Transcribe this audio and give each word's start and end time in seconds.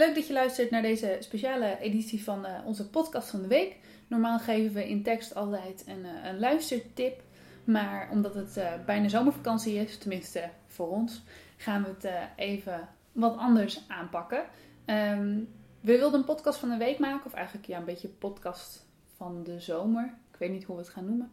leuk 0.00 0.14
dat 0.14 0.26
je 0.26 0.32
luistert 0.32 0.70
naar 0.70 0.82
deze 0.82 1.16
speciale 1.20 1.78
editie 1.80 2.24
van 2.24 2.44
eh, 2.44 2.66
onze 2.66 2.90
podcast 2.90 3.30
van 3.30 3.42
de 3.42 3.48
week. 3.48 3.76
Normaal 4.06 4.38
geven 4.38 4.74
we 4.74 4.88
in 4.88 5.02
tekst 5.02 5.34
altijd 5.34 5.84
een, 5.86 6.04
eh, 6.04 6.28
een 6.28 6.38
luistertip. 6.38 7.22
Maar 7.64 8.08
omdat 8.10 8.34
het 8.34 8.56
eh, 8.56 8.72
bijna 8.86 9.08
zomervakantie 9.08 9.74
is, 9.74 9.98
tenminste 9.98 10.50
voor 10.66 10.88
ons, 10.88 11.22
gaan 11.56 11.82
we 11.82 11.88
het 11.88 12.12
even 12.36 12.88
wat 13.12 13.36
anders 13.36 13.84
aanpakken. 13.88 14.44
Ehm, 14.84 15.38
we 15.80 15.98
wilden 15.98 16.20
een 16.20 16.26
podcast 16.26 16.58
van 16.58 16.68
de 16.68 16.76
week 16.76 16.98
maken, 16.98 17.26
of 17.26 17.32
eigenlijk 17.32 17.66
ja, 17.66 17.78
een 17.78 17.84
beetje 17.84 18.08
podcast 18.08 18.86
van 19.16 19.42
de 19.44 19.60
zomer. 19.60 20.14
Ik 20.32 20.38
weet 20.38 20.50
niet 20.50 20.64
hoe 20.64 20.76
we 20.76 20.82
het 20.82 20.90
gaan 20.90 21.06
noemen. 21.06 21.32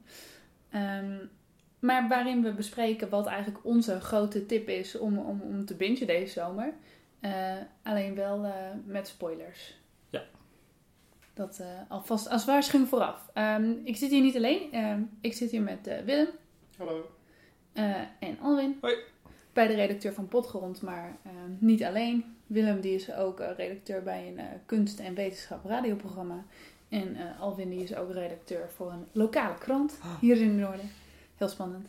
Ehm, 0.70 1.18
maar 1.79 2.07
waarin 2.07 2.43
we 2.43 2.54
bespreken 2.54 3.09
wat 3.09 3.25
eigenlijk 3.25 3.65
onze 3.65 3.99
grote 3.99 4.45
tip 4.45 4.68
is 4.68 4.97
om, 4.97 5.18
om, 5.18 5.41
om 5.41 5.65
te 5.65 5.75
bingen 5.75 6.07
deze 6.07 6.31
zomer. 6.31 6.73
Eh, 7.20 7.55
alleen 7.84 8.15
wel 8.15 8.43
eh, 8.43 8.52
met 8.86 9.07
spoilers. 9.07 9.77
Ja. 10.09 10.23
Dat 11.34 11.59
eh, 11.59 11.67
alvast 11.88 12.30
als 12.30 12.45
waarschuwing 12.45 12.90
vooraf. 12.90 13.30
Ehm, 13.34 13.71
ik 13.84 13.95
zit 13.95 14.09
hier 14.09 14.21
niet 14.21 14.35
alleen. 14.35 14.71
Ehm, 14.71 15.02
ik 15.21 15.34
zit 15.34 15.52
hier 15.52 15.62
met 15.62 15.88
eh, 15.88 15.99
Willem 16.05 16.27
Hallo. 16.77 17.09
eh, 17.73 17.95
en 18.20 18.40
Alwin. 18.41 18.77
Hoi. 18.81 18.95
Bij 19.53 19.67
de 19.67 19.73
redacteur 19.73 20.13
van 20.13 20.27
Potgrond, 20.27 20.81
maar 20.81 21.17
ehm, 21.23 21.52
niet 21.59 21.84
alleen. 21.84 22.35
Willem 22.48 22.81
die 22.81 22.95
is 22.95 23.13
ook 23.13 23.40
eh, 23.40 23.49
redacteur 23.57 24.04
bij 24.04 24.27
een 24.27 24.40
eh, 24.40 24.45
kunst- 24.65 24.99
en 24.99 25.13
wetenschap 25.13 25.65
radioprogramma. 25.65 26.43
En 26.90 27.15
eh, 27.15 27.41
Alwin 27.41 27.70
die 27.70 27.84
is 27.84 27.95
ook 27.95 28.12
redacteur 28.13 28.70
voor 28.70 28.91
een 28.91 29.05
lokale 29.12 29.57
krant 29.57 29.99
hier 30.21 30.38
in 30.38 30.48
het 30.49 30.57
noorden. 30.57 30.90
Heel 31.38 31.48
spannend. 31.49 31.88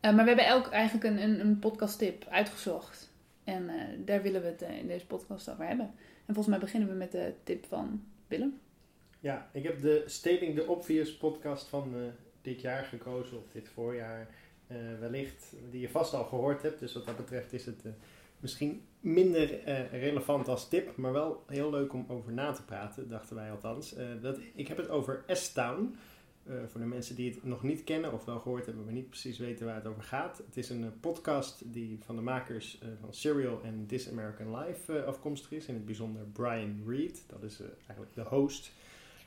Eh, 0.00 0.14
maar 0.14 0.22
we 0.22 0.28
hebben 0.28 0.46
elk 0.46 0.66
eigenlijk 0.66 1.04
een, 1.04 1.22
een, 1.22 1.40
een 1.40 1.58
podcasttip 1.58 2.26
uitgezocht. 2.30 3.05
En 3.46 3.68
eh, 3.68 3.98
daar 3.98 4.22
willen 4.22 4.42
we 4.42 4.46
het 4.46 4.62
eh, 4.62 4.78
in 4.78 4.86
deze 4.86 5.06
podcast 5.06 5.50
over 5.50 5.66
hebben. 5.66 5.86
En 6.26 6.34
volgens 6.34 6.46
mij 6.46 6.58
beginnen 6.58 6.88
we 6.88 6.94
met 6.94 7.12
de 7.12 7.34
tip 7.42 7.66
van 7.66 8.04
Willem. 8.26 8.60
Ja, 9.20 9.50
ik 9.52 9.62
heb 9.62 9.80
de 9.80 10.02
Stating 10.06 10.54
the 10.56 10.66
Obvious 10.66 11.16
podcast 11.16 11.68
van 11.68 11.94
eh, 11.94 12.00
dit 12.42 12.60
jaar 12.60 12.84
gekozen, 12.84 13.36
of 13.36 13.44
dit 13.52 13.68
voorjaar 13.68 14.28
wellicht, 15.00 15.54
die 15.70 15.80
je 15.80 15.88
vast 15.88 16.14
al 16.14 16.24
gehoord 16.24 16.62
hebt. 16.62 16.78
Dus 16.78 16.92
wat 16.92 17.06
dat 17.06 17.16
betreft 17.16 17.52
is 17.52 17.66
het 17.66 17.82
misschien 18.40 18.82
minder 19.00 19.64
relevant 19.90 20.48
als 20.48 20.68
tip, 20.68 20.96
maar 20.96 21.12
wel 21.12 21.44
heel 21.46 21.70
leuk 21.70 21.92
om 21.92 22.04
over 22.08 22.32
na 22.32 22.52
te 22.52 22.64
praten, 22.64 23.08
dachten 23.08 23.36
wij 23.36 23.50
althans. 23.50 23.94
Dat, 24.20 24.38
ik 24.54 24.68
heb 24.68 24.76
het 24.76 24.88
over 24.88 25.24
S-Town. 25.26 25.96
Eh, 26.46 26.54
voor 26.66 26.80
de 26.80 26.86
mensen 26.86 27.14
die 27.14 27.30
het 27.30 27.44
nog 27.44 27.62
niet 27.62 27.84
kennen 27.84 28.12
of 28.12 28.24
wel 28.24 28.38
gehoord 28.38 28.66
hebben, 28.66 28.84
maar 28.84 28.92
niet 28.92 29.08
precies 29.08 29.38
weten 29.38 29.66
waar 29.66 29.74
het 29.74 29.86
over 29.86 30.02
gaat. 30.02 30.38
Het 30.46 30.56
is 30.56 30.68
een 30.68 30.84
eh, 30.84 30.90
podcast 31.00 31.62
die 31.64 31.98
van 32.04 32.16
de 32.16 32.22
makers 32.22 32.78
eh, 32.78 32.88
van 33.00 33.14
Serial 33.14 33.60
en 33.62 33.84
This 33.86 34.10
American 34.10 34.58
Life 34.58 35.04
afkomstig 35.04 35.52
is. 35.52 35.66
In 35.66 35.74
het 35.74 35.86
bijzonder 35.86 36.22
Brian 36.32 36.82
Reed. 36.86 37.24
Dat 37.26 37.42
is 37.42 37.60
eigenlijk 37.76 38.14
de 38.14 38.22
host 38.22 38.72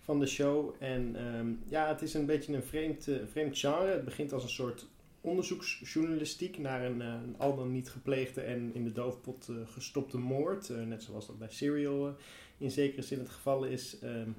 van 0.01 0.19
de 0.19 0.25
show. 0.25 0.75
En 0.79 1.15
ehm, 1.15 1.47
ja, 1.69 1.87
het 1.87 2.01
is 2.01 2.13
een 2.13 2.25
beetje 2.25 2.53
een 2.53 2.63
vreemd, 2.63 3.07
vreemd 3.31 3.57
genre. 3.57 3.91
Het 3.91 4.05
begint 4.05 4.33
als 4.33 4.43
een 4.43 4.49
soort 4.49 4.87
onderzoeksjournalistiek 5.21 6.57
naar 6.57 6.85
een, 6.85 6.99
een 6.99 7.35
al 7.37 7.55
dan 7.55 7.71
niet 7.71 7.89
gepleegde 7.89 8.41
en 8.41 8.71
in 8.73 8.83
de 8.83 8.91
doofpot 8.91 9.51
gestopte 9.65 10.17
moord. 10.17 10.69
Net 10.69 11.03
zoals 11.03 11.27
dat 11.27 11.39
bij 11.39 11.51
Serial 11.51 12.15
in 12.57 12.71
zekere 12.71 13.01
zin 13.01 13.19
het 13.19 13.29
geval 13.29 13.63
is. 13.63 13.99
Ehm, 13.99 14.29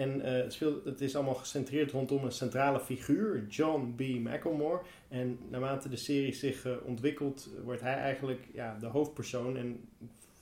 en 0.00 0.22
eh, 0.22 0.32
het, 0.32 0.52
speelt, 0.52 0.84
het 0.84 1.00
is 1.00 1.14
allemaal 1.14 1.34
gecentreerd 1.34 1.90
rondom 1.90 2.24
een 2.24 2.32
centrale 2.32 2.80
figuur, 2.80 3.46
John 3.48 3.94
B. 3.96 4.00
McElmore. 4.00 4.80
En 5.08 5.38
naarmate 5.48 5.88
de 5.88 5.96
serie 5.96 6.34
zich 6.34 6.64
eh, 6.64 6.72
ontwikkelt, 6.84 7.48
wordt 7.64 7.80
hij 7.80 7.94
eigenlijk 7.94 8.46
ja, 8.52 8.76
de 8.80 8.86
hoofdpersoon. 8.86 9.56
En 9.56 9.88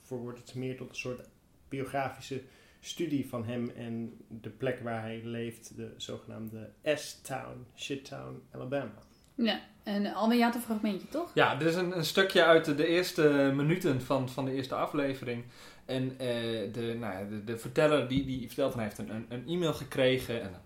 voor 0.03 0.19
wordt 0.19 0.39
het 0.39 0.55
meer 0.55 0.77
tot 0.77 0.89
een 0.89 0.95
soort 0.95 1.27
biografische 1.69 2.41
studie 2.79 3.29
van 3.29 3.45
hem 3.45 3.69
en 3.69 4.17
de 4.27 4.49
plek 4.49 4.79
waar 4.79 5.01
hij 5.01 5.21
leeft, 5.23 5.75
de 5.75 5.93
zogenaamde 5.97 6.69
S-Town, 6.83 7.65
Shittown, 7.75 8.41
Alabama. 8.51 9.03
Ja, 9.35 9.61
en 9.83 10.13
Alwin, 10.13 10.37
je 10.37 10.43
had 10.43 10.55
een 10.55 10.61
fragmentje, 10.61 11.07
toch? 11.07 11.31
Ja, 11.33 11.55
dit 11.55 11.67
is 11.67 11.75
een, 11.75 11.97
een 11.97 12.05
stukje 12.05 12.43
uit 12.43 12.65
de, 12.65 12.75
de 12.75 12.87
eerste 12.87 13.51
minuten 13.55 14.01
van, 14.01 14.29
van 14.29 14.45
de 14.45 14.51
eerste 14.51 14.75
aflevering. 14.75 15.43
En 15.89 16.15
eh, 16.19 16.27
de, 16.73 16.95
nou 16.99 17.43
de, 17.45 17.57
verteller 17.57 18.07
die, 18.07 18.25
die 18.25 18.47
vertelt, 18.47 18.73
hij 18.73 18.83
heeft 18.83 18.97
een, 18.97 19.25
een, 19.29 19.47
e-mail 19.47 19.73
gekregen 19.73 20.41
en 20.41 20.61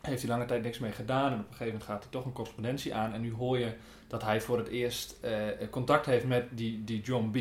heeft 0.00 0.22
hij 0.22 0.30
lange 0.30 0.44
tijd 0.44 0.62
niks 0.62 0.78
mee 0.78 0.92
gedaan. 0.92 1.32
En 1.32 1.38
op 1.38 1.38
een 1.38 1.44
gegeven 1.44 1.66
moment 1.66 1.84
gaat 1.84 2.02
hij 2.02 2.12
toch 2.12 2.24
een 2.24 2.32
correspondentie 2.32 2.94
aan. 2.94 3.12
En 3.12 3.20
nu 3.20 3.32
hoor 3.32 3.58
je 3.58 3.72
dat 4.06 4.22
hij 4.22 4.40
voor 4.40 4.58
het 4.58 4.68
eerst 4.68 5.16
eh, 5.20 5.32
contact 5.70 6.06
heeft 6.06 6.24
met 6.24 6.44
die, 6.50 6.84
die 6.84 7.00
John 7.00 7.30
B. 7.30 7.36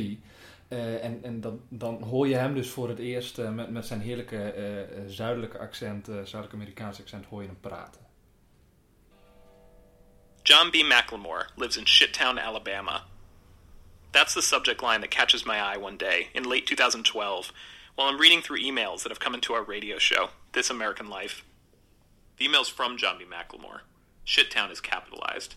Uh, 0.70 1.04
en 1.04 1.24
en 1.24 1.42
dan, 1.42 1.62
dan 1.70 2.02
hoor 2.02 2.28
je 2.28 2.36
hem 2.36 2.54
dus 2.54 2.70
voor 2.70 2.90
het 2.90 3.00
eerst 3.00 3.38
met, 3.38 3.70
met 3.70 3.86
zijn 3.86 4.02
heerlijke 4.02 4.54
zuidelijke 5.08 5.58
accent, 5.58 6.06
Zuidelijk-Amerikaanse 6.06 7.02
accent, 7.02 7.26
hoor 7.26 7.42
je 7.42 7.48
hem 7.48 7.60
praten. 7.60 8.02
John 10.44 10.70
B. 10.70 10.74
McLemore 10.74 11.46
lives 11.56 11.78
in 11.78 11.88
Shittown, 11.88 12.40
Alabama. 12.40 13.04
That's 14.12 14.34
the 14.34 14.42
subject 14.42 14.82
line 14.82 15.02
that 15.02 15.12
catches 15.12 15.46
my 15.46 15.60
eye 15.60 15.78
one 15.78 15.98
day 15.98 16.30
in 16.34 16.44
late 16.44 16.66
2012 16.66 17.52
while 17.96 18.08
I'm 18.08 18.20
reading 18.20 18.42
through 18.42 18.60
emails 18.62 19.04
that 19.04 19.10
have 19.10 19.20
come 19.20 19.34
into 19.34 19.54
our 19.54 19.64
radio 19.64 19.98
show, 19.98 20.30
This 20.54 20.70
American 20.70 21.10
Life. 21.10 21.44
The 22.38 22.46
email's 22.46 22.70
from 22.70 22.98
John 22.98 23.18
B. 23.18 23.26
McLemore. 23.26 23.82
Shittown 24.26 24.72
is 24.72 24.82
capitalized. 24.82 25.56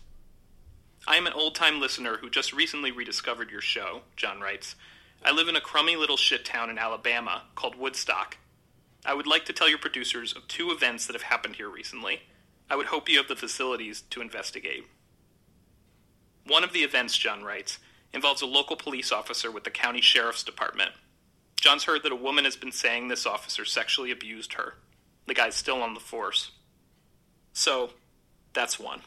I 1.07 1.17
am 1.17 1.27
an 1.27 1.33
old 1.33 1.55
time 1.55 1.79
listener 1.79 2.17
who 2.17 2.29
just 2.29 2.53
recently 2.53 2.91
rediscovered 2.91 3.51
your 3.51 3.61
show, 3.61 4.01
John 4.15 4.39
writes. 4.39 4.75
I 5.23 5.31
live 5.31 5.47
in 5.47 5.55
a 5.55 5.61
crummy 5.61 5.95
little 5.95 6.17
shit 6.17 6.45
town 6.45 6.69
in 6.69 6.77
Alabama 6.77 7.43
called 7.55 7.75
Woodstock. 7.75 8.37
I 9.05 9.13
would 9.13 9.27
like 9.27 9.45
to 9.45 9.53
tell 9.53 9.69
your 9.69 9.77
producers 9.77 10.33
of 10.33 10.47
two 10.47 10.71
events 10.71 11.07
that 11.07 11.13
have 11.13 11.23
happened 11.23 11.55
here 11.55 11.69
recently. 11.69 12.21
I 12.69 12.75
would 12.75 12.87
hope 12.87 13.09
you 13.09 13.17
have 13.17 13.27
the 13.27 13.35
facilities 13.35 14.01
to 14.11 14.21
investigate. 14.21 14.85
One 16.47 16.63
of 16.63 16.73
the 16.73 16.83
events, 16.83 17.17
John 17.17 17.43
writes, 17.43 17.77
involves 18.13 18.41
a 18.41 18.45
local 18.45 18.75
police 18.75 19.11
officer 19.11 19.51
with 19.51 19.63
the 19.63 19.71
county 19.71 20.01
sheriff's 20.01 20.43
department. 20.43 20.91
John's 21.59 21.83
heard 21.83 22.03
that 22.03 22.11
a 22.11 22.15
woman 22.15 22.45
has 22.45 22.55
been 22.55 22.71
saying 22.71 23.07
this 23.07 23.25
officer 23.25 23.65
sexually 23.65 24.11
abused 24.11 24.53
her. 24.53 24.75
The 25.27 25.33
guy's 25.33 25.55
still 25.55 25.81
on 25.81 25.93
the 25.93 25.99
force. 25.99 26.51
So, 27.53 27.91
that's 28.53 28.79
one. 28.79 29.01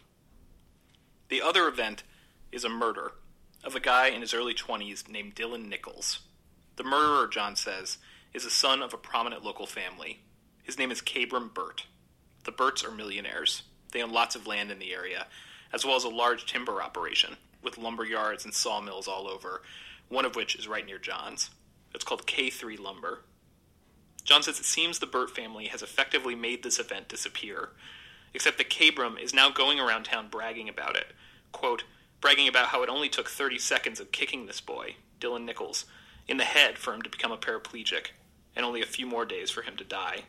The 1.28 1.42
other 1.42 1.66
event 1.66 2.04
is 2.53 2.65
a 2.65 2.69
murder 2.69 3.12
of 3.65 3.75
a 3.75 3.81
guy 3.81 4.09
in 4.09 4.20
his 4.20 4.34
early 4.34 4.54
20s 4.54 5.09
named 5.09 5.34
Dylan 5.34 5.69
Nichols. 5.69 6.21
The 6.76 6.84
murderer, 6.84 7.26
John 7.26 7.56
says, 7.56 7.98
is 8.32 8.44
a 8.44 8.50
son 8.50 8.82
of 8.82 8.92
a 8.92 8.98
prominent 8.98 9.44
local 9.44 9.66
family. 9.66 10.21
His 10.62 10.78
name 10.78 10.91
is 10.91 11.00
Cabram 11.00 11.53
Burt. 11.53 11.86
The 12.44 12.53
Burts 12.53 12.84
are 12.84 12.91
millionaires. 12.91 13.62
They 13.92 14.03
own 14.03 14.12
lots 14.12 14.34
of 14.34 14.47
land 14.47 14.71
in 14.71 14.78
the 14.78 14.92
area, 14.92 15.26
as 15.72 15.84
well 15.84 15.97
as 15.97 16.04
a 16.04 16.09
large 16.09 16.47
timber 16.47 16.82
operation, 16.82 17.36
with 17.64 17.78
lumber 17.78 18.04
yards 18.04 18.44
and 18.44 18.54
sawmills 18.54 19.08
all 19.08 19.26
over, 19.26 19.62
one 20.08 20.25
of 20.25 20.36
which 20.36 20.54
is 20.54 20.69
right 20.69 20.86
near 20.86 20.98
John's. 20.98 21.50
It's 21.94 22.04
called 22.04 22.26
K3 22.26 22.78
Lumber. 22.78 23.20
John 24.25 24.42
says 24.42 24.58
it 24.58 24.64
seems 24.64 24.98
the 24.98 25.06
Burt 25.06 25.34
family 25.34 25.66
has 25.66 25.82
effectively 25.82 26.34
made 26.34 26.62
this 26.62 26.78
event 26.78 27.08
disappear, 27.08 27.70
except 28.32 28.58
that 28.58 28.70
Cabram 28.70 29.20
is 29.20 29.34
now 29.34 29.50
going 29.50 29.78
around 29.78 30.04
town 30.04 30.28
bragging 30.30 30.69
about 30.69 30.97
it. 30.97 31.08
Quote, 31.53 31.84
bragging 32.20 32.48
about 32.48 32.69
how 32.69 32.82
it 32.82 32.88
only 32.88 33.08
took 33.08 33.28
30 33.28 33.58
seconds 33.58 34.00
of 34.00 34.12
kicking 34.12 34.47
this 34.47 34.60
boy, 34.60 34.97
Dylan 35.20 35.44
Nichols, 35.44 35.84
in 36.26 36.38
the 36.38 36.44
head 36.44 36.78
for 36.78 36.94
him 36.94 37.03
to 37.03 37.10
become 37.10 37.32
a 37.32 37.36
paraplegic, 37.36 38.08
and 38.56 38.64
only 38.64 38.80
a 38.80 38.86
few 38.86 39.06
more 39.06 39.24
days 39.26 39.50
for 39.50 39.62
him 39.62 39.76
to 39.76 39.84
die. 39.84 40.22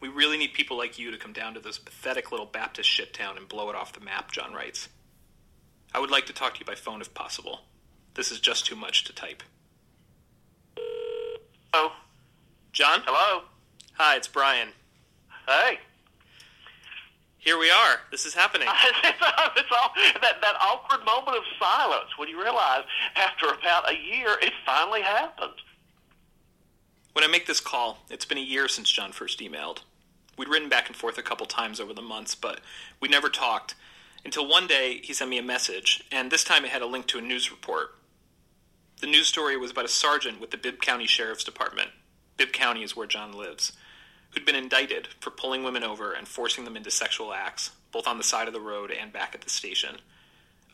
We 0.00 0.08
really 0.08 0.38
need 0.38 0.54
people 0.54 0.76
like 0.76 0.98
you 0.98 1.10
to 1.10 1.18
come 1.18 1.32
down 1.32 1.54
to 1.54 1.60
this 1.60 1.78
pathetic 1.78 2.32
little 2.32 2.46
Baptist 2.46 2.88
shit 2.88 3.14
town 3.14 3.36
and 3.36 3.46
blow 3.46 3.70
it 3.70 3.76
off 3.76 3.92
the 3.92 4.00
map, 4.00 4.32
John 4.32 4.52
writes. 4.52 4.88
I 5.94 6.00
would 6.00 6.10
like 6.10 6.26
to 6.26 6.32
talk 6.32 6.54
to 6.54 6.60
you 6.60 6.66
by 6.66 6.74
phone 6.74 7.00
if 7.00 7.12
possible. 7.14 7.60
This 8.14 8.30
is 8.30 8.40
just 8.40 8.66
too 8.66 8.76
much 8.76 9.04
to 9.04 9.12
type. 9.12 9.42
Oh, 11.74 11.92
John? 12.72 13.02
hello. 13.04 13.44
Hi, 13.94 14.16
it's 14.16 14.28
Brian. 14.28 14.68
Hey. 15.46 15.78
Here 17.38 17.58
we 17.58 17.70
are. 17.70 18.00
This 18.10 18.24
is 18.24 18.34
happening. 18.34 18.68
it's 19.04 19.70
all, 19.72 19.90
that, 20.20 20.40
that 20.40 20.54
awkward 20.60 21.04
moment 21.04 21.36
of 21.36 21.42
silence 21.58 22.16
when 22.16 22.28
you 22.28 22.40
realize 22.40 22.84
after 23.16 23.46
about 23.48 23.90
a 23.90 23.96
year 23.96 24.36
it 24.40 24.52
finally 24.64 25.02
happened. 25.02 25.54
When 27.12 27.24
I 27.24 27.26
make 27.28 27.46
this 27.46 27.60
call, 27.60 27.98
it's 28.08 28.24
been 28.24 28.38
a 28.38 28.42
year 28.42 28.68
since 28.68 28.90
John 28.90 29.12
first 29.12 29.40
emailed. 29.40 29.78
We'd 30.38 30.48
written 30.48 30.68
back 30.68 30.88
and 30.88 30.96
forth 30.96 31.18
a 31.18 31.22
couple 31.22 31.44
times 31.46 31.80
over 31.80 31.92
the 31.92 32.00
months, 32.00 32.34
but 32.34 32.60
we 33.00 33.08
never 33.08 33.28
talked 33.28 33.74
until 34.24 34.48
one 34.48 34.66
day 34.66 35.00
he 35.02 35.12
sent 35.12 35.30
me 35.30 35.38
a 35.38 35.42
message, 35.42 36.04
and 36.10 36.30
this 36.30 36.44
time 36.44 36.64
it 36.64 36.70
had 36.70 36.82
a 36.82 36.86
link 36.86 37.06
to 37.08 37.18
a 37.18 37.22
news 37.22 37.50
report. 37.50 37.96
The 39.00 39.06
news 39.06 39.26
story 39.26 39.56
was 39.56 39.72
about 39.72 39.84
a 39.84 39.88
sergeant 39.88 40.40
with 40.40 40.52
the 40.52 40.56
Bibb 40.56 40.80
County 40.80 41.06
Sheriff's 41.06 41.44
Department. 41.44 41.90
Bibb 42.36 42.52
County 42.52 42.82
is 42.82 42.94
where 42.94 43.06
John 43.06 43.32
lives, 43.32 43.72
who'd 44.30 44.46
been 44.46 44.54
indicted 44.54 45.08
for 45.20 45.30
pulling 45.30 45.64
women 45.64 45.82
over 45.82 46.12
and 46.12 46.28
forcing 46.28 46.64
them 46.64 46.76
into 46.76 46.90
sexual 46.90 47.32
acts, 47.32 47.72
both 47.90 48.06
on 48.06 48.16
the 48.16 48.24
side 48.24 48.46
of 48.46 48.54
the 48.54 48.60
road 48.60 48.90
and 48.90 49.12
back 49.12 49.34
at 49.34 49.40
the 49.40 49.50
station. 49.50 49.96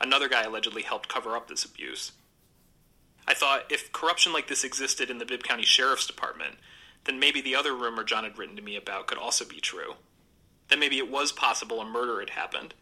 Another 0.01 0.29
guy 0.29 0.43
allegedly 0.43 0.83
helped 0.83 1.09
cover 1.09 1.37
up 1.37 1.49
this 1.49 1.65
abuse. 1.65 2.13
I 3.27 3.35
thought 3.35 3.71
if 3.71 3.93
corruption 3.93 4.33
like 4.33 4.47
this 4.47 4.65
existed 4.65 5.11
in 5.11 5.19
the 5.19 5.27
Bibb 5.27 5.43
County 5.43 5.65
Sheriff's 5.65 6.07
Department, 6.07 6.57
then 7.05 7.19
maybe 7.19 7.41
the 7.41 7.57
other 7.57 7.75
rumor 7.75 8.05
John 8.05 8.25
had 8.25 8.39
written 8.39 8.57
to 8.57 8.63
me 8.63 8.77
about 8.77 9.07
could 9.07 9.19
also 9.19 9.45
be 9.45 9.61
true. 9.61 9.95
Then 10.69 10.81
maybe 10.81 10.99
it 10.99 11.11
was 11.11 11.33
possible 11.33 11.81
a 11.81 11.85
murder 11.85 12.21
had 12.21 12.31
happened 12.31 12.75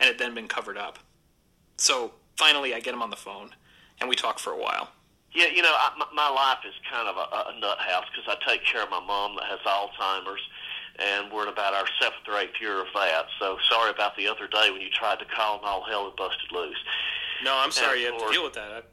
and 0.00 0.08
had 0.08 0.18
then 0.18 0.34
been 0.34 0.48
covered 0.48 0.76
up. 0.76 0.98
So 1.76 2.12
finally, 2.36 2.74
I 2.74 2.80
get 2.80 2.94
him 2.94 3.02
on 3.02 3.10
the 3.10 3.16
phone 3.16 3.50
and 4.00 4.08
we 4.08 4.16
talk 4.16 4.38
for 4.38 4.52
a 4.52 4.58
while. 4.58 4.88
Yeah, 5.32 5.46
you 5.46 5.62
know, 5.62 5.72
I, 5.72 5.92
my, 5.98 6.06
my 6.14 6.30
life 6.30 6.58
is 6.66 6.74
kind 6.90 7.06
of 7.06 7.16
a, 7.16 7.50
a 7.50 7.60
nut 7.60 7.78
house 7.78 8.06
because 8.10 8.26
I 8.26 8.50
take 8.50 8.64
care 8.64 8.82
of 8.82 8.90
my 8.90 9.00
mom 9.00 9.36
that 9.36 9.44
has 9.44 9.60
Alzheimer's, 9.60 10.40
and 10.98 11.30
we're 11.30 11.42
in 11.42 11.48
about 11.48 11.74
our 11.74 11.86
seventh 12.00 12.26
or 12.26 12.38
eighth 12.38 12.60
year 12.60 12.80
of 12.80 12.88
that. 12.94 13.26
So 13.38 13.58
sorry 13.68 13.90
about 13.90 14.16
the 14.16 14.26
other 14.26 14.48
day 14.48 14.70
when 14.70 14.80
you 14.80 14.88
tried 14.90 15.18
to 15.18 15.26
call 15.26 15.58
and 15.58 15.66
all 15.66 15.84
hell 15.84 16.04
had 16.06 16.16
busted 16.16 16.50
loose. 16.50 16.82
No, 17.44 17.54
I'm 17.56 17.70
sorry 17.70 18.00
Yeah, 18.00 18.08
you 18.08 18.12
had 18.14 18.26
to 18.26 18.32
deal 18.32 18.44
with 18.44 18.54
that. 18.54 18.84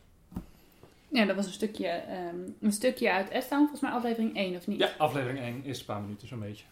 Ja, 1.11 1.25
dat 1.25 1.35
was 1.35 1.45
een 1.45 1.53
stukje, 1.53 1.87
ehm, 1.87 2.39
een 2.61 2.71
stukje 2.71 3.11
uit 3.11 3.27
S-Town, 3.27 3.59
volgens 3.61 3.81
mij 3.81 3.91
aflevering 3.91 4.37
1 4.37 4.55
of 4.55 4.67
niet? 4.67 4.79
Ja, 4.79 4.89
aflevering 4.97 5.39
1, 5.39 5.63
eerste 5.65 5.85
paar 5.85 6.01
minuten 6.01 6.27
zo'n 6.27 6.39
beetje. 6.39 6.65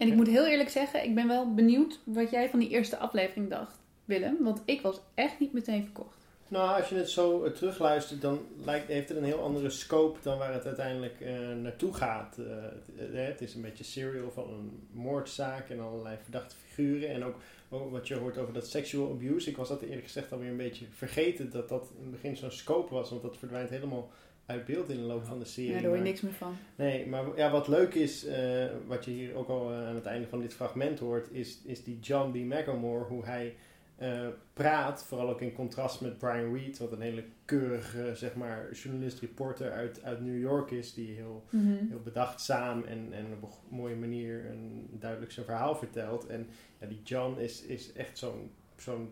En 0.00 0.08
ik 0.08 0.14
moet 0.14 0.26
heel 0.26 0.46
eerlijk 0.46 0.68
zeggen, 0.68 1.04
ik 1.04 1.14
ben 1.14 1.28
wel 1.28 1.54
benieuwd 1.54 2.00
wat 2.04 2.30
jij 2.30 2.48
van 2.48 2.58
die 2.58 2.68
eerste 2.68 2.96
aflevering 2.96 3.50
dacht, 3.50 3.80
Willem. 4.04 4.36
Want 4.40 4.62
ik 4.64 4.80
was 4.80 5.00
echt 5.14 5.38
niet 5.38 5.52
meteen 5.52 5.84
verkocht. 5.84 6.16
Nou, 6.48 6.80
als 6.80 6.88
je 6.88 6.94
het 6.94 7.10
zo 7.10 7.44
eh, 7.44 7.52
terugluistert, 7.52 8.20
dan 8.20 8.46
lijkt, 8.64 8.88
heeft 8.88 9.08
het 9.08 9.18
een 9.18 9.24
heel 9.24 9.42
andere 9.42 9.70
scope 9.70 10.18
dan 10.22 10.38
waar 10.38 10.52
het 10.52 10.66
uiteindelijk 10.66 11.20
eh, 11.20 11.32
naartoe 11.62 11.94
gaat. 11.94 12.38
Eh, 12.38 12.44
het, 12.96 13.12
het 13.12 13.40
is 13.40 13.54
een 13.54 13.62
beetje 13.62 13.84
serial 13.84 14.30
van 14.30 14.50
een 14.50 14.88
moordzaak 14.92 15.68
en 15.68 15.80
allerlei 15.80 16.16
verdachte 16.22 16.54
figuren. 16.56 17.08
En 17.08 17.24
ook, 17.24 17.36
ook 17.68 17.90
wat 17.90 18.08
je 18.08 18.14
hoort 18.14 18.38
over 18.38 18.52
dat 18.52 18.68
sexual 18.68 19.10
abuse. 19.10 19.50
Ik 19.50 19.56
was 19.56 19.68
dat 19.68 19.82
eerlijk 19.82 20.04
gezegd 20.04 20.32
alweer 20.32 20.50
een 20.50 20.56
beetje 20.56 20.86
vergeten 20.90 21.50
dat 21.50 21.68
dat 21.68 21.90
in 21.96 22.02
het 22.02 22.10
begin 22.10 22.36
zo'n 22.36 22.50
scope 22.50 22.94
was. 22.94 23.10
Want 23.10 23.22
dat 23.22 23.36
verdwijnt 23.36 23.70
helemaal 23.70 24.10
uit 24.50 24.64
beeld 24.64 24.88
in 24.88 24.96
de 24.96 25.02
loop 25.02 25.24
van 25.24 25.38
de 25.38 25.44
serie. 25.44 25.70
Ja, 25.70 25.74
daar 25.76 25.82
hoor 25.84 25.92
je 25.92 25.96
Maar- 26.02 26.08
niks 26.10 26.20
meer 26.20 26.32
van. 26.32 26.56
Nee, 26.76 27.06
maar 27.06 27.24
ja, 27.36 27.50
wat 27.50 27.68
leuk 27.68 27.94
is, 27.94 28.24
eh, 28.26 28.66
wat 28.86 29.04
je 29.04 29.10
hier 29.10 29.34
ook 29.34 29.48
al 29.48 29.70
eh, 29.72 29.86
aan 29.88 29.94
het 29.94 30.06
einde 30.06 30.26
van 30.28 30.40
dit 30.40 30.54
fragment 30.54 30.98
hoort, 30.98 31.28
is, 31.32 31.58
is 31.64 31.84
die 31.84 31.98
John 32.00 32.30
B. 32.30 32.34
McElmore, 32.34 33.04
hoe 33.04 33.24
hij 33.24 33.54
eh, 33.96 34.26
praat, 34.52 35.04
vooral 35.04 35.28
ook 35.30 35.40
in 35.40 35.52
contrast 35.52 36.00
met 36.00 36.18
Brian 36.18 36.54
Reed, 36.54 36.78
wat 36.78 36.92
een 36.92 37.00
hele 37.00 37.24
keurige, 37.44 38.10
zeg 38.14 38.34
maar, 38.34 38.68
journalist-reporter 38.72 39.72
uit, 39.72 40.02
uit 40.02 40.20
New 40.20 40.40
York 40.40 40.70
is, 40.70 40.94
die 40.94 41.14
heel, 41.14 41.44
Mhm. 41.50 41.66
heel 41.88 42.00
bedachtzaam 42.04 42.82
en, 42.84 43.08
en 43.12 43.26
op 43.32 43.42
een 43.42 43.76
mooie 43.76 43.96
manier 43.96 44.46
een, 44.50 44.86
duidelijk 44.90 45.32
zijn 45.32 45.46
verhaal 45.46 45.74
vertelt. 45.74 46.26
En 46.26 46.46
ja, 46.80 46.86
die 46.86 47.00
John 47.02 47.38
is, 47.40 47.62
is 47.62 47.92
echt 47.92 48.18
zo'n 48.18 48.50
zo'n 48.80 49.10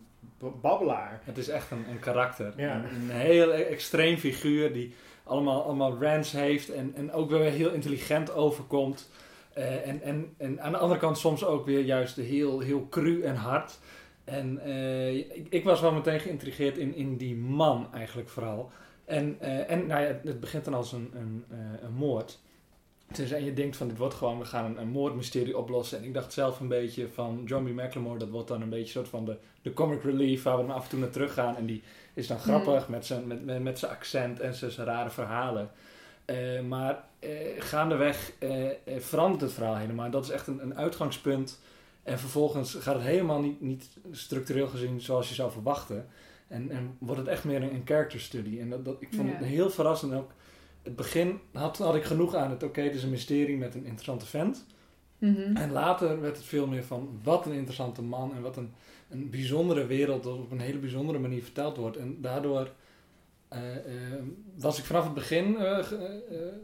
babbelaar. 0.61 1.21
Het 1.25 1.39
is 1.39 1.49
echt 1.49 1.71
een, 1.71 1.85
een 1.91 1.99
karakter. 1.99 2.53
Ja. 2.57 2.75
Een, 2.75 2.85
een 2.85 3.11
heel 3.11 3.53
e- 3.53 3.63
extreem 3.63 4.17
figuur 4.17 4.73
die 4.73 4.95
allemaal, 5.25 5.63
allemaal 5.63 6.03
rants 6.03 6.33
heeft 6.33 6.71
en, 6.71 6.93
en 6.95 7.13
ook 7.13 7.31
weer 7.31 7.51
heel 7.51 7.71
intelligent 7.71 8.33
overkomt. 8.33 9.09
Eh, 9.53 9.89
en, 9.89 10.03
en, 10.03 10.35
en 10.37 10.61
aan 10.61 10.73
de 10.73 10.79
andere 10.79 11.01
kant 11.01 11.19
soms 11.19 11.45
ook 11.45 11.67
weer 11.67 11.81
juist 11.81 12.17
heel, 12.17 12.61
heel 12.61 12.87
cru 12.91 13.23
en 13.23 13.37
hard. 13.37 13.79
En 14.25 14.59
eh, 14.59 15.17
ik, 15.17 15.47
ik 15.51 15.65
was 15.65 15.81
wel 15.81 15.93
meteen 15.93 16.21
geïntrigeerd 16.21 16.79
in, 16.79 16.95
in 16.95 17.17
die 17.17 17.37
man 17.37 17.89
eigenlijk 17.93 18.29
vooral. 18.29 18.71
En, 19.05 19.37
eh, 19.41 19.71
en 19.71 19.87
nou 19.87 20.03
ja, 20.03 20.21
het, 20.25 20.41
begint 20.41 20.65
dan 20.65 20.75
als 20.75 20.93
een, 20.93 21.11
een, 21.15 21.45
een 21.83 21.93
moord. 21.93 22.39
Dus 23.13 23.31
en 23.31 23.45
je 23.45 23.53
denkt 23.53 23.77
van 23.77 23.89
dit 23.89 23.99
wordt 23.99 24.15
gewoon, 24.15 24.39
we 24.39 24.45
gaan 24.45 24.65
een, 24.65 24.81
een 24.81 24.89
moordmysterie 24.89 25.59
oplossen. 25.59 25.99
En 25.99 26.05
ik 26.05 26.15
dacht 26.15 26.33
zelf 26.33 26.61
een 26.61 26.69
beetje 26.69 27.09
van 27.09 27.43
John 27.45 27.65
B. 27.65 27.69
McLemore, 27.69 28.19
dat 28.19 28.29
wordt 28.29 28.49
dan 28.49 28.63
een 28.63 28.69
beetje 28.69 28.93
soort 28.93 29.09
van 29.09 29.25
de, 29.25 29.37
de 29.63 29.73
comic 29.73 30.03
relief 30.03 30.43
waar 30.43 30.57
we 30.57 30.67
dan 30.67 30.75
af 30.75 30.85
en 30.85 30.91
toe 30.91 30.99
naar 30.99 31.11
terug 31.11 31.35
gaan. 31.35 31.57
En 31.57 31.67
die 31.67 31.83
is 32.15 32.27
dan 32.27 32.39
grappig 32.39 32.89
met 32.89 33.07
zijn, 33.07 33.27
met, 33.27 33.45
met, 33.45 33.63
met 33.63 33.79
zijn 33.79 33.93
accent 33.93 34.41
en 34.41 34.55
zijn, 34.55 34.71
zijn 34.71 34.87
rare 34.87 35.11
verhalen. 35.11 35.71
Eh, 36.25 36.61
maar 36.61 37.05
eh, 37.19 37.31
gaandeweg 37.59 38.33
eh, 38.39 38.67
verandert 38.99 39.41
het 39.41 39.53
verhaal 39.53 39.77
helemaal. 39.77 40.11
Dat 40.11 40.25
is 40.25 40.31
echt 40.31 40.47
een, 40.47 40.63
een 40.63 40.77
uitgangspunt. 40.77 41.61
En 42.03 42.19
vervolgens 42.19 42.75
gaat 42.75 42.95
het 42.95 43.05
helemaal 43.05 43.41
niet, 43.41 43.61
niet 43.61 43.89
structureel 44.11 44.69
gezien 44.69 45.01
zoals 45.01 45.29
je 45.29 45.35
zou 45.35 45.53
verwachten. 45.53 46.07
En, 46.49 46.71
en 46.71 46.97
wordt 46.99 47.21
het 47.21 47.31
echt 47.31 47.45
meer 47.45 47.63
een, 47.63 47.75
een 47.75 47.83
character 47.85 48.21
study. 48.21 48.61
En 48.61 48.71
dat, 48.71 48.85
dat, 48.85 48.97
ik 48.99 49.09
vond 49.15 49.33
het 49.33 49.45
heel 49.45 49.71
verrassend. 49.71 50.15
Ook 50.15 50.31
het 50.89 50.97
begin 50.97 51.41
had, 51.53 51.79
had 51.79 51.95
ik 51.95 52.05
genoeg 52.05 52.35
aan 52.35 52.51
het, 52.51 52.63
oké, 52.63 52.81
het 52.81 52.95
is 52.95 53.03
een 53.03 53.11
mysterie 53.11 53.57
met 53.57 53.75
een 53.75 53.85
interessante 53.85 54.27
vent. 54.27 54.67
Mhm. 55.19 55.57
En 55.57 55.73
later 55.73 56.21
werd 56.21 56.37
het 56.37 56.47
veel 56.47 56.67
meer 56.67 56.85
van 56.85 57.21
wat 57.23 57.47
een 57.47 57.53
interessante 57.53 58.03
man 58.03 58.35
en 58.35 58.43
wat 58.43 58.57
een, 58.57 58.73
een 59.09 59.31
bijzondere 59.31 59.87
wereld 59.87 60.23
dat 60.23 60.35
op 60.35 60.51
een 60.51 60.61
hele 60.61 60.79
bijzondere 60.79 61.19
manier 61.19 61.43
verteld 61.43 61.77
wordt. 61.77 61.97
En 61.97 62.21
daardoor 62.21 62.71
was 64.57 64.79
ik 64.79 64.85
vanaf 64.85 65.05
het 65.05 65.15
begin 65.15 65.57
eh, 65.57 65.79
eh, 65.79 65.89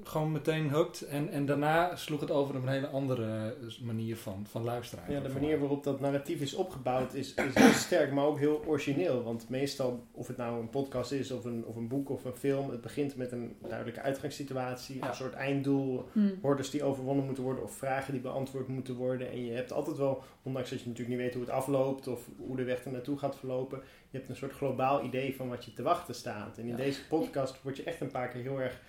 gewoon 0.02 0.32
meteen 0.32 0.70
hooked. 0.70 1.02
En, 1.02 1.28
en 1.28 1.46
daarna 1.46 1.96
sloeg 1.96 2.20
het 2.20 2.31
over 2.31 2.56
op 2.56 2.62
een 2.62 2.69
hele 2.69 2.86
andere 2.88 3.54
eh, 3.69 3.81
manier 3.82 4.16
van, 4.16 4.46
van 4.50 4.64
luisteren. 4.64 5.04
Ja, 5.08 5.20
de 5.20 5.28
manier 5.28 5.58
waarop 5.58 5.84
dat 5.84 6.00
narratief 6.00 6.40
is 6.40 6.54
opgebouwd 6.54 7.14
is, 7.14 7.34
is 7.34 7.54
heel 7.54 7.72
sterk, 7.72 8.12
maar 8.12 8.25
ook 8.25 8.38
heel 8.38 8.62
origineel. 8.66 9.22
Want 9.22 9.48
meestal, 9.48 10.06
of 10.12 10.26
het 10.26 10.36
nou 10.36 10.60
een 10.60 10.70
podcast 10.70 11.12
is, 11.12 11.31
of 11.31 11.44
een, 11.44 11.64
of 11.66 11.76
een 11.76 11.88
boek 11.88 12.10
of 12.10 12.25
een 12.25 12.36
film, 12.36 12.70
het 12.70 12.81
begint 12.81 13.16
met 13.16 13.32
een 13.32 13.56
duidelijke 13.69 14.00
uitgangssituatie, 14.00 14.96
Ja. 14.96 15.08
een 15.08 15.14
soort 15.14 15.34
einddoel, 15.34 16.04
Hm. 16.12 16.28
hordes 16.42 16.70
die 16.70 16.82
overwonnen 16.82 17.25
moeten 17.25 17.44
worden 17.44 17.64
of 17.64 17.72
vragen 17.76 18.12
die 18.12 18.22
beantwoord 18.22 18.69
moeten 18.69 18.94
worden. 18.94 19.30
En 19.30 19.44
je 19.44 19.52
hebt 19.52 19.72
altijd 19.72 19.96
wel, 19.96 20.22
ondanks 20.42 20.70
dat 20.70 20.80
je 20.80 20.88
natuurlijk 20.88 21.16
niet 21.16 21.25
weet 21.26 21.34
hoe 21.34 21.42
het 21.44 21.52
afloopt 21.52 22.06
of 22.06 22.28
hoe 22.38 22.56
de 22.56 22.64
weg 22.64 22.84
er 22.84 22.92
naartoe 22.92 23.19
gaat 23.19 23.37
verlopen, 23.37 23.82
je 24.14 24.20
hebt 24.20 24.31
een 24.32 24.37
soort 24.38 24.52
globaal 24.52 25.05
idee 25.05 25.37
van 25.37 25.49
wat 25.49 25.64
je 25.64 25.72
te 25.72 25.82
wachten 25.82 26.14
staat. 26.14 26.58
En 26.58 26.62
in 26.64 26.69
Ja. 26.70 26.76
deze 26.76 27.06
podcast 27.06 27.62
word 27.62 27.76
je 27.76 27.82
echt 27.82 28.00
een 28.00 28.11
paar 28.11 28.28
keer 28.28 28.43
heel 28.43 28.61
erg 28.61 28.81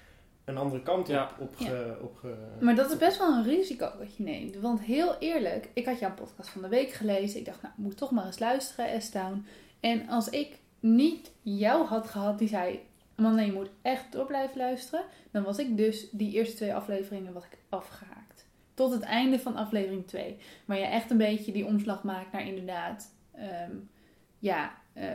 een 0.46 0.58
andere 0.58 0.82
kant 0.84 1.02
op, 1.08 1.14
Ja. 1.14 1.30
op, 1.40 1.56
Ja. 1.58 1.66
ge- 1.68 1.98
op 2.02 2.16
ge- 2.16 2.36
Maar 2.60 2.76
dat 2.76 2.92
is 2.92 2.98
best 2.98 3.18
wel 3.18 3.34
een 3.34 3.44
risico 3.44 3.92
dat 4.00 4.16
je 4.16 4.24
neemt. 4.24 4.56
Want 4.56 4.82
heel 4.82 5.18
eerlijk, 5.20 5.70
ik 5.74 5.86
had 5.86 6.00
jouw 6.00 6.14
podcast 6.14 6.50
van 6.50 6.62
de 6.62 6.68
week 6.68 6.92
gelezen. 6.92 7.40
Ik 7.40 7.46
dacht, 7.46 7.62
nou, 7.62 7.74
ik 7.78 7.84
moet 7.84 7.98
toch 7.98 8.12
maar 8.12 8.26
eens 8.26 8.40
luisteren, 8.40 9.02
S-Town. 9.02 9.46
En 9.80 10.08
als 10.10 10.30
ik 10.30 10.58
niet 10.80 11.32
jou 11.42 11.86
had 11.86 12.08
gehad 12.08 12.40
die 12.40 12.48
zei... 12.48 12.80
Amanda, 13.16 13.42
je 13.42 13.52
moet 13.52 13.70
echt 13.82 14.12
door 14.12 14.26
blijven 14.26 14.58
luisteren. 14.58 15.06
Dan 15.32 15.44
was 15.44 15.58
ik 15.60 15.78
dus 15.78 16.10
die 16.12 16.34
eerste 16.34 16.56
twee 16.56 16.76
afleveringen 16.76 17.34
was 17.34 17.44
ik 17.46 17.58
afgehaakt. 17.70 18.46
Tot 18.74 18.92
het 18.92 19.02
einde 19.04 19.40
van 19.40 19.56
aflevering 19.56 20.08
2. 20.08 20.38
Waar 20.66 20.78
je 20.78 20.84
echt 20.86 21.12
een 21.12 21.18
beetje 21.18 21.52
die 21.52 21.66
omslag 21.66 22.04
maakt 22.04 22.32
naar 22.32 22.48
inderdaad... 22.48 23.14
ehm, 23.32 23.72
ja, 24.40 24.72
eh, 24.96 25.10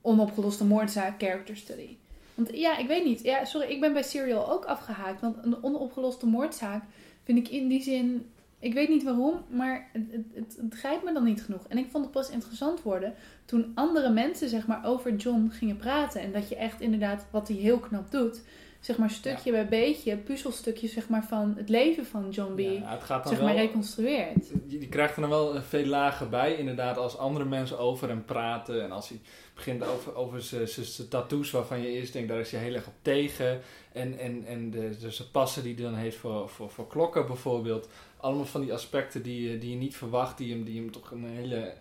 onopgeloste 0.00 0.64
moordzaak, 0.64 1.20
character 1.20 1.56
study. 1.56 1.96
Want 2.34 2.56
ja, 2.56 2.76
ik 2.76 2.86
weet 2.86 3.04
niet. 3.04 3.22
Ja, 3.22 3.44
sorry, 3.44 3.68
ik 3.70 3.80
ben 3.80 3.92
bij 3.92 4.02
Serial 4.02 4.50
ook 4.50 4.64
afgehaakt. 4.64 5.20
Want 5.20 5.36
een 5.42 5.62
onopgeloste 5.62 6.26
moordzaak 6.26 6.84
vind 7.22 7.38
ik 7.38 7.48
in 7.48 7.68
die 7.68 7.82
zin... 7.82 8.26
Ik 8.58 8.74
weet 8.74 8.88
niet 8.88 9.02
waarom, 9.02 9.44
maar 9.48 9.88
het, 9.92 10.02
het, 10.10 10.24
het, 10.34 10.56
het 10.60 10.74
grijpt 10.74 11.04
me 11.04 11.12
dan 11.12 11.24
niet 11.24 11.42
genoeg. 11.42 11.66
En 11.68 11.78
ik 11.78 11.90
vond 11.90 12.04
het 12.04 12.12
pas 12.12 12.30
interessant 12.30 12.82
worden 12.82 13.14
toen 13.44 13.72
andere 13.74 14.10
mensen 14.10 14.48
zeg 14.48 14.66
maar 14.66 14.84
over 14.84 15.16
John 15.16 15.48
gingen 15.50 15.76
praten. 15.76 16.20
En 16.20 16.32
dat 16.32 16.48
je 16.48 16.56
echt 16.56 16.80
inderdaad, 16.80 17.26
wat 17.30 17.48
hij 17.48 17.56
heel 17.56 17.78
knap 17.78 18.10
doet... 18.10 18.42
zeg 18.82 18.96
maar 18.96 19.10
stukje 19.10 19.50
bij 19.50 19.68
beetje, 19.68 20.16
puzzelstukjes 20.16 20.92
zeg 20.92 21.08
maar 21.08 21.24
van 21.24 21.54
het 21.56 21.68
leven 21.68 22.06
van 22.06 22.30
John 22.30 22.54
B... 22.54 22.58
Ja, 22.58 22.92
het 22.92 23.02
gaat 23.02 23.24
dan 23.24 23.32
zeg 23.32 23.42
maar 23.42 23.54
wel, 23.54 23.64
reconstrueert. 23.64 24.48
je, 24.66 24.80
je 24.80 24.88
krijgt 24.88 25.14
er 25.14 25.20
dan 25.20 25.30
wel 25.30 25.54
eh, 25.54 25.62
veel 25.62 25.86
lagen 25.86 26.30
bij, 26.30 26.54
inderdaad, 26.54 26.96
als 26.96 27.18
andere 27.18 27.44
mensen 27.44 27.78
over 27.78 28.08
hem 28.08 28.24
praten. 28.24 28.82
En 28.82 28.92
als 28.92 29.08
hij 29.08 29.20
begint 29.54 29.84
over, 29.84 30.14
over 30.14 30.42
zijn- 30.42 31.08
tattoos, 31.08 31.50
waarvan 31.50 31.80
je 31.80 31.88
eerst 31.88 32.12
denkt, 32.12 32.28
daar 32.28 32.40
is 32.40 32.50
hij 32.50 32.60
heel 32.60 32.74
erg 32.74 32.86
op 32.86 32.94
tegen. 33.02 33.60
En, 33.92 34.18
en, 34.18 34.44
en 34.46 34.70
de, 34.70 34.96
de 35.00 35.10
zijn 35.10 35.30
passen 35.30 35.62
die 35.62 35.74
hij 35.74 35.84
dan 35.84 35.94
heeft 35.94 36.16
voor, 36.16 36.48
voor, 36.48 36.70
voor 36.70 36.86
klokken 36.86 37.26
bijvoorbeeld. 37.26 37.88
Allemaal 38.16 38.44
van 38.44 38.60
die 38.60 38.72
aspecten 38.72 39.22
die, 39.22 39.58
die 39.58 39.70
je 39.70 39.76
niet 39.76 39.96
verwacht, 39.96 40.38
die 40.38 40.52
hem, 40.52 40.64
die 40.64 40.80
hem 40.80 40.92
toch 40.92 41.10
een 41.10 41.24
hele... 41.24 41.72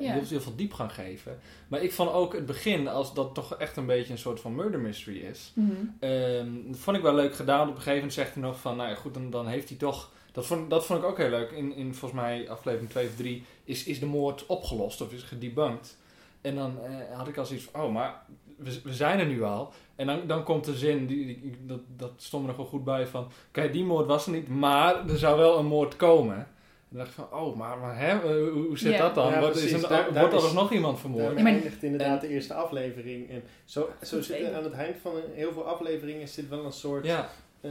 Ja. 0.00 0.12
Heel, 0.12 0.22
heel 0.28 0.40
veel 0.40 0.56
diepgang 0.56 0.92
geven. 0.92 1.38
Maar 1.68 1.82
ik 1.82 1.92
vond 1.92 2.12
ook 2.12 2.32
het 2.32 2.46
begin, 2.46 2.88
als 2.88 3.14
dat 3.14 3.34
toch 3.34 3.54
echt 3.56 3.76
een 3.76 3.86
beetje 3.86 4.12
een 4.12 4.18
soort 4.18 4.40
van 4.40 4.54
murder 4.54 4.80
mystery 4.80 5.18
is. 5.18 5.52
Mhm. 5.54 5.70
Ehm, 6.00 6.48
dat 6.66 6.78
vond 6.78 6.96
ik 6.96 7.02
wel 7.02 7.14
leuk 7.14 7.34
gedaan. 7.34 7.60
Op 7.62 7.68
een 7.68 7.74
gegeven 7.74 7.94
moment 7.94 8.12
zegt 8.12 8.34
hij 8.34 8.42
nog 8.42 8.60
van, 8.60 8.76
nou 8.76 8.88
ja, 8.88 8.94
goed, 8.94 9.14
dan, 9.14 9.30
dan 9.30 9.46
heeft 9.46 9.68
hij 9.68 9.78
toch... 9.78 10.10
Dat 10.32 10.46
vond, 10.46 10.70
dat 10.70 10.86
vond 10.86 10.98
ik 10.98 11.04
ook 11.04 11.16
heel 11.18 11.28
leuk. 11.30 11.50
In, 11.50 11.74
in 11.74 11.94
volgens 11.94 12.20
mij 12.20 12.50
aflevering 12.50 12.90
2 12.90 13.06
of 13.06 13.16
3 13.16 13.44
is, 13.64 13.84
is 13.84 14.00
de 14.00 14.06
moord 14.06 14.46
opgelost 14.46 15.00
of 15.00 15.12
is 15.12 15.22
gedebunked. 15.22 15.96
En 16.40 16.54
dan 16.54 16.78
eh, 16.84 17.16
had 17.16 17.28
ik 17.28 17.36
als 17.36 17.52
iets 17.52 17.64
van, 17.72 17.82
oh, 17.82 17.92
maar 17.92 18.22
we, 18.56 18.80
we 18.84 18.94
zijn 18.94 19.18
er 19.18 19.26
nu 19.26 19.42
al. 19.42 19.72
En 19.96 20.06
dan, 20.06 20.20
dan 20.26 20.42
komt 20.44 20.64
de 20.64 20.76
zin, 20.76 21.06
die, 21.06 21.26
die- 21.26 21.56
dat, 21.66 21.80
dat 21.96 22.12
stond 22.16 22.42
er 22.42 22.48
nog 22.48 22.56
wel 22.56 22.66
goed 22.66 22.84
bij 22.84 23.06
van... 23.06 23.28
Kijk, 23.50 23.72
die 23.72 23.84
moord 23.84 24.06
was 24.06 24.26
er 24.26 24.32
niet, 24.32 24.48
maar 24.48 25.08
er 25.08 25.18
zou 25.18 25.38
wel 25.38 25.58
een 25.58 25.66
moord 25.66 25.96
komen. 25.96 26.48
En 26.90 26.96
dan 26.96 27.04
dacht 27.06 27.18
ik 27.18 27.24
van, 27.30 27.40
oh, 27.40 27.56
maar, 27.56 27.78
maar 27.78 27.98
hè, 27.98 28.08
eh, 28.12 28.52
hoe, 28.52 28.78
zit 28.78 28.98
dat 28.98 29.14
dan? 29.14 29.30
Ja, 29.32 29.38
Wordt, 29.40 29.56
is 29.56 29.60
precies. 29.62 29.82
er, 29.82 29.88
Daar- 29.88 30.02
daar 30.04 30.12
wordt 30.12 30.32
er 30.32 30.38
is- 30.38 30.44
alsnog 30.44 30.72
iemand 30.72 31.00
vermoord? 31.00 31.34
Maar- 31.34 31.44
eindigt 31.52 31.82
inderdaad 31.82 32.22
en- 32.22 32.28
de 32.28 32.34
eerste 32.34 32.54
aflevering. 32.54 33.30
En 33.30 33.42
zo, 33.64 33.88
zo 34.02 34.20
zit 34.20 34.40
er 34.40 34.54
aan 34.54 34.64
het 34.64 34.72
eind 34.72 34.96
van 35.02 35.14
een- 35.16 35.22
heel 35.34 35.52
veel 35.52 35.64
afleveringen 35.66 36.28
zit 36.28 36.48
wel 36.48 36.64
een 36.64 36.72
soort... 36.72 37.06
Ja, 37.06 37.28
eh, 37.60 37.70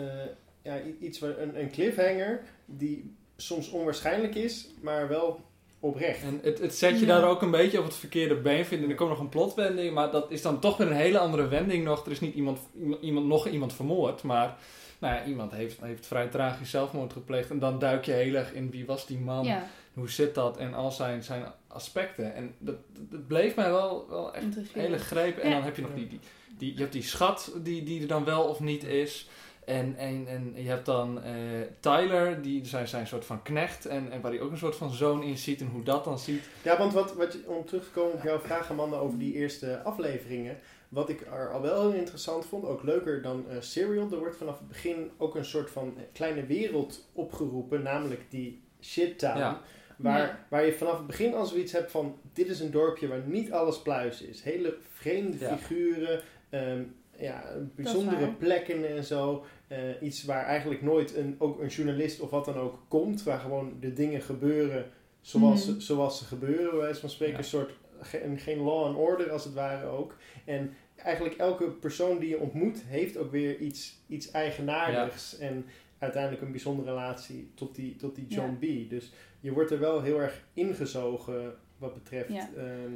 ja, 0.61 0.77
iets 0.99 1.19
waar, 1.19 1.37
een, 1.39 1.59
een 1.59 1.71
cliffhanger 1.71 2.41
die 2.65 3.15
soms 3.37 3.69
onwaarschijnlijk 3.69 4.35
is, 4.35 4.69
maar 4.81 5.07
wel 5.07 5.39
oprecht. 5.79 6.21
En 6.23 6.39
het, 6.43 6.59
het 6.59 6.75
zet 6.75 6.99
je 6.99 7.05
Ja. 7.05 7.19
daar 7.19 7.29
ook 7.29 7.41
een 7.41 7.51
beetje 7.51 7.79
op 7.79 7.85
het 7.85 7.95
verkeerde 7.95 8.35
been, 8.35 8.65
vind 8.65 8.83
ik. 8.83 8.89
Er 8.89 8.95
komt 8.95 9.09
nog 9.09 9.19
een 9.19 9.29
plotwending, 9.29 9.93
maar 9.93 10.11
dat 10.11 10.31
is 10.31 10.41
dan 10.41 10.59
toch 10.59 10.77
weer 10.77 10.87
een 10.87 10.93
hele 10.93 11.19
andere 11.19 11.47
wending 11.47 11.83
nog. 11.83 12.05
Er 12.05 12.11
is 12.11 12.19
niet 12.19 12.35
iemand, 12.35 12.59
iemand, 13.01 13.25
nog 13.25 13.47
iemand 13.47 13.73
vermoord, 13.73 14.23
maar 14.23 14.57
nou 14.99 15.15
ja, 15.15 15.23
iemand 15.25 15.51
heeft, 15.51 15.81
heeft 15.81 16.05
vrij 16.07 16.27
tragisch 16.27 16.69
zelfmoord 16.69 17.13
gepleegd. 17.13 17.49
En 17.49 17.59
dan 17.59 17.79
duik 17.79 18.05
je 18.05 18.11
heel 18.11 18.33
erg 18.35 18.53
in 18.53 18.71
wie 18.71 18.85
was 18.85 19.05
die 19.07 19.17
man, 19.19 19.45
Ja, 19.45 19.67
hoe 19.93 20.09
zit 20.09 20.35
dat 20.35 20.57
en 20.57 20.73
al 20.73 20.91
zijn, 20.91 21.23
zijn 21.23 21.43
aspecten. 21.67 22.33
En 22.33 22.55
dat, 22.57 22.75
dat 23.09 23.27
bleef 23.27 23.55
mij 23.55 23.69
wel, 23.71 24.05
wel 24.09 24.33
echt 24.33 24.43
interesserend. 24.43 24.85
hele 24.85 24.97
greep. 24.97 25.37
En 25.37 25.49
Ja. 25.49 25.55
dan 25.55 25.63
heb 25.63 25.75
je 25.75 25.81
nog 25.81 25.93
die, 25.93 26.07
die, 26.07 26.19
die, 26.57 26.73
je 26.73 26.79
hebt 26.79 26.93
die 26.93 27.03
schat 27.03 27.51
die, 27.63 27.83
die 27.83 28.01
er 28.01 28.07
dan 28.07 28.23
wel 28.23 28.43
of 28.43 28.59
niet 28.59 28.83
is. 28.83 29.29
En, 29.65 29.95
en, 29.97 30.27
en 30.27 30.53
je 30.55 30.69
hebt 30.69 30.85
dan 30.85 31.21
eh, 31.23 31.33
Tyler, 31.79 32.41
die 32.41 32.65
zijn, 32.65 32.87
zijn 32.87 33.07
soort 33.07 33.25
van 33.25 33.41
knecht. 33.41 33.85
En, 33.85 34.11
en 34.11 34.21
waar 34.21 34.31
hij 34.31 34.41
ook 34.41 34.51
een 34.51 34.57
soort 34.57 34.75
van 34.75 34.91
zoon 34.93 35.23
in 35.23 35.37
ziet 35.37 35.61
en 35.61 35.67
hoe 35.67 35.83
dat 35.83 36.03
dan 36.03 36.19
ziet. 36.19 36.49
Ja, 36.63 36.77
want 36.77 36.93
wat, 36.93 37.13
wat 37.15 37.33
je, 37.33 37.43
om 37.47 37.65
terug 37.65 37.83
te 37.83 37.89
komen 37.89 38.13
op 38.13 38.23
jouw 38.23 38.39
vraag, 38.39 38.69
Amanda, 38.69 38.97
over 38.97 39.19
die 39.19 39.33
eerste 39.33 39.81
afleveringen. 39.83 40.57
Wat 40.89 41.09
ik 41.09 41.21
er 41.31 41.51
al 41.51 41.61
wel 41.61 41.81
heel 41.89 41.99
interessant 41.99 42.45
vond, 42.45 42.65
ook 42.65 42.83
leuker 42.83 43.21
dan 43.21 43.45
eh, 43.49 43.57
Serial. 43.59 44.11
Er 44.11 44.17
wordt 44.19 44.35
vanaf 44.37 44.57
het 44.59 44.67
begin 44.67 45.11
ook 45.17 45.35
een 45.35 45.45
soort 45.45 45.69
van 45.69 45.93
kleine 46.13 46.45
wereld 46.45 47.09
opgeroepen, 47.13 47.83
namelijk 47.83 48.21
die 48.29 48.61
Shit 48.81 49.19
Town. 49.19 49.37
Ja. 49.37 49.61
Waar, 49.97 50.19
Ja. 50.19 50.45
waar 50.49 50.65
je 50.65 50.73
vanaf 50.73 50.97
het 50.97 51.07
begin 51.07 51.33
al 51.33 51.45
zoiets 51.45 51.71
hebt 51.71 51.91
van, 51.91 52.15
dit 52.33 52.47
is 52.47 52.59
een 52.59 52.71
dorpje 52.71 53.07
waar 53.07 53.21
niet 53.25 53.51
alles 53.51 53.81
pluis 53.81 54.21
is. 54.21 54.41
Hele 54.41 54.77
vreemde 54.93 55.37
Ja. 55.39 55.57
figuren, 55.57 56.21
ehm, 56.49 56.81
ja, 57.17 57.43
bijzondere 57.75 58.27
plekken 58.33 58.89
en 58.95 59.03
zo. 59.03 59.43
Eh, 59.67 59.77
iets 60.01 60.23
waar 60.25 60.45
eigenlijk 60.45 60.81
nooit 60.81 61.15
een, 61.15 61.35
ook 61.39 61.59
een 61.61 61.67
journalist 61.67 62.19
of 62.19 62.29
wat 62.29 62.45
dan 62.45 62.55
ook 62.57 62.79
komt. 62.87 63.23
Waar 63.23 63.39
gewoon 63.39 63.77
de 63.79 63.93
dingen 63.93 64.21
gebeuren 64.21 64.91
zoals, 65.21 65.65
Mhm. 65.67 65.73
ze, 65.79 65.85
zoals 65.85 66.17
ze 66.17 66.25
gebeuren. 66.25 66.69
Bij 66.71 66.79
wijze 66.79 66.99
van 66.99 67.09
spreken 67.09 67.33
Ja. 67.35 67.39
een 67.39 67.45
soort, 67.49 67.71
ge- 68.01 68.33
geen 68.35 68.59
law 68.59 68.83
and 68.85 68.97
order 68.97 69.31
als 69.31 69.43
het 69.43 69.53
ware 69.53 69.85
ook. 69.87 70.15
En 70.45 70.73
eigenlijk 70.95 71.35
elke 71.35 71.69
persoon 71.71 72.19
die 72.19 72.29
je 72.29 72.39
ontmoet 72.39 72.83
heeft 72.87 73.17
ook 73.17 73.31
weer 73.31 73.57
iets, 73.57 73.99
iets 74.07 74.31
eigenaardigs. 74.31 75.37
En 75.37 75.65
uiteindelijk 75.97 76.41
een 76.41 76.51
bijzondere 76.51 76.89
relatie 76.89 77.51
tot 77.55 77.75
die, 77.75 77.95
tot 77.95 78.15
die 78.15 78.27
John 78.27 78.53
B. 78.59 78.89
Dus 78.89 79.11
je 79.39 79.51
wordt 79.53 79.71
er 79.71 79.79
wel 79.79 80.01
heel 80.01 80.21
erg 80.21 80.43
ingezogen 80.53 81.53
wat 81.77 81.93
betreft 81.93 82.31
Ja. 82.33 82.49
ehm, 82.57 82.91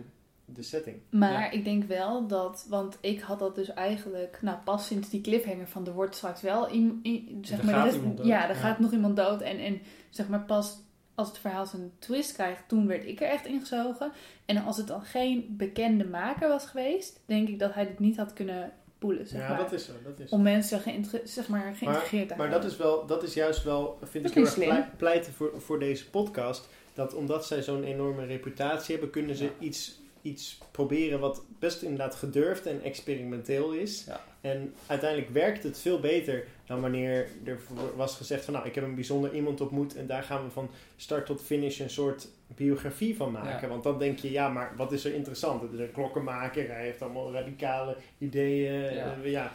de 0.45 0.61
setting. 0.63 0.97
Maar 1.09 1.31
Ja. 1.31 1.51
ik 1.51 1.63
denk 1.63 1.83
wel 1.83 2.27
dat, 2.27 2.65
want 2.69 2.97
ik 3.01 3.19
had 3.19 3.39
dat 3.39 3.55
dus 3.55 3.73
eigenlijk, 3.73 4.39
nou 4.41 4.57
pas 4.63 4.87
sinds 4.87 5.09
die 5.09 5.21
cliffhanger 5.21 5.67
van 5.67 5.87
er 5.87 5.93
wordt 5.93 6.15
straks 6.15 6.41
wel 6.41 6.69
in, 6.69 6.99
in- 7.03 7.37
zeg 7.41 7.59
Er 7.59 7.65
maar, 7.65 7.73
gaat 7.73 7.87
is- 7.87 7.95
iemand 7.95 8.17
dood. 8.17 8.25
ja, 8.25 8.43
er 8.49 8.55
Ja. 8.55 8.61
gaat 8.61 8.79
nog 8.79 8.91
iemand 8.91 9.15
dood 9.15 9.41
en, 9.41 9.57
en 9.59 9.81
zeg 10.09 10.27
maar 10.27 10.43
pas 10.45 10.77
als 11.15 11.27
het 11.27 11.37
verhaal 11.37 11.65
zijn 11.65 11.91
twist 11.99 12.33
krijgt, 12.33 12.67
toen 12.67 12.87
werd 12.87 13.05
ik 13.05 13.21
er 13.21 13.27
echt 13.27 13.45
ingezogen. 13.45 14.11
En 14.45 14.63
als 14.63 14.77
het 14.77 14.87
dan 14.87 15.01
geen 15.01 15.45
bekende 15.57 16.05
maker 16.05 16.47
was 16.47 16.65
geweest, 16.65 17.19
denk 17.25 17.47
ik 17.47 17.59
dat 17.59 17.73
hij 17.73 17.87
dit 17.87 17.99
niet 17.99 18.17
had 18.17 18.33
kunnen 18.33 18.71
poelen, 18.97 19.27
zeg 19.27 19.41
ja, 19.41 19.47
maar. 19.47 19.57
dat 19.57 19.71
is 19.71 19.85
zo. 19.85 19.91
Dat 20.03 20.19
is 20.19 20.29
zo. 20.29 20.35
Om 20.35 20.41
mensen 20.41 20.79
geïntre- 20.79 21.21
zeg 21.23 21.47
maar, 21.47 21.75
geïntegreerd 21.75 22.27
te 22.27 22.35
Maar 22.35 22.47
houden. 22.47 22.61
dat 22.61 22.71
is, 22.71 22.77
wel, 22.77 23.05
dat 23.05 23.23
is 23.23 23.33
juist 23.33 23.63
wel, 23.63 23.97
vind 24.01 24.23
Dat 24.23 24.31
ik 24.35 24.37
heel 24.55 24.63
is 24.65 24.69
erg 24.77 24.95
pleiten 24.97 25.33
voor, 25.33 25.61
voor 25.61 25.79
deze 25.79 26.09
podcast. 26.09 26.67
Dat 26.93 27.13
omdat 27.13 27.45
zij 27.45 27.61
zo'n 27.61 27.83
enorme 27.83 28.25
reputatie 28.25 28.91
hebben, 28.91 29.09
kunnen 29.11 29.35
ze 29.35 29.43
Ja. 29.43 29.49
iets, 29.59 29.99
iets 30.21 30.57
proberen 30.71 31.19
wat 31.19 31.43
best 31.59 31.81
inderdaad 31.81 32.15
gedurfd 32.15 32.65
en 32.65 32.81
experimenteel 32.83 33.71
is. 33.71 34.03
Ja. 34.07 34.21
En 34.43 34.73
uiteindelijk 34.87 35.29
werkt 35.29 35.63
het 35.63 35.79
veel 35.79 35.99
beter 35.99 36.43
dan 36.65 36.81
wanneer 36.81 37.27
er 37.45 37.57
was 37.95 38.15
gezegd 38.15 38.45
van 38.45 38.53
nou, 38.53 38.65
ik 38.67 38.75
heb 38.75 38.83
een 38.83 38.95
bijzonder 38.95 39.33
iemand 39.33 39.61
ontmoet 39.61 39.95
en 39.95 40.07
daar 40.07 40.23
gaan 40.23 40.43
we 40.43 40.49
van 40.49 40.69
start 40.95 41.25
tot 41.25 41.41
finish 41.41 41.79
een 41.79 41.89
soort 41.89 42.27
biografie 42.47 43.15
van 43.15 43.31
maken. 43.31 43.61
Ja. 43.61 43.67
Want 43.67 43.83
dan 43.83 43.99
denk 43.99 44.17
je, 44.19 44.31
ja, 44.31 44.49
maar 44.49 44.73
wat 44.77 44.91
is 44.91 45.05
er 45.05 45.13
interessant? 45.13 45.61
Het 45.61 45.73
is 45.73 45.79
een 45.79 45.91
klokkenmaker, 45.91 46.67
hij 46.67 46.83
heeft 46.83 47.01
allemaal 47.01 47.31
radicale 47.33 47.95
ideeën. 48.17 48.73
Ja. 48.95 49.15
eh, 49.23 49.31
ja. 49.31 49.51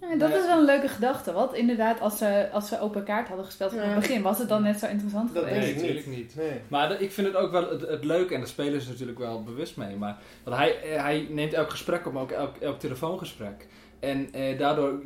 Ja, 0.00 0.16
dat 0.16 0.28
Maar- 0.28 0.38
is 0.38 0.46
wel 0.46 0.58
een 0.58 0.64
leuke 0.64 0.88
gedachte. 0.88 1.32
Want 1.32 1.54
inderdaad, 1.54 2.00
als 2.00 2.18
ze, 2.18 2.48
als 2.52 2.68
ze 2.68 2.80
open 2.80 3.04
kaart 3.04 3.28
hadden 3.28 3.46
gespeeld 3.46 3.70
van 3.72 3.80
het 3.80 3.94
begin, 4.00 4.22
was 4.22 4.38
het 4.38 4.48
dan 4.48 4.62
net 4.62 4.78
zo 4.78 4.86
interessant 4.86 5.34
Dat 5.34 5.44
geweest. 5.44 5.60
Nee, 5.64 5.72
niet. 5.74 5.80
natuurlijk 5.82 6.06
niet. 6.06 6.36
Nee. 6.36 6.60
Maar 6.68 6.88
de- 6.88 6.98
ik 6.98 7.12
vind 7.12 7.26
het 7.26 7.36
ook 7.36 7.50
wel 7.50 7.70
het, 7.70 7.80
het 7.80 8.04
leuke, 8.04 8.34
en 8.34 8.40
daar 8.40 8.48
spelen 8.48 8.80
ze 8.80 8.88
natuurlijk 8.90 9.18
wel 9.18 9.42
bewust 9.42 9.76
mee. 9.76 9.96
Maar 9.96 10.16
want 10.44 10.56
hij, 10.56 10.80
eh, 10.82 11.02
hij 11.02 11.26
neemt 11.30 11.52
elk 11.52 11.70
gesprek 11.70 12.06
op, 12.06 12.12
maar 12.12 12.22
ook 12.22 12.30
elk, 12.30 12.56
elk 12.56 12.80
telefoongesprek. 12.80 13.66
En 14.00 14.32
eh, 14.32 14.58
daardoor, 14.58 15.02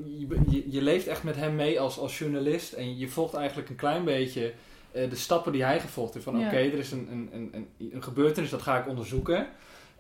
je, 0.49 0.65
je, 0.71 0.83
leeft 0.83 1.07
echt 1.07 1.23
met 1.23 1.37
hem 1.37 1.55
mee 1.55 1.81
als, 1.81 1.99
als 1.99 2.19
journalist. 2.19 2.73
En 2.73 2.99
je 2.99 3.09
volgt 3.09 3.35
eigenlijk 3.35 3.69
een 3.69 3.77
klein 3.77 4.05
beetje 4.05 4.53
eh, 4.93 5.11
de 5.11 5.17
stappen 5.17 5.53
die 5.53 5.65
hij 5.65 5.81
gevolgd 5.81 6.13
heeft. 6.15 6.25
Van 6.25 6.39
Ja. 6.39 6.47
oké, 6.47 6.57
er 6.57 6.79
is 6.79 6.93
een, 6.93 7.09
een, 7.11 7.29
een, 7.33 7.51
een, 7.53 7.91
een 7.93 8.03
gebeurtenis, 8.03 8.51
dat 8.51 8.63
ga 8.63 8.79
ik 8.79 8.89
onderzoeken. 8.89 9.49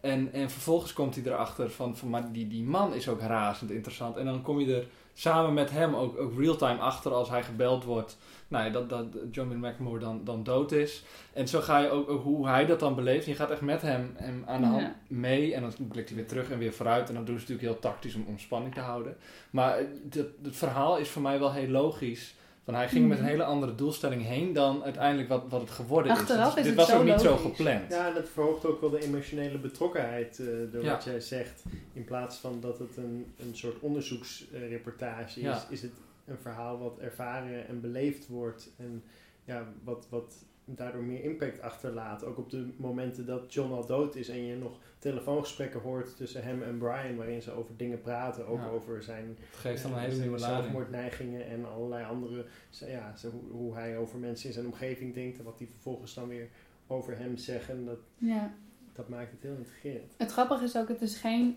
En, 0.01 0.33
en 0.33 0.51
vervolgens 0.51 0.93
komt 0.93 1.15
hij 1.15 1.25
erachter 1.25 1.71
van, 1.71 1.97
van 1.97 2.11
maar 2.11 2.33
die, 2.33 2.49
die 2.49 2.63
man 2.63 2.95
is 2.95 3.09
ook 3.09 3.21
razend 3.21 3.71
interessant. 3.71 4.17
En 4.17 4.25
dan 4.25 4.43
kom 4.43 4.61
je 4.61 4.75
er 4.75 4.87
samen 5.14 5.55
met 5.55 5.71
hem 5.71 5.95
ook, 5.95 6.19
ook 6.19 6.38
real-time 6.38 6.79
achter 6.81 7.12
als 7.12 7.29
hij 7.29 7.43
gebeld 7.43 7.85
wordt. 7.85 8.17
Nou 8.49 8.64
ja, 8.64 8.71
dat, 8.71 8.88
dat 8.88 9.07
John 9.31 9.67
McMore 9.67 9.99
dan, 9.99 10.25
dan 10.25 10.43
dood 10.43 10.73
is. 10.73 11.05
En 11.33 11.49
zo 11.49 11.61
ga 11.61 11.79
je 11.79 11.88
ook, 11.90 12.09
ook 12.11 12.23
hoe 12.23 12.49
hij 12.49 12.67
dat 12.67 12.81
dan 12.81 12.95
beleeft. 12.95 13.26
Je 13.26 13.35
gaat 13.35 13.50
echt 13.50 13.61
met 13.61 13.83
hem, 13.83 14.12
hem 14.17 14.43
aan 14.47 14.61
de 14.61 14.67
hand 14.67 14.81
Ja. 14.83 14.95
mee. 15.09 15.55
En 15.55 15.62
dan 15.62 15.73
blikt 15.88 16.09
hij 16.09 16.19
weer 16.19 16.26
terug 16.26 16.50
en 16.50 16.59
weer 16.59 16.73
vooruit. 16.73 17.09
En 17.09 17.14
dan 17.14 17.25
doen 17.25 17.35
ze 17.38 17.40
natuurlijk 17.40 17.69
heel 17.69 17.79
tactisch 17.90 18.14
om, 18.14 18.25
om 18.29 18.38
spanning 18.38 18.75
te 18.75 18.81
houden. 18.81 19.17
Maar 19.50 19.76
het, 19.79 20.14
het 20.14 20.57
verhaal 20.57 20.99
is 20.99 21.09
voor 21.09 21.23
mij 21.23 21.38
wel 21.38 21.52
heel 21.52 21.69
logisch. 21.69 22.35
Van 22.64 22.75
hij 22.75 22.88
ging 22.88 23.09
met 23.09 23.17
een 23.19 23.23
Mhm. 23.23 23.33
hele 23.33 23.45
andere 23.45 23.75
doelstelling 23.75 24.23
heen 24.23 24.52
dan 24.52 24.85
uiteindelijk 24.85 25.29
wat, 25.29 25.43
wat 25.49 25.61
het 25.61 25.71
geworden 25.71 26.12
Achteraf 26.12 26.52
is. 26.52 26.59
is 26.59 26.62
dit 26.69 26.76
het 26.79 26.87
was 26.88 26.97
ook 26.99 27.05
niet 27.05 27.21
zo 27.21 27.37
gepland. 27.37 27.90
Ja, 27.93 28.11
dat 28.12 28.29
verhoogt 28.29 28.64
ook 28.64 28.81
wel 28.81 28.90
de 28.90 29.02
emotionele 29.02 29.59
betrokkenheid 29.59 30.38
eh, 30.38 30.47
door 30.73 30.83
Ja. 30.85 30.90
wat 30.93 31.05
jij 31.05 31.21
zegt. 31.21 31.62
In 31.93 32.05
plaats 32.05 32.37
van 32.37 32.59
dat 32.61 32.79
het 32.79 32.97
een, 32.97 33.26
een 33.38 33.57
soort 33.57 33.79
onderzoeksreportage 33.81 35.40
Ja. 35.40 35.57
is, 35.57 35.62
is 35.69 35.83
het 35.83 35.93
een 36.26 36.38
verhaal 36.43 36.79
wat 36.79 36.99
ervaren 36.99 37.69
en 37.69 37.81
beleefd 37.81 38.26
wordt. 38.29 38.71
En 38.76 39.02
ja, 39.45 39.64
wat, 39.85 40.07
wat 40.11 40.35
daardoor 40.77 41.03
meer 41.03 41.25
impact 41.25 41.61
achterlaat. 41.61 42.25
Ook 42.25 42.39
op 42.39 42.50
de 42.50 42.69
momenten 42.77 43.27
dat 43.27 43.55
John 43.55 43.73
al 43.73 43.87
dood 43.87 44.17
is 44.17 44.29
en 44.29 44.45
je 44.45 44.57
nog 44.57 44.79
telefoongesprekken 44.99 45.81
hoort 45.81 46.17
tussen 46.17 46.43
hem 46.43 46.62
en 46.62 46.79
Brian, 46.79 47.17
waarin 47.17 47.43
ze 47.43 47.50
over 47.50 47.77
dingen 47.77 48.00
praten. 48.00 48.47
Ook 48.47 48.59
Ja. 48.59 48.69
over 48.69 49.03
zijn 49.03 49.37
Het 49.50 49.59
geeft 49.59 49.83
dan 49.83 49.93
een 49.93 49.99
eh, 49.99 50.05
hele 50.05 50.21
nieuwe 50.21 50.39
zelfmoordneigingen 50.39 51.47
en 51.47 51.73
allerlei 51.73 52.05
andere, 52.05 52.45
ja, 52.87 53.17
zo, 53.17 53.31
hoe, 53.31 53.50
hoe 53.50 53.75
hij 53.75 53.99
over 53.99 54.19
mensen 54.19 54.47
in 54.49 54.55
zijn 54.55 54.67
omgeving 54.67 55.15
denkt 55.15 55.39
en 55.39 55.45
wat 55.45 55.59
die 55.59 55.69
vervolgens 55.69 56.15
dan 56.15 56.29
weer 56.29 56.49
over 56.87 57.19
hem 57.19 57.37
zeggen. 57.37 57.85
Dat, 57.85 57.99
Ja. 58.19 58.53
dat 58.93 59.09
maakt 59.09 59.31
het 59.31 59.43
heel 59.43 59.57
intrigerend. 59.57 60.15
Het 60.17 60.33
grappige 60.33 60.65
is 60.65 60.77
ook, 60.77 60.89
het 60.89 61.03
is 61.03 61.17
geen... 61.17 61.57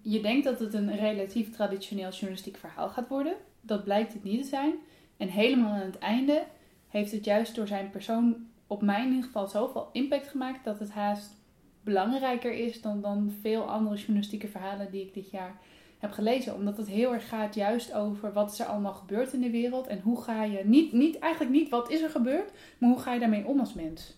Je 0.00 0.20
denkt 0.20 0.44
dat 0.44 0.58
het 0.58 0.74
een 0.74 0.96
relatief 0.96 1.50
traditioneel 1.50 2.10
journalistiek 2.10 2.56
verhaal 2.56 2.88
gaat 2.88 3.08
worden. 3.08 3.34
Dat 3.60 3.84
blijkt 3.84 4.12
het 4.12 4.22
niet 4.24 4.42
te 4.42 4.48
zijn. 4.48 4.74
En 5.16 5.28
helemaal 5.28 5.72
aan 5.72 5.86
het 5.86 5.98
einde 5.98 6.44
heeft 6.88 7.12
het 7.12 7.24
juist 7.24 7.54
door 7.54 7.66
zijn 7.66 7.90
persoon 7.90 8.46
op 8.70 8.82
mij 8.82 9.02
in 9.02 9.08
ieder 9.08 9.24
geval 9.24 9.46
zoveel 9.46 9.88
impact 9.92 10.28
gemaakt... 10.28 10.64
dat 10.64 10.78
het 10.78 10.90
haast 10.90 11.36
belangrijker 11.82 12.52
is 12.52 12.80
dan, 12.80 13.00
dan 13.00 13.32
veel 13.40 13.62
andere 13.62 13.96
journalistieke 13.96 14.48
verhalen 14.48 14.90
die 14.90 15.06
ik 15.06 15.14
dit 15.14 15.30
jaar 15.30 15.58
heb 15.98 16.10
gelezen. 16.10 16.54
Omdat 16.54 16.76
het 16.76 16.88
heel 16.88 17.12
erg 17.12 17.28
gaat 17.28 17.54
juist 17.54 17.94
over 17.94 18.32
wat 18.32 18.52
is 18.52 18.60
er 18.60 18.66
allemaal 18.66 18.92
gebeurd 18.92 19.32
in 19.32 19.40
de 19.40 19.50
wereld... 19.50 19.86
en 19.86 20.00
hoe 20.00 20.22
ga 20.22 20.44
je... 20.44 20.64
Niet, 20.64 20.92
niet, 20.92 21.18
eigenlijk 21.18 21.52
niet 21.52 21.68
wat 21.68 21.90
is 21.90 22.00
er 22.00 22.10
gebeurd, 22.10 22.52
maar 22.78 22.90
hoe 22.90 22.98
ga 22.98 23.12
je 23.12 23.20
daarmee 23.20 23.46
om 23.46 23.60
als 23.60 23.74
mens. 23.74 24.16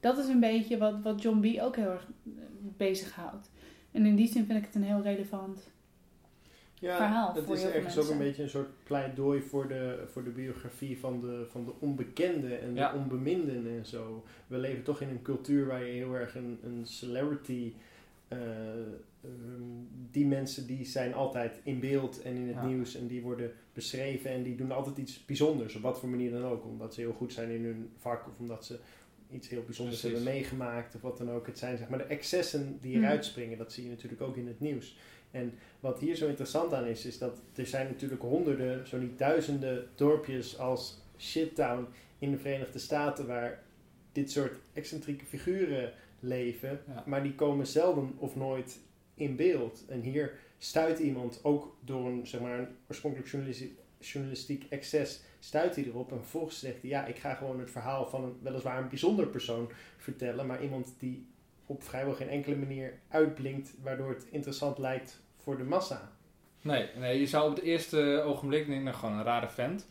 Dat 0.00 0.18
is 0.18 0.28
een 0.28 0.40
beetje 0.40 0.78
wat, 0.78 1.02
wat 1.02 1.22
John 1.22 1.40
B. 1.40 1.62
ook 1.62 1.76
heel 1.76 1.90
erg 1.90 2.08
bezighoudt. 2.76 3.50
En 3.92 4.06
in 4.06 4.16
die 4.16 4.28
zin 4.28 4.46
vind 4.46 4.58
ik 4.58 4.64
het 4.64 4.74
een 4.74 4.82
heel 4.82 5.02
relevant. 5.02 5.70
Ja, 6.84 6.96
Verhaal 6.96 7.34
het 7.34 7.44
voor 7.44 7.54
is 7.56 7.64
ergens 7.64 7.98
ook 7.98 8.08
een 8.08 8.18
beetje 8.18 8.42
een 8.42 8.48
soort 8.48 8.68
pleidooi 8.84 9.40
voor 9.42 9.68
de, 9.68 10.04
voor 10.12 10.24
de 10.24 10.30
biografie 10.30 10.98
van 10.98 11.20
de, 11.20 11.46
van 11.50 11.64
de 11.64 11.72
onbekende 11.78 12.54
en 12.54 12.74
Ja. 12.74 12.92
de 12.92 12.98
onbeminden 12.98 13.66
en 13.78 13.86
zo. 13.86 14.24
We 14.46 14.58
leven 14.58 14.82
toch 14.82 15.00
in 15.00 15.08
een 15.08 15.22
cultuur 15.22 15.66
waar 15.66 15.84
je 15.84 15.92
heel 15.92 16.14
erg 16.14 16.34
een, 16.34 16.58
een 16.64 16.86
celebrity... 16.86 17.72
eh, 18.28 18.38
ehm, 18.38 19.62
die 20.10 20.26
mensen 20.26 20.66
die 20.66 20.84
zijn 20.84 21.14
altijd 21.14 21.60
in 21.62 21.80
beeld 21.80 22.22
en 22.22 22.34
in 22.34 22.46
het 22.46 22.54
Ja. 22.56 22.66
nieuws 22.66 22.96
en 22.96 23.06
die 23.06 23.22
worden 23.22 23.52
beschreven 23.72 24.30
en 24.30 24.42
die 24.42 24.54
doen 24.56 24.72
altijd 24.72 24.96
iets 24.98 25.24
bijzonders, 25.24 25.74
op 25.74 25.82
wat 25.82 25.98
voor 25.98 26.08
manier 26.08 26.30
dan 26.30 26.44
ook. 26.44 26.64
Omdat 26.64 26.94
ze 26.94 27.00
heel 27.00 27.12
goed 27.12 27.32
zijn 27.32 27.50
in 27.50 27.64
hun 27.64 27.90
vak 27.98 28.26
of 28.26 28.32
omdat 28.38 28.64
ze 28.64 28.78
iets 29.30 29.48
heel 29.48 29.62
bijzonders 29.64 30.00
Precies. 30.00 30.16
hebben 30.18 30.34
meegemaakt 30.34 30.94
of 30.94 31.00
wat 31.00 31.18
dan 31.18 31.30
ook. 31.30 31.46
Het 31.46 31.58
zijn 31.58 31.76
zeg 31.78 31.88
maar 31.88 31.98
de 31.98 32.04
excessen 32.04 32.78
die 32.80 32.94
Hmm. 32.94 33.04
eruit 33.04 33.24
springen. 33.24 33.58
Dat 33.58 33.72
zie 33.72 33.84
je 33.84 33.90
natuurlijk 33.90 34.22
ook 34.22 34.36
in 34.36 34.46
het 34.46 34.60
nieuws. 34.60 34.96
En 35.34 35.52
wat 35.80 35.98
hier 35.98 36.16
zo 36.16 36.28
interessant 36.28 36.72
aan 36.72 36.86
is, 36.86 37.04
is 37.06 37.18
dat 37.18 37.38
er 37.54 37.66
zijn 37.66 37.86
natuurlijk 37.86 38.22
honderden, 38.22 38.88
zo 38.88 38.98
niet 38.98 39.18
duizenden 39.18 39.88
dorpjes 39.94 40.58
als 40.58 40.98
Shittown 41.18 41.86
in 42.18 42.30
de 42.30 42.38
Verenigde 42.38 42.78
Staten 42.78 43.26
waar 43.26 43.62
dit 44.12 44.30
soort 44.30 44.56
excentrieke 44.72 45.24
figuren 45.24 45.92
leven, 46.20 46.80
Ja. 46.86 47.02
maar 47.06 47.22
die 47.22 47.34
komen 47.34 47.66
zelden 47.66 48.12
of 48.18 48.36
nooit 48.36 48.78
in 49.14 49.36
beeld. 49.36 49.84
En 49.88 50.00
hier 50.00 50.32
stuit 50.58 50.98
iemand 50.98 51.40
ook 51.42 51.76
door 51.80 52.06
een, 52.06 52.26
zeg 52.26 52.40
maar, 52.40 52.58
een 52.58 52.68
oorspronkelijk 52.88 53.30
journalistisch, 53.30 53.68
journalistiek 53.98 54.66
excess 54.68 55.22
stuit 55.38 55.74
hij 55.74 55.84
erop. 55.84 56.10
En 56.12 56.18
vervolgens 56.18 56.58
zegt 56.58 56.80
hij, 56.80 56.90
ja, 56.90 57.06
ik 57.06 57.16
ga 57.16 57.34
gewoon 57.34 57.60
het 57.60 57.70
verhaal 57.70 58.06
van 58.06 58.24
een 58.24 58.36
weliswaar 58.42 58.82
een 58.82 58.88
bijzonder 58.88 59.26
persoon 59.26 59.70
vertellen, 59.96 60.46
maar 60.46 60.62
iemand 60.62 60.94
die 60.98 61.26
op 61.66 61.82
vrijwel 61.82 62.14
geen 62.14 62.28
enkele 62.28 62.56
manier 62.56 62.98
uitblinkt, 63.08 63.74
waardoor 63.82 64.08
het 64.08 64.26
interessant 64.30 64.78
lijkt 64.78 65.22
voor 65.44 65.56
de 65.56 65.64
massa. 65.64 66.12
Nee, 66.60 66.86
nee, 66.98 67.20
je 67.20 67.26
zou 67.26 67.50
op 67.50 67.54
het 67.56 67.64
eerste 67.64 68.22
ogenblik 68.26 68.66
denken, 68.66 68.84
nou, 68.84 68.96
gewoon 68.96 69.14
een 69.14 69.24
rare 69.24 69.48
vent. 69.48 69.86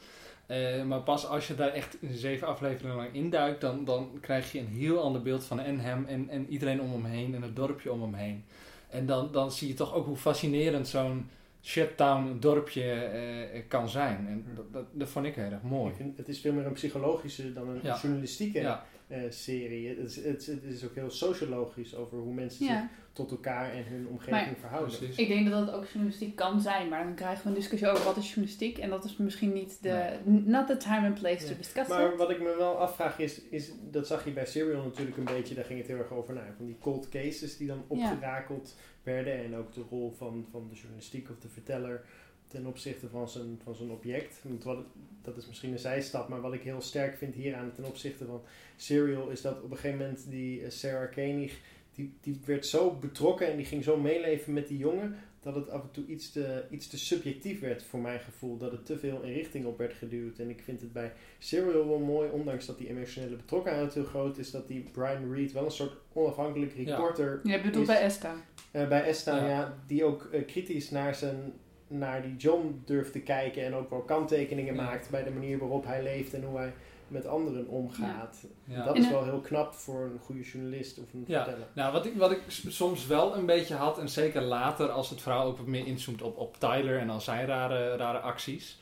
Eh, 0.46 0.84
maar 0.84 1.00
pas 1.02 1.28
als 1.28 1.48
je 1.48 1.56
daar 1.56 1.70
echt 1.72 1.98
zeven 2.12 2.48
afleveringen 2.48 2.96
lang 2.98 3.14
induikt, 3.14 3.62
dan, 3.62 3.86
dan 3.86 4.18
krijg 4.22 4.52
je 4.52 4.60
een 4.60 4.68
heel 4.68 5.00
ander 5.02 5.22
beeld 5.22 5.44
van 5.44 5.60
en 5.60 5.80
hem 5.80 6.06
en, 6.06 6.30
en 6.30 6.48
iedereen 6.50 6.82
om 6.82 6.92
hem 6.92 7.06
heen 7.06 7.36
en 7.36 7.42
het 7.42 7.56
dorpje 7.56 7.92
om 7.92 8.02
hem 8.02 8.14
heen. 8.14 8.46
En 8.90 9.06
dan, 9.06 9.32
dan 9.32 9.52
zie 9.52 9.68
je 9.68 9.74
toch 9.74 9.94
ook 9.94 10.06
hoe 10.06 10.16
fascinerend 10.18 10.88
zo'n 10.88 11.30
shutdown 11.62 12.38
dorpje 12.40 12.92
eh, 12.92 13.62
kan 13.68 13.90
zijn. 13.90 14.28
En 14.28 14.46
dat, 14.56 14.74
dat, 14.74 14.86
dat 14.92 15.10
vond 15.10 15.26
ik 15.26 15.36
heel 15.36 15.52
erg 15.52 15.62
mooi. 15.62 15.90
Ik 15.90 15.96
vind, 15.96 16.18
het 16.18 16.28
is 16.28 16.40
veel 16.40 16.54
meer 16.54 16.66
een 16.66 16.74
psychologische 16.74 17.54
dan 17.54 17.70
een 17.70 17.80
Ja. 17.84 17.98
journalistieke 18.02 18.60
Ja, 18.60 18.74
eh, 18.76 18.93
serie. 19.30 19.88
Het 19.88 19.98
is, 19.98 20.16
het, 20.16 20.40
is- 20.42 20.48
het 20.48 20.64
is 20.64 20.86
ook 20.86 20.96
heel 20.96 21.10
sociologisch 21.10 21.96
over 21.96 22.18
hoe 22.18 22.34
mensen 22.34 22.66
Ja. 22.66 22.80
zich 22.82 22.90
tot 23.14 23.32
elkaar 23.32 23.72
en 23.74 23.84
hun 23.86 24.08
omgeving 24.08 24.46
Maar- 24.46 24.56
verhouden. 24.60 24.98
precies. 24.98 25.16
Ik 25.18 25.28
denk 25.28 25.50
dat 25.50 25.66
dat 25.66 25.76
ook 25.76 25.86
journalistiek 25.86 26.36
kan 26.36 26.62
zijn, 26.62 26.90
maar 26.90 27.04
dan 27.04 27.16
krijgen 27.16 27.44
we 27.44 27.50
een 27.50 27.56
discussie 27.56 27.90
over 27.90 28.04
wat 28.06 28.18
is 28.18 28.26
journalistiek. 28.28 28.78
En 28.78 28.90
dat 28.90 29.04
is 29.06 29.18
misschien 29.18 29.54
niet 29.54 29.78
de, 29.82 30.10
not 30.26 30.68
the 30.68 30.78
time 30.78 31.08
and 31.08 31.20
place 31.20 31.46
to 31.46 31.54
discuss 31.58 31.90
Maar 31.90 32.12
it. 32.12 32.18
wat 32.18 32.30
ik 32.30 32.40
me 32.42 32.56
wel 32.58 32.78
afvraag 32.80 33.20
is, 33.20 33.42
is, 33.42 33.72
dat 33.92 34.08
zag 34.08 34.26
je 34.26 34.32
bij 34.32 34.46
Serial 34.46 34.84
natuurlijk 34.84 35.18
een 35.18 35.24
beetje, 35.24 35.56
daar 35.56 35.66
ging 35.66 35.80
het 35.80 35.88
heel 35.88 35.98
erg 35.98 36.12
over, 36.12 36.34
nou, 36.34 36.46
van 36.58 36.66
die 36.66 36.78
cold 36.82 37.10
cases 37.10 37.58
die 37.58 37.68
dan 37.68 37.84
opgerakeld 37.88 38.76
werden 39.04 39.44
en 39.44 39.56
ook 39.56 39.74
de 39.74 39.84
rol 39.90 40.12
van, 40.18 40.46
van 40.52 40.68
de 40.70 40.76
journalistiek 40.76 41.30
of 41.30 41.40
de 41.40 41.50
verteller 41.50 42.06
ten 42.54 42.66
opzichte 42.66 43.08
van 43.10 43.30
zijn, 43.30 43.60
van 43.64 43.76
zijn 43.76 43.90
object. 43.90 44.40
Want 44.44 44.64
wat, 44.64 44.78
dat 45.22 45.38
is 45.38 45.48
misschien 45.48 45.72
een 45.72 45.80
zijstap, 45.80 46.28
maar 46.28 46.42
wat 46.42 46.54
ik 46.54 46.62
heel 46.62 46.82
sterk 46.82 47.18
vind 47.18 47.36
hieraan 47.36 47.72
ten 47.76 47.86
opzichte 47.86 48.26
van 48.26 48.42
Serial 48.76 49.30
is 49.30 49.42
dat 49.42 49.62
op 49.62 49.72
een 49.72 49.78
gegeven 49.78 49.98
moment 49.98 50.26
die 50.30 50.64
eh, 50.64 50.70
Sarah 50.70 51.12
Koenig, 51.14 51.60
die, 51.94 52.14
die 52.22 52.40
werd 52.46 52.66
zo 52.66 52.92
betrokken 52.92 53.48
en 53.52 53.58
die 53.58 53.66
ging 53.66 53.84
zo 53.84 53.98
meeleven 53.98 54.54
met 54.54 54.68
die 54.68 54.78
jongen, 54.78 55.16
dat 55.40 55.56
het 55.56 55.70
af 55.70 55.82
en 55.82 55.92
toe 55.92 56.06
iets 56.06 56.32
te, 56.32 56.64
iets 56.70 56.88
te 56.88 56.98
subjectief 56.98 57.60
werd 57.60 57.84
voor 57.84 58.00
mijn 58.00 58.20
gevoel. 58.20 58.58
Dat 58.58 58.72
het 58.72 58.86
te 58.86 58.98
veel 58.98 59.22
in 59.22 59.34
richting 59.34 59.66
op 59.66 59.78
werd 59.78 59.94
geduwd. 59.94 60.40
En 60.40 60.50
ik 60.50 60.62
vind 60.64 60.82
het 60.82 60.94
bij 60.94 61.12
Serial 61.40 61.88
wel 61.88 62.00
mooi, 62.00 62.30
ondanks 62.30 62.66
dat 62.66 62.78
die 62.78 62.90
emotionele 62.90 63.36
betrokkenheid 63.36 63.94
heel 63.94 64.04
groot 64.04 64.38
is, 64.38 64.52
dat 64.52 64.68
die 64.68 64.86
Brian 64.92 65.34
Reed 65.34 65.52
wel 65.52 65.66
een 65.66 65.72
soort 65.72 65.94
onafhankelijk 66.14 66.74
Ja. 66.76 66.84
reporter 66.96 67.40
Je 67.44 67.62
bedoelt 67.62 67.88
bij 67.88 68.02
Esta. 68.02 68.36
eh, 68.72 68.88
bij 68.88 69.04
Esta, 69.04 69.38
Ja. 69.38 69.48
ja. 69.50 69.78
die 69.88 70.04
ook 70.04 70.26
eh, 70.32 70.46
kritisch 70.46 70.90
naar, 70.90 71.16
zijn, 71.16 71.54
naar 71.98 72.22
die 72.22 72.36
John 72.36 72.82
durft 72.86 73.12
te 73.12 73.20
kijken 73.20 73.66
en 73.66 73.76
ook 73.76 73.90
wel 73.90 74.02
kanttekeningen 74.02 74.76
Ja. 74.76 74.82
maakt 74.84 75.10
bij 75.10 75.24
de 75.24 75.32
manier 75.32 75.58
waarop 75.58 75.86
hij 75.86 76.04
leeft 76.04 76.34
en 76.34 76.44
hoe 76.44 76.58
hij 76.58 76.74
met 77.08 77.26
anderen 77.28 77.68
omgaat. 77.68 78.46
Ja. 78.64 78.84
Dat 78.86 78.98
is 78.98 79.10
wel 79.10 79.24
heel 79.24 79.40
knap 79.40 79.74
voor 79.74 80.02
een 80.04 80.20
goede 80.24 80.42
journalist 80.42 81.00
of 81.00 81.14
een 81.14 81.24
Ja. 81.28 81.44
verteller. 81.44 81.68
Nou, 81.74 81.94
wat 81.94 82.06
ik, 82.06 82.16
wat 82.16 82.32
ik 82.32 82.42
soms 82.48 83.08
wel 83.08 83.36
een 83.36 83.46
beetje 83.46 83.76
had, 83.76 84.00
en 84.00 84.10
zeker 84.10 84.42
later 84.42 84.90
als 84.90 85.10
het 85.10 85.22
verhaal 85.22 85.46
ook 85.46 85.58
wat 85.58 85.66
meer 85.68 85.88
inzoomt 85.88 86.22
op, 86.22 86.38
op 86.38 86.58
Tyler 86.58 87.00
en 87.00 87.10
al 87.10 87.22
zijn 87.22 87.46
rare, 87.48 87.96
rare 87.96 88.18
acties, 88.20 88.80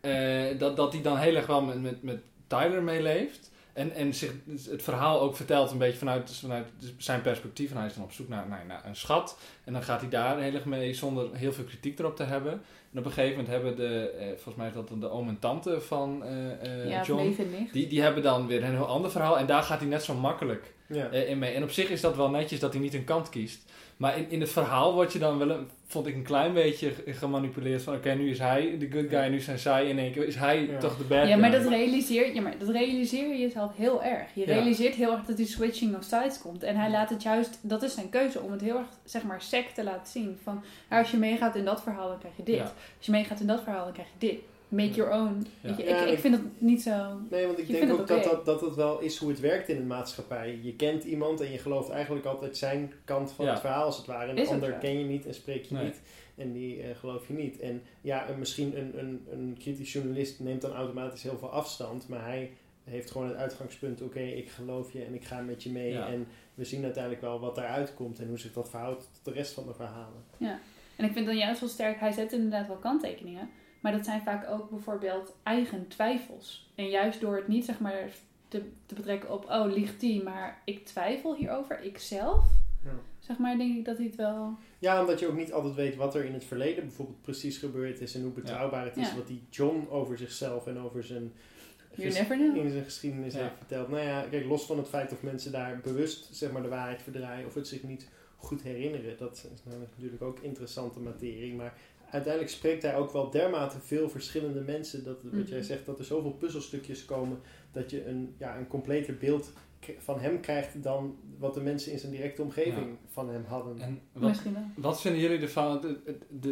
eh, 0.00 0.58
dat, 0.58 0.76
dat 0.76 0.92
hij 0.92 1.02
dan 1.02 1.16
heel 1.16 1.34
erg 1.36 1.46
wel 1.46 1.62
met, 1.62 1.82
met, 1.82 2.02
met 2.02 2.20
Tyler 2.46 2.82
meeleeft. 2.82 3.50
En, 3.74 3.92
en 3.94 4.14
zich 4.14 4.32
het 4.70 4.82
verhaal 4.82 5.20
ook 5.20 5.36
vertelt 5.36 5.70
een 5.70 5.78
beetje 5.78 5.98
vanuit, 5.98 6.30
vanuit 6.36 6.66
zijn 6.96 7.22
perspectief. 7.22 7.70
En 7.70 7.76
hij 7.76 7.86
is 7.86 7.94
dan 7.94 8.04
op 8.04 8.12
zoek 8.12 8.28
naar, 8.28 8.48
naar, 8.48 8.64
naar 8.66 8.82
een 8.86 8.96
schat. 8.96 9.38
En 9.64 9.72
dan 9.72 9.82
gaat 9.82 10.00
hij 10.00 10.10
daar 10.10 10.38
heel 10.40 10.54
erg 10.54 10.64
mee 10.64 10.94
zonder 10.94 11.28
heel 11.32 11.52
veel 11.52 11.64
kritiek 11.64 11.98
erop 11.98 12.16
te 12.16 12.22
hebben. 12.22 12.52
En 12.92 12.98
op 12.98 13.04
een 13.04 13.12
gegeven 13.12 13.30
moment 13.30 13.48
hebben 13.48 13.76
de, 13.76 14.08
eh, 14.10 14.26
volgens 14.26 14.54
mij 14.54 14.66
is 14.68 14.74
dat 14.74 14.88
dan 14.88 15.00
de 15.00 15.10
oom 15.10 15.28
en 15.28 15.38
tante 15.38 15.80
van 15.80 16.24
eh, 16.24 16.82
eh, 16.82 16.90
ja, 16.90 17.02
John. 17.02 17.36
Die, 17.72 17.86
die 17.86 18.02
hebben 18.02 18.22
dan 18.22 18.46
weer 18.46 18.64
een 18.64 18.70
heel 18.74 18.86
ander 18.86 19.10
verhaal. 19.10 19.38
En 19.38 19.46
daar 19.46 19.62
gaat 19.62 19.78
hij 19.80 19.88
net 19.88 20.02
zo 20.02 20.14
makkelijk 20.14 20.72
Ja. 20.86 21.08
eh, 21.10 21.28
in 21.28 21.38
mee. 21.38 21.54
En 21.54 21.62
op 21.62 21.70
zich 21.70 21.88
is 21.88 22.00
dat 22.00 22.16
wel 22.16 22.30
netjes 22.30 22.60
dat 22.60 22.72
hij 22.72 22.82
niet 22.82 22.94
een 22.94 23.04
kant 23.04 23.28
kiest. 23.28 23.62
Maar 23.96 24.18
in, 24.18 24.30
in 24.30 24.40
het 24.40 24.50
verhaal 24.50 24.92
word 24.94 25.12
je 25.12 25.18
dan 25.18 25.38
wel, 25.38 25.50
een, 25.50 25.68
vond 25.86 26.06
ik 26.06 26.14
een 26.14 26.22
klein 26.22 26.52
beetje 26.52 26.90
ge- 26.90 27.12
gemanipuleerd 27.12 27.82
van 27.82 27.94
oké, 27.94 28.14
nu 28.14 28.30
is 28.30 28.38
hij 28.38 28.76
de 28.78 28.90
good 28.90 29.08
guy, 29.08 29.26
nu 29.28 29.40
zijn 29.40 29.58
zij 29.58 29.88
in 29.88 29.98
één 29.98 30.12
keer, 30.12 30.26
is 30.26 30.34
hij 30.36 30.66
Ja. 30.66 30.78
toch 30.78 30.96
de 30.98 31.04
bad 31.04 31.28
Ja, 31.28 31.36
maar 31.36 31.50
guy. 31.50 31.62
dat 31.62 31.68
realiseer, 31.72 32.34
ja, 32.34 32.40
maar 32.40 32.58
dat 32.58 32.68
realiseer 32.68 33.28
je 33.28 33.38
jezelf 33.38 33.76
heel 33.76 34.02
erg. 34.02 34.28
Je 34.34 34.40
Ja. 34.40 34.46
realiseert 34.46 34.94
heel 34.94 35.12
erg 35.12 35.24
dat 35.24 35.36
die 35.36 35.46
switching 35.46 35.96
of 35.96 36.04
sides 36.04 36.40
komt. 36.40 36.62
En 36.62 36.76
hij 36.76 36.90
laat 36.90 37.10
het 37.10 37.22
juist, 37.22 37.58
dat 37.62 37.82
is 37.82 37.94
zijn 37.94 38.08
keuze, 38.10 38.40
om 38.40 38.50
het 38.52 38.60
heel 38.60 38.76
erg, 38.78 38.88
zeg 39.04 39.22
maar, 39.22 39.42
sec 39.42 39.68
te 39.68 39.84
laten 39.84 40.12
zien. 40.12 40.38
Van, 40.42 40.62
nou, 40.90 41.02
als 41.02 41.10
je 41.10 41.16
meegaat 41.16 41.56
in 41.56 41.64
dat 41.64 41.82
verhaal, 41.82 42.08
dan 42.08 42.18
krijg 42.18 42.36
je 42.36 42.42
dit. 42.42 42.56
Ja. 42.56 42.62
Als 42.96 43.06
je 43.06 43.12
meegaat 43.12 43.40
in 43.40 43.46
dat 43.46 43.62
verhaal, 43.62 43.84
dan 43.84 43.92
krijg 43.92 44.08
je 44.18 44.26
dit. 44.26 44.38
Make 44.74 44.90
your 44.94 45.12
own. 45.12 45.46
Ja. 45.60 45.68
Weet 45.68 45.76
je, 45.76 45.84
Ja, 45.84 46.04
ik, 46.04 46.12
ik- 46.12 46.18
vind 46.18 46.34
het 46.34 46.60
niet 46.60 46.82
zo... 46.82 47.18
Nee, 47.30 47.46
want 47.46 47.58
ik 47.58 47.66
Je 47.66 47.72
denk 47.72 47.92
ook 47.92 48.06
dat, 48.06 48.24
dat, 48.24 48.44
dat 48.44 48.60
het 48.60 48.74
wel 48.74 49.00
is 49.00 49.16
hoe 49.16 49.28
het 49.30 49.40
werkt 49.40 49.68
in 49.68 49.76
een 49.76 49.86
maatschappij. 49.86 50.58
Je 50.62 50.74
kent 50.76 51.04
iemand 51.04 51.40
en 51.40 51.50
je 51.50 51.58
gelooft 51.58 51.90
eigenlijk 51.90 52.26
altijd 52.26 52.56
zijn 52.56 52.92
kant 53.04 53.32
van 53.32 53.44
Ja. 53.44 53.50
het 53.50 53.60
verhaal 53.60 53.84
als 53.84 53.96
het 53.96 54.06
ware. 54.06 54.28
En 54.30 54.36
de 54.36 54.46
ander 54.48 54.72
ken 54.72 54.98
je 54.98 55.04
niet 55.04 55.26
en 55.26 55.34
spreek 55.34 55.64
je 55.64 55.74
Nee. 55.74 55.84
niet. 55.84 56.00
En 56.36 56.52
die 56.52 56.82
eh, 56.82 56.96
geloof 56.96 57.28
je 57.28 57.34
niet. 57.34 57.58
En 57.60 57.82
ja, 58.00 58.26
en 58.26 58.38
misschien 58.38 58.78
een, 58.78 58.98
een, 58.98 59.26
een 59.32 59.56
kritisch 59.58 59.92
journalist 59.92 60.40
neemt 60.40 60.60
dan 60.62 60.72
automatisch 60.72 61.22
heel 61.22 61.38
veel 61.38 61.50
afstand. 61.50 62.08
Maar 62.08 62.24
hij 62.24 62.50
heeft 62.84 63.10
gewoon 63.10 63.28
het 63.28 63.36
uitgangspunt, 63.36 64.02
oké, 64.02 64.20
ik 64.20 64.50
geloof 64.50 64.92
je 64.92 65.04
en 65.04 65.14
ik 65.14 65.24
ga 65.24 65.40
met 65.40 65.62
je 65.62 65.70
mee. 65.70 65.92
Ja. 65.92 66.06
En 66.08 66.26
we 66.54 66.64
zien 66.64 66.82
uiteindelijk 66.84 67.22
wel 67.22 67.40
wat 67.40 67.54
daaruit 67.54 67.94
komt 67.94 68.18
en 68.18 68.28
hoe 68.28 68.38
zich 68.38 68.52
dat 68.52 68.70
verhoudt 68.70 69.08
tot 69.12 69.24
de 69.34 69.40
rest 69.40 69.52
van 69.52 69.66
de 69.66 69.74
verhalen. 69.74 70.24
En 70.96 71.04
ik 71.04 71.12
vind 71.12 71.26
dan 71.26 71.36
juist 71.36 71.60
wel 71.60 71.68
sterk, 71.68 72.00
hij 72.00 72.12
zet 72.12 72.32
inderdaad 72.32 72.66
wel 72.66 72.76
kanttekeningen. 72.76 73.50
Maar 73.84 73.92
dat 73.92 74.04
zijn 74.04 74.22
vaak 74.22 74.50
ook 74.50 74.70
bijvoorbeeld 74.70 75.34
eigen 75.42 75.88
twijfels. 75.88 76.70
En 76.74 76.88
juist 76.88 77.20
door 77.20 77.36
het 77.36 77.48
niet, 77.48 77.64
zeg 77.64 77.78
maar, 77.80 78.08
te, 78.48 78.62
te 78.86 78.94
betrekken 78.94 79.32
op, 79.32 79.44
oh, 79.44 79.72
ligt 79.72 80.00
die, 80.00 80.22
maar 80.22 80.62
ik 80.64 80.84
twijfel 80.86 81.34
hierover, 81.34 81.82
ikzelf. 81.82 82.44
Ja. 82.84 82.90
Zeg 83.18 83.38
maar, 83.38 83.56
denk 83.58 83.76
ik 83.76 83.84
dat 83.84 83.96
hij 83.96 84.06
het 84.06 84.16
wel... 84.16 84.54
Ja, 84.78 85.00
omdat 85.00 85.20
je 85.20 85.26
ook 85.28 85.36
niet 85.36 85.52
altijd 85.52 85.74
weet 85.74 85.96
wat 85.96 86.14
er 86.14 86.24
in 86.24 86.32
het 86.32 86.44
verleden 86.44 86.84
bijvoorbeeld 86.84 87.22
precies 87.22 87.58
gebeurd 87.58 88.00
is 88.00 88.14
en 88.14 88.22
hoe 88.22 88.32
betrouwbaar 88.32 88.84
het 88.84 88.96
is 88.96 89.08
Ja. 89.08 89.16
wat 89.16 89.26
die 89.26 89.42
John 89.50 89.86
over 89.90 90.18
zichzelf 90.18 90.66
en 90.66 90.78
over 90.78 91.04
zijn, 91.04 91.32
You 91.94 92.08
ges- 92.10 92.18
never 92.18 92.36
know. 92.36 92.56
in 92.56 92.70
zijn 92.70 92.84
geschiedenis 92.84 93.34
Ja. 93.34 93.40
heeft 93.40 93.54
verteld. 93.58 93.88
Nou 93.88 94.02
ja, 94.02 94.24
kijk, 94.30 94.44
los 94.46 94.66
van 94.66 94.78
het 94.78 94.88
feit 94.88 95.12
of 95.12 95.22
mensen 95.22 95.52
daar 95.52 95.80
bewust 95.82 96.28
zeg 96.34 96.52
maar, 96.52 96.62
de 96.62 96.68
waarheid 96.68 97.02
verdraaien 97.02 97.46
of 97.46 97.54
het 97.54 97.68
zich 97.68 97.82
niet 97.82 98.08
goed 98.36 98.62
herinneren, 98.62 99.16
dat 99.18 99.48
is 99.54 99.62
namelijk 99.64 99.90
natuurlijk 99.96 100.22
ook 100.22 100.38
interessante 100.40 101.00
materie. 101.00 101.54
Maar 101.54 101.74
uiteindelijk 102.14 102.52
spreekt 102.54 102.82
hij 102.82 102.96
ook 102.96 103.12
wel 103.12 103.30
dermate 103.30 103.80
veel 103.80 104.08
verschillende 104.08 104.60
mensen 104.60 105.04
dat, 105.04 105.22
wat 105.22 105.32
Mhm. 105.32 105.48
jij 105.48 105.62
zegt, 105.62 105.86
dat 105.86 105.98
er 105.98 106.04
zoveel 106.04 106.32
puzzelstukjes 106.32 107.04
komen 107.04 107.40
dat 107.72 107.90
je 107.90 108.06
een, 108.06 108.34
ja, 108.38 108.56
een 108.58 108.66
completer 108.66 109.16
beeld 109.16 109.52
van 109.98 110.20
hem 110.20 110.40
krijgt 110.40 110.82
dan 110.82 111.16
wat 111.38 111.54
de 111.54 111.60
mensen 111.60 111.92
in 111.92 111.98
zijn 111.98 112.12
directe 112.12 112.42
omgeving 112.42 112.96
van 113.08 113.28
hem 113.28 113.44
hadden. 113.44 113.78
En 113.80 114.00
wat, 114.12 114.28
Misschien 114.28 114.52
wel. 114.52 114.62
wat 114.76 115.00
vinden 115.00 115.20
jullie 115.20 115.40
ervan? 115.40 115.96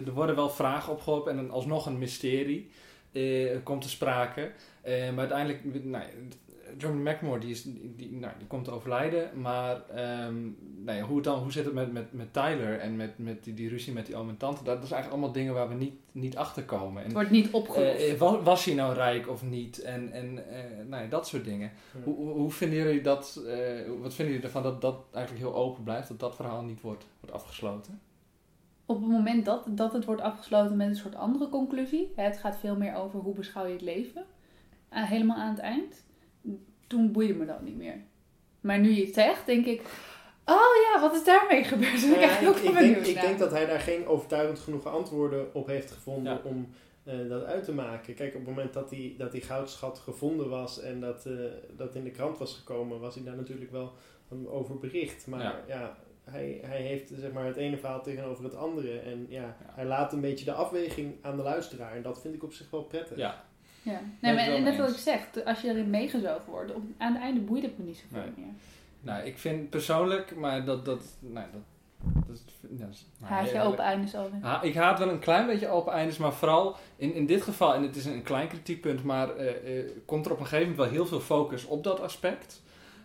Er 0.06 0.12
worden 0.12 0.36
wel 0.36 0.50
vragen 0.50 0.92
opgeworpen 0.92 1.30
en 1.30 1.36
dan 1.36 1.50
alsnog 1.50 1.86
een 1.86 1.98
mysterie 1.98 2.70
eh, 3.12 3.56
komt 3.62 3.82
te 3.82 3.88
sprake. 3.88 4.52
Eh, 4.82 5.10
maar 5.10 5.18
uiteindelijk, 5.18 5.84
nou, 5.84 6.04
John 6.78 6.96
McMore 7.08 7.40
die, 7.40 7.50
is, 7.50 7.62
die, 7.96 8.12
nou, 8.12 8.32
die 8.38 8.46
komt 8.46 8.64
te 8.64 8.70
overlijden. 8.70 9.40
Maar 9.40 9.88
ehm, 9.88 10.42
nou 10.84 10.98
ja, 10.98 11.04
hoe, 11.04 11.14
het 11.16 11.24
dan, 11.24 11.38
hoe 11.38 11.52
zit 11.52 11.64
het 11.64 11.74
met, 11.74 11.92
met, 11.92 12.12
met 12.12 12.32
Tyler 12.32 12.78
en 12.78 12.96
met, 12.96 13.18
met 13.18 13.44
die, 13.44 13.54
die 13.54 13.68
ruzie 13.68 13.92
met 13.92 14.06
die 14.06 14.16
oom 14.16 14.28
en 14.28 14.36
tante? 14.36 14.64
Dat, 14.64 14.74
dat 14.74 14.84
is 14.84 14.90
eigenlijk 14.90 15.12
allemaal 15.12 15.32
dingen 15.42 15.54
waar 15.54 15.68
we 15.68 15.74
niet, 15.74 15.94
niet 16.12 16.36
achter 16.36 16.62
komen. 16.64 16.98
En, 16.98 17.04
Het 17.04 17.12
wordt 17.12 17.30
niet 17.30 17.50
opgelost. 17.50 17.94
eh, 17.96 18.12
eh, 18.12 18.18
wa- 18.18 18.42
was 18.42 18.64
hij 18.64 18.74
nou 18.74 18.94
rijk 18.94 19.28
of 19.28 19.42
niet? 19.42 19.78
En, 19.82 20.12
en 20.12 20.48
eh, 20.50 20.86
nou 20.88 21.02
ja, 21.02 21.08
dat 21.08 21.26
soort 21.28 21.44
dingen. 21.44 21.70
Ja. 21.94 22.00
Hoe, 22.04 22.14
hoe, 22.14 22.32
hoe 22.32 22.50
vinden 22.50 22.78
jullie 22.78 23.00
dat, 23.02 23.42
eh, 23.46 23.90
wat 24.00 24.14
vinden 24.14 24.34
jullie 24.34 24.42
ervan 24.46 24.62
dat 24.62 24.80
dat 24.80 24.96
eigenlijk 25.12 25.44
heel 25.46 25.54
open 25.54 25.82
blijft? 25.82 26.08
Dat 26.08 26.20
dat 26.20 26.36
verhaal 26.36 26.62
niet 26.62 26.80
wordt, 26.80 27.04
wordt 27.20 27.34
afgesloten? 27.34 28.00
Op 28.86 29.00
het 29.00 29.10
moment 29.10 29.44
dat, 29.44 29.64
dat 29.68 29.92
het 29.92 30.04
wordt 30.04 30.20
afgesloten 30.22 30.76
met 30.76 30.88
een 30.88 30.96
soort 30.96 31.14
andere 31.14 31.48
conclusie, 31.48 32.12
hè, 32.16 32.22
het 32.24 32.38
gaat 32.38 32.56
veel 32.58 32.76
meer 32.76 32.94
over 32.94 33.20
hoe 33.20 33.34
beschouw 33.34 33.66
je 33.66 33.72
het 33.72 33.82
leven, 33.82 34.24
eh, 34.88 35.04
helemaal 35.08 35.36
aan 35.36 35.50
het 35.50 35.58
eind, 35.58 36.04
toen 36.92 37.12
boeide 37.12 37.34
me 37.34 37.44
dat 37.46 37.62
niet 37.62 37.76
meer. 37.76 38.00
Maar 38.60 38.78
nu 38.78 38.90
je 38.90 39.04
het 39.04 39.14
zegt, 39.14 39.46
denk 39.46 39.66
ik, 39.66 39.80
oh 40.44 40.72
ja, 40.92 41.00
wat 41.00 41.14
is 41.14 41.24
daarmee 41.24 41.64
gebeurd? 41.64 42.02
Ik 42.02 42.16
eigenlijk 42.16 42.48
ook 42.48 42.56
ik, 42.56 42.68
ik 42.68 42.72
denk, 42.72 42.78
benieuwd 42.78 43.06
ik 43.06 43.20
denk 43.20 43.38
dat 43.38 43.50
hij 43.50 43.66
daar 43.66 43.80
geen 43.80 44.06
overtuigend 44.06 44.58
genoeg 44.58 44.86
antwoorden 44.86 45.54
op 45.54 45.66
heeft 45.66 45.90
gevonden 45.90 46.32
Ja. 46.32 46.40
om 46.44 46.68
eh, 47.04 47.28
dat 47.28 47.44
uit 47.44 47.64
te 47.64 47.72
maken. 47.72 48.14
Kijk, 48.14 48.34
op 48.34 48.40
het 48.40 48.48
moment 48.48 48.72
dat 48.72 48.88
die, 48.88 49.16
dat 49.16 49.32
die 49.32 49.40
goudschat 49.40 49.98
gevonden 49.98 50.48
was 50.48 50.80
en 50.80 51.00
dat, 51.00 51.26
eh, 51.26 51.32
dat 51.76 51.94
in 51.94 52.04
de 52.04 52.10
krant 52.10 52.38
was 52.38 52.54
gekomen, 52.54 53.00
was 53.00 53.14
hij 53.14 53.24
daar 53.24 53.36
natuurlijk 53.36 53.70
wel 53.70 53.92
over 54.46 54.78
bericht. 54.78 55.26
Maar 55.26 55.40
ja, 55.42 55.60
Ja. 55.66 55.96
hij, 56.24 56.60
hij 56.62 56.80
heeft 56.80 57.12
zeg 57.16 57.32
maar, 57.32 57.46
het 57.46 57.56
ene 57.56 57.76
verhaal 57.76 58.02
tegenover 58.02 58.44
het 58.44 58.54
andere. 58.56 58.98
En 58.98 59.26
ja, 59.28 59.40
Ja. 59.42 59.56
hij 59.60 59.84
laat 59.84 60.12
een 60.12 60.20
beetje 60.20 60.44
de 60.44 60.52
afweging 60.52 61.14
aan 61.22 61.36
de 61.36 61.42
luisteraar. 61.42 61.94
En 61.96 62.02
dat 62.02 62.20
vind 62.20 62.34
ik 62.34 62.42
op 62.42 62.52
zich 62.52 62.70
wel 62.70 62.82
prettig. 62.82 63.16
Ja, 63.16 63.44
Ja. 63.82 64.00
Nee, 64.20 64.34
maar, 64.34 64.44
en 64.44 64.64
dat 64.64 64.76
wil 64.76 64.86
ik 64.88 64.96
zeg, 64.96 65.20
als 65.44 65.60
je 65.60 65.68
erin 65.68 65.90
meegezogen 65.90 66.50
wordt, 66.50 66.74
op, 66.74 66.82
aan 66.98 67.12
het 67.12 67.22
einde 67.22 67.40
boeit 67.40 67.62
het 67.62 67.78
me 67.78 67.84
niet 67.84 67.96
zoveel 68.08 68.22
Nee. 68.36 68.44
meer. 68.44 68.54
nou, 69.00 69.24
ik 69.26 69.38
vind 69.38 69.70
persoonlijk, 69.70 70.36
maar 70.36 70.64
dat, 70.64 70.84
dat, 70.84 71.02
nou, 71.20 71.46
dat, 72.26 72.36
is, 72.36 72.42
ja, 72.76 72.84
dat 72.86 72.94
is- 72.94 73.06
Haat 73.20 73.50
je 73.50 73.60
open 73.60 73.84
eindes 73.84 74.14
al. 74.14 74.30
Ha- 74.40 74.62
ik 74.62 74.74
haat 74.74 74.98
wel 74.98 75.08
een 75.08 75.18
klein 75.18 75.46
beetje 75.46 75.68
open 75.68 75.92
eindes, 75.92 76.16
maar 76.18 76.32
vooral 76.32 76.76
in, 76.96 77.14
in 77.14 77.26
dit 77.26 77.42
geval, 77.42 77.74
en 77.74 77.82
het 77.82 77.96
is 77.96 78.04
een 78.04 78.22
klein 78.22 78.48
kritiekpunt, 78.48 79.04
maar 79.04 79.36
eh, 79.36 79.78
eh, 79.78 79.90
komt 80.06 80.26
er 80.26 80.32
op 80.32 80.38
een 80.40 80.46
gegeven 80.46 80.70
moment 80.70 80.86
wel 80.88 80.96
heel 80.98 81.06
veel 81.06 81.20
focus 81.20 81.64
op 81.64 81.84
dat 81.84 82.00
aspect. 82.00 82.62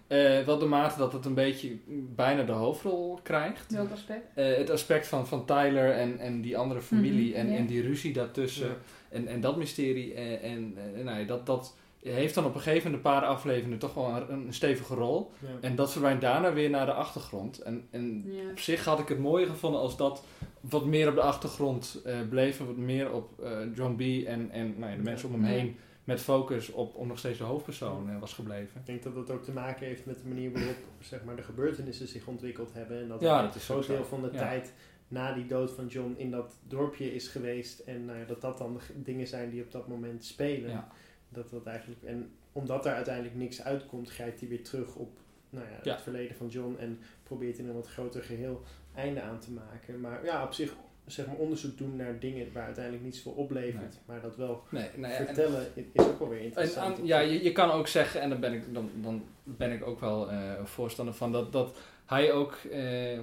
Eh, 0.08 0.40
wel 0.46 0.58
de 0.58 0.66
mate 0.66 0.98
dat 0.98 1.14
het 1.14 1.26
een 1.26 1.34
beetje 1.34 1.78
bijna 2.16 2.44
de 2.44 2.52
hoofdrol 2.52 3.20
krijgt. 3.24 3.72
Welk 3.74 3.92
aspect? 3.92 4.26
Eh, 4.38 4.58
het 4.58 4.70
aspect 4.70 5.08
van, 5.08 5.28
van 5.28 5.46
Tyler 5.46 5.92
en, 5.92 6.20
en 6.20 6.42
die 6.42 6.58
andere 6.58 6.82
familie 6.82 7.30
Mhm, 7.30 7.40
en, 7.40 7.56
en 7.56 7.66
die 7.66 7.82
ruzie 7.82 8.14
daartussen 8.14 8.68
Ja. 8.68 8.76
En, 9.10 9.28
en 9.28 9.42
dat 9.42 9.58
mysterie. 9.58 10.14
En, 10.14 10.42
en, 10.42 10.74
en 10.96 11.04
nou 11.06 11.20
ja, 11.20 11.26
dat, 11.26 11.46
dat 11.46 11.76
heeft 12.02 12.34
dan 12.36 12.46
op 12.46 12.56
een 12.56 12.62
gegeven 12.62 12.92
moment 12.92 13.06
een 13.06 13.12
paar 13.12 13.30
afleveringen 13.30 13.78
toch 13.78 13.94
wel 13.94 14.16
een, 14.16 14.30
een 14.48 14.54
stevige 14.54 14.94
rol. 14.96 15.32
Ja. 15.40 15.48
En 15.62 15.76
dat 15.76 15.92
verdwijnt 15.92 16.22
daarna 16.22 16.54
weer 16.54 16.70
naar 16.70 16.86
de 16.86 16.94
achtergrond. 16.94 17.60
En, 17.60 17.88
en 17.92 18.24
Ja. 18.26 18.50
op 18.52 18.60
zich 18.60 18.86
had 18.86 19.00
ik 19.00 19.08
het 19.08 19.20
mooier 19.20 19.48
gevonden 19.48 19.80
als 19.82 19.98
dat 19.98 20.24
wat 20.62 20.86
meer 20.86 21.10
op 21.10 21.16
de 21.16 21.22
achtergrond 21.22 22.02
eh, 22.06 22.16
bleef. 22.30 22.58
Wat 22.58 22.78
meer 22.78 23.12
op 23.12 23.40
eh, 23.44 23.52
John 23.76 23.96
B. 23.96 24.02
en, 24.28 24.52
en 24.52 24.74
nou 24.78 24.92
ja, 24.92 24.98
de 24.98 25.04
mensen 25.04 25.28
om 25.30 25.34
hem 25.34 25.44
heen 25.44 25.76
met 26.04 26.22
focus 26.22 26.72
op, 26.72 26.96
op 26.96 27.08
nog 27.08 27.20
steeds 27.20 27.38
de 27.38 27.44
hoofdpersoon 27.44 28.10
eh, 28.10 28.20
was 28.20 28.34
gebleven. 28.34 28.80
Ik 28.80 28.86
denk 28.86 29.04
dat 29.04 29.16
dat 29.16 29.32
ook 29.32 29.44
te 29.44 29.52
maken 29.52 29.86
heeft 29.88 30.06
met 30.06 30.22
de 30.22 30.28
manier 30.28 30.52
waarop 30.52 30.76
zeg 31.00 31.24
maar, 31.24 31.36
de 31.36 31.42
gebeurtenissen 31.44 32.08
zich 32.08 32.28
ontwikkeld 32.28 32.70
hebben. 32.74 33.02
En 33.02 33.08
dat 33.08 33.22
Ja, 33.22 33.42
dat 33.42 33.56
is 33.56 33.66
groot 33.66 33.86
zo. 33.86 33.94
deel 33.94 34.06
van 34.06 34.22
de 34.22 34.30
Ja. 34.32 34.38
tijd 34.40 34.74
na 35.08 35.34
die 35.34 35.46
dood 35.48 35.72
van 35.72 35.88
John 35.88 36.14
in 36.18 36.32
dat 36.32 36.54
dorpje 36.68 37.14
is 37.14 37.28
geweest. 37.28 37.80
En 37.80 38.06
nou 38.06 38.20
ja, 38.20 38.26
dat 38.26 38.42
dat 38.42 38.58
dan 38.58 38.74
de 38.74 39.02
dingen 39.04 39.28
zijn 39.28 39.50
die 39.50 39.62
op 39.64 39.72
dat 39.72 39.88
moment 39.88 40.26
spelen. 40.26 40.70
Ja. 40.70 40.88
Dat 41.30 41.50
dat 41.50 41.66
eigenlijk, 41.66 42.04
en 42.04 42.32
omdat 42.52 42.86
er 42.86 42.94
uiteindelijk 42.94 43.36
niks 43.36 43.64
uitkomt, 43.64 44.10
grijpt 44.10 44.40
hij 44.40 44.50
weer 44.50 44.64
terug 44.64 44.96
op 44.96 45.10
nou 45.50 45.66
ja, 45.66 45.80
Ja. 45.84 45.92
het 45.94 46.02
verleden 46.02 46.36
van 46.36 46.48
John. 46.48 46.76
En 46.80 47.00
probeert 47.24 47.58
in 47.58 47.68
een 47.68 47.74
wat 47.76 47.88
groter 47.88 48.24
geheel 48.24 48.62
einde 48.96 49.22
aan 49.22 49.40
te 49.40 49.52
maken. 49.52 50.00
Maar 50.02 50.26
ja, 50.26 50.44
op 50.44 50.54
zich 50.54 50.76
zeg 51.06 51.28
maar, 51.28 51.36
onderzoek 51.36 51.78
doen 51.78 51.96
naar 51.96 52.20
dingen 52.20 52.54
waar 52.54 52.66
uiteindelijk 52.66 53.04
niets 53.04 53.22
voor 53.22 53.36
oplevert. 53.36 54.00
Maar 54.06 54.22
dat 54.22 54.36
wel 54.36 54.64
Nee, 54.70 54.90
nou 54.96 55.14
ja, 55.14 55.20
en- 55.20 55.26
vertellen 55.26 55.66
is 55.76 56.04
ook 56.04 56.20
wel 56.20 56.30
weer 56.30 56.40
En 56.40 56.46
interessant. 56.46 56.98
aan- 57.00 57.06
ja, 57.06 57.20
je, 57.20 57.44
je 57.44 57.52
kan 57.52 57.72
ook 57.72 57.88
zeggen, 57.88 58.22
en 58.22 58.30
dan 58.30 58.40
ben 58.40 58.54
ik, 58.54 58.74
dan, 58.74 58.90
dan 58.94 59.24
ben 59.44 59.72
ik 59.72 59.86
ook 59.88 60.00
wel 60.00 60.32
eh, 60.32 60.64
voorstander 60.64 61.14
van, 61.14 61.32
dat, 61.32 61.52
dat 61.52 61.78
hij 62.06 62.32
ook 62.32 62.54
eh, 62.72 63.20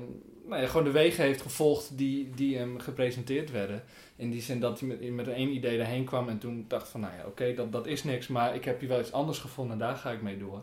nou 0.49 0.63
ja, 0.63 0.69
gewoon 0.69 0.85
de 0.85 0.91
wegen 0.91 1.25
heeft 1.25 1.43
gevolgd 1.43 1.99
die, 1.99 2.31
die 2.31 2.57
hem 2.57 2.79
gepresenteerd 2.79 3.51
werden. 3.51 3.83
In 4.17 4.31
die 4.31 4.43
zin 4.43 4.61
dat 4.61 4.81
hij 4.81 4.89
met, 4.89 5.13
met 5.13 5.29
één 5.29 5.49
idee 5.49 5.79
erheen 5.79 6.05
kwam 6.05 6.29
en 6.29 6.39
toen 6.39 6.65
dacht 6.69 6.89
van, 6.89 7.01
nou 7.01 7.13
ja, 7.17 7.27
oké, 7.27 7.55
dat, 7.55 7.73
dat 7.73 7.87
is 7.87 8.05
niks, 8.05 8.27
maar 8.27 8.55
ik 8.55 8.65
heb 8.65 8.81
hier 8.81 8.89
wel 8.89 9.01
iets 9.01 9.13
anders 9.13 9.39
gevonden 9.39 9.73
en 9.73 9.79
daar 9.79 9.97
ga 9.97 10.11
ik 10.11 10.23
mee 10.23 10.39
door. 10.39 10.63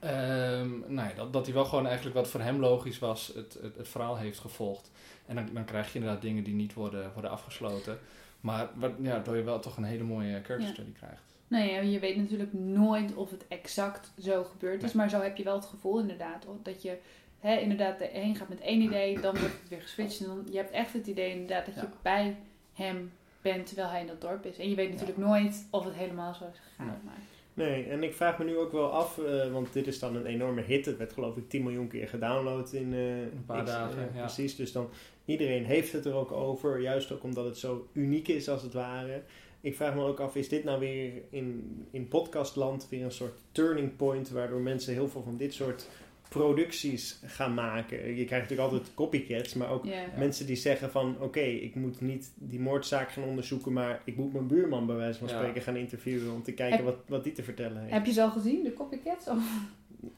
Ehm, 0.00 0.68
nou 0.86 1.08
ja, 1.08 1.14
dat, 1.16 1.32
dat 1.32 1.44
hij 1.44 1.54
wel 1.54 1.64
gewoon 1.64 1.86
eigenlijk 1.86 2.16
wat 2.16 2.28
voor 2.28 2.40
hem 2.40 2.60
logisch 2.60 2.98
was, 2.98 3.32
het, 3.34 3.58
het, 3.62 3.76
het 3.76 3.88
verhaal 3.88 4.16
heeft 4.16 4.38
gevolgd. 4.38 4.90
En 5.26 5.34
dan, 5.34 5.48
dan 5.52 5.64
krijg 5.64 5.92
je 5.92 5.98
inderdaad 5.98 6.22
dingen 6.22 6.44
die 6.44 6.54
niet 6.54 6.74
worden, 6.74 7.10
worden 7.12 7.30
afgesloten. 7.30 7.98
Maar 8.40 8.70
wat, 8.74 8.92
ja, 9.02 9.10
waardoor 9.10 9.36
je 9.36 9.42
wel 9.42 9.60
toch 9.60 9.76
een 9.76 9.84
hele 9.84 10.04
mooie 10.04 10.32
character 10.32 10.60
Ja. 10.60 10.72
study 10.72 10.92
krijgt. 10.92 11.22
Nee, 11.48 11.72
ja, 11.72 11.80
je 11.80 11.98
weet 11.98 12.16
natuurlijk 12.16 12.52
nooit 12.52 13.14
of 13.14 13.30
het 13.30 13.48
exact 13.48 14.12
zo 14.18 14.44
gebeurd 14.44 14.82
is. 14.82 14.92
Nee. 14.92 14.96
Maar 14.96 15.10
zo 15.10 15.20
heb 15.20 15.36
je 15.36 15.44
wel 15.44 15.54
het 15.54 15.64
gevoel 15.64 16.00
inderdaad. 16.00 16.46
Dat 16.62 16.82
je 16.82 16.98
hè, 17.40 17.56
inderdaad 17.58 18.00
erheen 18.00 18.36
gaat 18.36 18.48
met 18.48 18.60
één 18.60 18.80
idee. 18.80 19.20
Dan 19.20 19.38
wordt 19.38 19.54
het 19.60 19.68
weer 19.68 19.80
geswitcht. 19.82 20.20
En 20.20 20.26
dan, 20.26 20.46
je 20.50 20.56
hebt 20.56 20.70
echt 20.70 20.92
het 20.92 21.06
idee 21.06 21.30
inderdaad 21.30 21.66
dat 21.66 21.74
je 21.74 21.80
Ja. 21.80 21.92
bij 22.02 22.36
hem 22.74 23.12
bent 23.42 23.66
terwijl 23.66 23.88
hij 23.88 24.00
in 24.00 24.06
dat 24.06 24.20
dorp 24.20 24.46
is. 24.46 24.58
En 24.58 24.68
je 24.68 24.74
weet 24.74 24.90
natuurlijk 24.90 25.18
nooit 25.18 25.66
of 25.70 25.84
het 25.84 25.94
helemaal 25.94 26.34
zo 26.34 26.44
is 26.52 26.58
gegaan. 26.68 26.86
Nee. 26.86 26.96
Maar, 27.04 27.18
Nee, 27.54 27.84
en 27.84 28.02
ik 28.02 28.14
vraag 28.14 28.38
me 28.38 28.44
nu 28.44 28.56
ook 28.58 28.72
wel 28.72 28.90
af, 28.90 29.18
eh, 29.18 29.52
want 29.52 29.72
dit 29.72 29.86
is 29.86 29.98
dan 29.98 30.16
een 30.16 30.26
enorme 30.26 30.60
hit. 30.62 30.86
Het 30.86 30.96
werd 30.96 31.12
geloof 31.12 31.36
ik 31.36 31.48
10 31.48 31.62
miljoen 31.62 31.88
keer 31.88 32.08
gedownload 32.08 32.72
in 32.72 32.92
eh, 32.92 33.20
Een 33.20 33.44
paar 33.46 33.64
X, 33.64 33.70
dagen, 33.70 34.08
eh, 34.08 34.14
ja. 34.14 34.20
Precies, 34.20 34.56
dus 34.56 34.72
dan 34.72 34.88
iedereen 35.24 35.64
heeft 35.64 35.92
het 35.92 36.04
er 36.04 36.14
ook 36.14 36.32
over. 36.32 36.80
Juist 36.80 37.12
ook 37.12 37.22
omdat 37.22 37.44
het 37.44 37.58
zo 37.58 37.88
uniek 37.92 38.28
is 38.28 38.48
als 38.48 38.62
het 38.62 38.72
ware. 38.72 39.22
Ik 39.60 39.76
vraag 39.76 39.94
me 39.94 40.04
ook 40.04 40.20
af, 40.20 40.36
is 40.36 40.48
dit 40.48 40.64
nou 40.64 40.80
weer 40.80 41.12
in, 41.30 41.86
in 41.90 42.08
podcastland 42.08 42.86
weer 42.90 43.04
een 43.04 43.12
soort 43.12 43.38
turning 43.52 43.96
point... 43.96 44.30
waardoor 44.30 44.60
mensen 44.60 44.92
heel 44.92 45.08
veel 45.08 45.22
van 45.22 45.36
dit 45.36 45.54
soort 45.54 45.88
producties 46.30 47.18
gaan 47.26 47.54
maken? 47.54 47.98
Je 48.16 48.24
krijgt 48.24 48.48
natuurlijk 48.48 48.72
altijd 48.72 48.94
copycats, 48.94 49.54
maar 49.54 49.70
ook. 49.70 49.84
Mensen 50.16 50.46
die 50.46 50.56
zeggen 50.56 50.90
van 50.90 51.16
oké, 51.20 51.40
ik 51.40 51.74
moet 51.74 52.00
niet 52.00 52.32
die 52.34 52.60
moordzaak 52.60 53.10
gaan 53.12 53.24
onderzoeken, 53.24 53.72
maar 53.72 54.02
ik 54.04 54.16
moet 54.16 54.32
mijn 54.32 54.46
buurman 54.46 54.86
bij 54.86 54.96
wijze 54.96 55.18
van 55.18 55.28
Ja. 55.28 55.34
spreken 55.38 55.62
gaan 55.62 55.76
interviewen 55.76 56.32
om 56.34 56.42
te 56.42 56.52
kijken 56.52 56.76
Heb- 56.76 56.84
wat, 56.86 56.96
wat 57.06 57.24
die 57.24 57.32
te 57.32 57.42
vertellen 57.42 57.80
heeft. 57.80 57.92
Heb 57.92 58.06
je 58.06 58.12
ze 58.12 58.22
al 58.22 58.30
gezien, 58.30 58.62
de 58.62 58.72
copycats? 58.72 59.28
Of? 59.28 59.38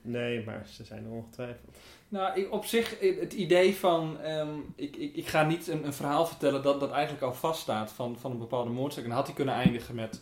Nee, 0.02 0.44
maar 0.44 0.66
ze 0.70 0.84
zijn 0.84 1.04
er 1.04 1.10
ongetwijfeld. 1.10 1.76
Nou, 2.08 2.40
ik, 2.40 2.52
op 2.52 2.64
zich, 2.64 2.98
eh, 2.98 3.20
het 3.20 3.32
idee 3.32 3.74
van, 3.74 4.20
ehm, 4.20 4.48
ik, 4.76 4.96
ik, 4.96 5.16
ik 5.16 5.26
ga 5.26 5.46
niet 5.46 5.66
een, 5.68 5.86
een 5.86 5.92
verhaal 5.92 6.26
vertellen 6.26 6.62
dat, 6.62 6.80
dat 6.80 6.90
eigenlijk 6.90 7.22
al 7.24 7.34
vaststaat 7.34 7.92
van, 7.92 8.18
van 8.18 8.30
een 8.30 8.38
bepaalde 8.38 8.70
moordzaak. 8.70 9.02
En 9.02 9.08
dan 9.08 9.18
had 9.18 9.26
hij 9.26 9.36
kunnen 9.36 9.54
eindigen 9.54 9.94
met 9.94 10.20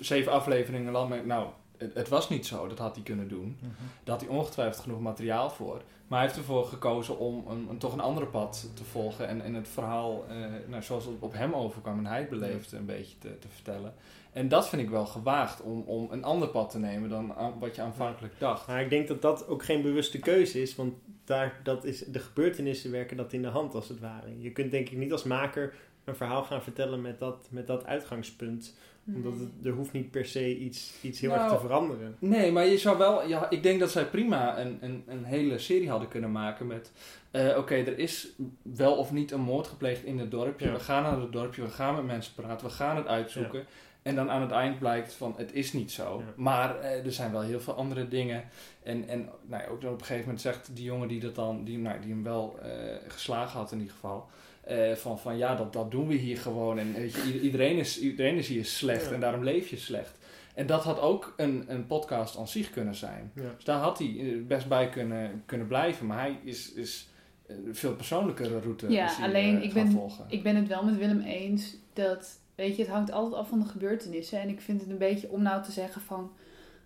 zeven 0.00 0.32
afleveringen 0.32 0.92
lang. 0.92 1.08
met, 1.08 1.26
Nou, 1.26 1.48
het, 1.76 1.94
het 1.94 2.08
was 2.08 2.28
niet 2.28 2.46
zo, 2.46 2.68
dat 2.68 2.78
had 2.78 2.94
hij 2.94 3.04
kunnen 3.04 3.28
doen. 3.28 3.56
Daar 4.04 4.16
had 4.18 4.20
hij 4.26 4.36
ongetwijfeld 4.36 4.82
genoeg 4.82 5.00
materiaal 5.00 5.50
voor. 5.50 5.82
Maar 6.08 6.18
hij 6.18 6.28
heeft 6.28 6.38
ervoor 6.40 6.64
gekozen 6.66 7.18
om 7.18 7.44
een, 7.48 7.66
een- 7.70 7.78
toch 7.78 7.92
een 7.92 8.00
andere 8.00 8.26
pad 8.26 8.70
te 8.74 8.84
volgen. 8.84 9.28
En, 9.28 9.40
en 9.42 9.54
het 9.54 9.68
verhaal, 9.68 10.24
eh, 10.28 10.36
nou, 10.68 10.82
zoals 10.82 11.04
het 11.04 11.14
op 11.18 11.32
hem 11.32 11.52
overkwam 11.54 11.98
en 11.98 12.06
hij 12.06 12.18
het 12.20 12.28
beleefde, 12.28 12.76
een 12.76 12.86
beetje 12.86 13.18
te, 13.18 13.38
te 13.38 13.48
vertellen. 13.48 13.94
En 14.32 14.48
dat 14.48 14.68
vind 14.68 14.82
ik 14.82 14.90
wel 14.90 15.06
gewaagd 15.06 15.60
om, 15.62 15.80
om 15.86 16.08
een 16.10 16.24
ander 16.24 16.48
pad 16.48 16.70
te 16.70 16.78
nemen 16.78 17.08
dan 17.08 17.34
aan- 17.34 17.58
wat 17.58 17.74
je 17.74 17.82
aanvankelijk 17.82 18.34
dacht. 18.38 18.66
Maar 18.66 18.80
ik 18.80 18.90
denk 18.90 19.08
dat 19.08 19.22
dat 19.22 19.48
ook 19.48 19.64
geen 19.64 19.82
bewuste 19.82 20.18
keuze 20.18 20.62
is, 20.62 20.74
want 20.76 20.94
daar, 21.24 21.60
dat 21.62 21.84
is, 21.84 21.98
de 22.04 22.18
gebeurtenissen 22.18 22.90
werken 22.90 23.16
dat 23.16 23.32
in 23.32 23.42
de 23.42 23.48
hand 23.48 23.74
als 23.74 23.88
het 23.88 24.00
ware. 24.00 24.40
Je 24.40 24.50
kunt 24.52 24.70
denk 24.70 24.88
ik 24.88 24.98
niet 24.98 25.12
als 25.12 25.24
maker 25.24 25.74
een 26.04 26.16
verhaal 26.16 26.42
gaan 26.44 26.62
vertellen 26.62 27.00
met 27.00 27.18
dat, 27.18 27.46
met 27.50 27.66
dat 27.66 27.84
uitgangspunt. 27.86 28.74
Omdat 29.14 29.32
het, 29.32 29.66
er 29.66 29.72
hoeft 29.72 29.92
niet 29.92 30.10
per 30.10 30.26
se 30.26 30.58
iets, 30.58 30.92
iets 31.02 31.20
heel 31.20 31.30
erg 31.30 31.40
Nou, 31.40 31.54
te 31.54 31.60
veranderen. 31.60 32.16
Nee, 32.18 32.52
maar 32.52 32.66
je 32.66 32.78
zou 32.78 32.98
wel. 32.98 33.28
Ja, 33.28 33.50
ik 33.50 33.62
denk 33.62 33.80
dat 33.80 33.90
zij 33.90 34.04
prima 34.06 34.58
een, 34.58 34.78
een, 34.80 35.02
een 35.06 35.24
hele 35.24 35.58
serie 35.58 35.90
hadden 35.90 36.08
kunnen 36.08 36.32
maken 36.32 36.66
met. 36.66 36.92
eh, 37.30 37.56
Oké, 37.58 37.74
er 37.74 37.98
is 37.98 38.28
wel 38.62 38.96
of 38.96 39.12
niet 39.12 39.30
een 39.30 39.40
moord 39.40 39.66
gepleegd 39.66 40.04
in 40.04 40.18
het 40.18 40.30
dorpje. 40.30 40.66
Ja. 40.66 40.72
We 40.72 40.80
gaan 40.80 41.02
naar 41.02 41.20
het 41.20 41.32
dorpje, 41.32 41.62
we 41.62 41.68
gaan 41.70 41.94
met 41.94 42.04
mensen 42.06 42.34
praten, 42.34 42.66
we 42.66 42.72
gaan 42.72 42.96
het 42.96 43.06
uitzoeken. 43.06 43.64
En 44.02 44.14
dan 44.14 44.30
aan 44.30 44.40
het 44.42 44.50
eind 44.50 44.78
blijkt 44.78 45.12
van 45.12 45.34
het 45.36 45.52
is 45.52 45.72
niet 45.72 45.92
zo. 45.92 46.18
Ja. 46.18 46.32
Maar 46.36 46.78
eh, 46.80 47.04
er 47.06 47.12
zijn 47.12 47.32
wel 47.32 47.40
heel 47.40 47.60
veel 47.60 47.74
andere 47.74 48.08
dingen. 48.08 48.44
En, 48.82 49.08
en 49.08 49.28
nou 49.46 49.62
ja, 49.62 49.68
ook 49.68 49.80
dan 49.80 49.92
op 49.92 49.98
een 50.00 50.04
gegeven 50.06 50.24
moment 50.24 50.40
zegt 50.42 50.70
die 50.76 50.84
jongen 50.84 51.08
die, 51.08 51.20
dat 51.20 51.34
dan, 51.34 51.64
die, 51.64 51.78
nou, 51.78 52.00
die 52.00 52.10
hem 52.10 52.22
wel 52.22 52.58
eh, 52.62 52.70
geslagen 53.08 53.58
had 53.58 53.72
in 53.72 53.78
ieder 53.78 53.92
geval. 53.94 54.26
Eh, 54.66 54.92
van, 54.92 55.18
van 55.18 55.36
ja, 55.36 55.54
dat, 55.54 55.72
dat 55.72 55.90
doen 55.90 56.08
we 56.08 56.14
hier 56.14 56.38
gewoon. 56.38 56.78
En 56.78 56.92
weet 56.94 57.14
je, 57.14 57.22
ieder- 57.26 57.40
iedereen, 57.40 57.76
is, 57.76 58.00
iedereen 58.00 58.36
is 58.36 58.48
hier 58.48 58.64
slecht 58.64 59.04
Ja. 59.08 59.12
en 59.12 59.20
daarom 59.20 59.44
leef 59.44 59.68
je 59.68 59.76
slecht. 59.76 60.18
En 60.54 60.66
dat 60.66 60.82
had 60.84 61.00
ook 61.00 61.34
een, 61.36 61.64
een 61.66 61.86
podcast 61.86 62.36
aan 62.36 62.48
zich 62.48 62.70
kunnen 62.70 62.94
zijn. 62.94 63.30
Ja. 63.34 63.42
Dus 63.54 63.64
daar 63.64 63.78
had 63.80 63.98
hij 63.98 64.16
eh, 64.18 64.46
best 64.46 64.68
bij 64.68 64.88
kunnen, 64.88 65.42
kunnen 65.46 65.66
blijven. 65.66 66.06
Maar 66.06 66.18
hij 66.18 66.38
is, 66.44 66.72
is 66.72 67.08
eh, 67.46 67.56
een 67.66 67.74
veel 67.74 67.94
persoonlijkere 67.94 68.60
route 68.60 68.90
Ja, 68.90 69.10
alleen 69.22 69.56
eh, 69.56 69.62
ik 69.64 69.72
ben- 69.72 69.90
volgen. 69.90 70.24
Ik 70.28 70.42
ben 70.42 70.56
het 70.56 70.68
wel 70.68 70.84
met 70.84 70.96
Willem 70.96 71.20
eens 71.20 71.76
dat, 71.92 72.38
weet 72.54 72.76
je, 72.76 72.82
het 72.82 72.90
hangt 72.90 73.12
altijd 73.12 73.34
af 73.42 73.48
van 73.48 73.60
de 73.60 73.66
gebeurtenissen. 73.66 74.40
En 74.40 74.48
ik 74.48 74.60
vind 74.60 74.80
het 74.80 74.90
een 74.90 74.98
beetje 74.98 75.28
om 75.30 75.42
nou 75.42 75.62
te 75.62 75.72
zeggen 75.72 76.00
van, 76.00 76.32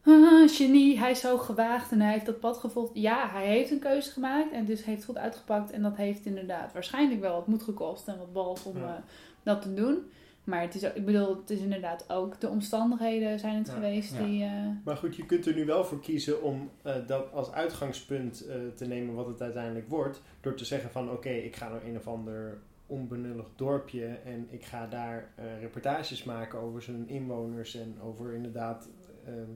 ah, 0.04 0.48
genie, 0.48 0.98
hij 0.98 1.11
is 1.11 1.20
zo 1.20 1.38
gewaagd 1.38 1.92
en 1.92 2.00
hij 2.00 2.12
heeft 2.12 2.26
dat 2.26 2.40
pad 2.40 2.56
gevolgd. 2.56 2.90
Ja, 2.94 3.28
hij 3.30 3.46
heeft 3.46 3.70
een 3.70 3.78
keuze 3.78 4.11
gemaakt 4.11 4.52
en 4.52 4.64
dus 4.64 4.84
heeft 4.84 4.96
het 4.96 5.06
goed 5.06 5.18
uitgepakt. 5.18 5.70
En 5.70 5.82
dat 5.82 5.96
heeft 5.96 6.26
inderdaad 6.26 6.72
waarschijnlijk 6.72 7.20
wel 7.20 7.34
wat 7.34 7.46
moed 7.46 7.62
gekost 7.62 8.08
en 8.08 8.18
wat 8.18 8.32
bals 8.32 8.62
om 8.64 8.76
Ja. 8.78 8.87
eh, 8.87 9.02
dat 9.42 9.62
te 9.62 9.74
doen. 9.74 9.98
Maar 10.44 10.61
het 10.61 10.74
is, 10.74 10.82
ik 10.82 11.04
bedoel, 11.04 11.37
het 11.37 11.50
is 11.50 11.61
inderdaad 11.61 12.04
ook 12.11 12.40
de 12.40 12.48
omstandigheden 12.48 13.38
zijn 13.38 13.56
het 13.56 13.66
Ja. 13.66 13.72
geweest 13.72 14.12
Ja. 14.12 14.24
die... 14.24 14.44
eh, 14.44 14.50
Maar 14.84 14.96
goed, 14.96 15.16
je 15.16 15.26
kunt 15.26 15.46
er 15.46 15.54
nu 15.54 15.64
wel 15.64 15.84
voor 15.84 16.00
kiezen 16.00 16.42
om 16.42 16.70
eh, 16.82 16.94
dat 17.06 17.32
als 17.32 17.52
uitgangspunt 17.52 18.46
eh, 18.46 18.56
te 18.74 18.87
nemen 18.87 19.14
wat 19.14 19.26
het 19.26 19.40
uiteindelijk 19.42 19.88
wordt. 19.88 20.22
Door 20.40 20.54
te 20.54 20.64
zeggen 20.64 20.90
van 20.90 21.11
oké, 21.11 21.28
ik 21.28 21.56
ga 21.56 21.68
naar 21.68 21.84
een 21.84 21.96
of 21.96 22.06
ander 22.08 22.58
onbenullig 22.87 23.46
dorpje 23.56 24.06
en 24.24 24.46
ik 24.50 24.64
ga 24.64 24.87
daar 24.87 25.28
eh, 25.34 25.44
reportages 25.61 26.24
maken 26.24 26.58
over 26.58 26.82
zijn 26.82 27.08
inwoners 27.08 27.74
en 27.76 27.96
over 28.02 28.34
inderdaad 28.34 28.88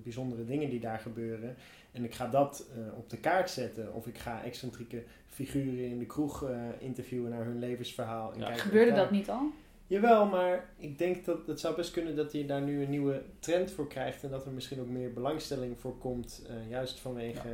bijzondere 0.02 0.44
dingen 0.44 0.70
die 0.70 0.80
daar 0.80 0.98
gebeuren. 0.98 1.56
En 1.92 2.04
ik 2.04 2.14
ga 2.14 2.26
dat 2.26 2.68
eh, 2.76 2.98
op 2.98 3.11
de 3.11 3.16
kaart 3.16 3.50
zetten. 3.50 3.94
Of 3.94 4.06
ik 4.06 4.18
ga 4.18 4.42
excentrieke 4.44 5.02
figuren 5.26 5.85
in 5.88 5.98
de 5.98 6.06
kroeg 6.06 6.44
eh, 6.48 6.56
interviewen 6.78 7.30
naar 7.30 7.44
hun 7.44 7.58
levensverhaal. 7.58 8.32
En 8.32 8.40
Ja. 8.40 8.54
gebeurde 8.54 8.90
daar- 8.90 9.00
dat 9.00 9.11
niet 9.11 9.30
al? 9.30 9.50
Jawel, 9.87 10.26
maar 10.26 10.68
ik 10.76 10.98
denk 10.98 11.24
dat 11.24 11.46
het 11.46 11.61
zou 11.61 11.76
best 11.76 11.90
kunnen 11.90 12.16
dat 12.16 12.32
je 12.32 12.44
daar 12.46 12.61
nu 12.62 12.82
een 12.82 12.90
nieuwe 12.90 13.22
trend 13.38 13.70
voor 13.70 13.87
krijgt. 13.88 14.22
En 14.24 14.30
dat 14.30 14.46
er 14.46 14.52
misschien 14.52 14.80
ook 14.80 14.88
meer 14.88 15.12
belangstelling 15.12 15.78
voor 15.80 15.98
komt. 15.98 16.42
eh, 16.48 16.70
juist 16.70 17.00
vanwege 17.00 17.48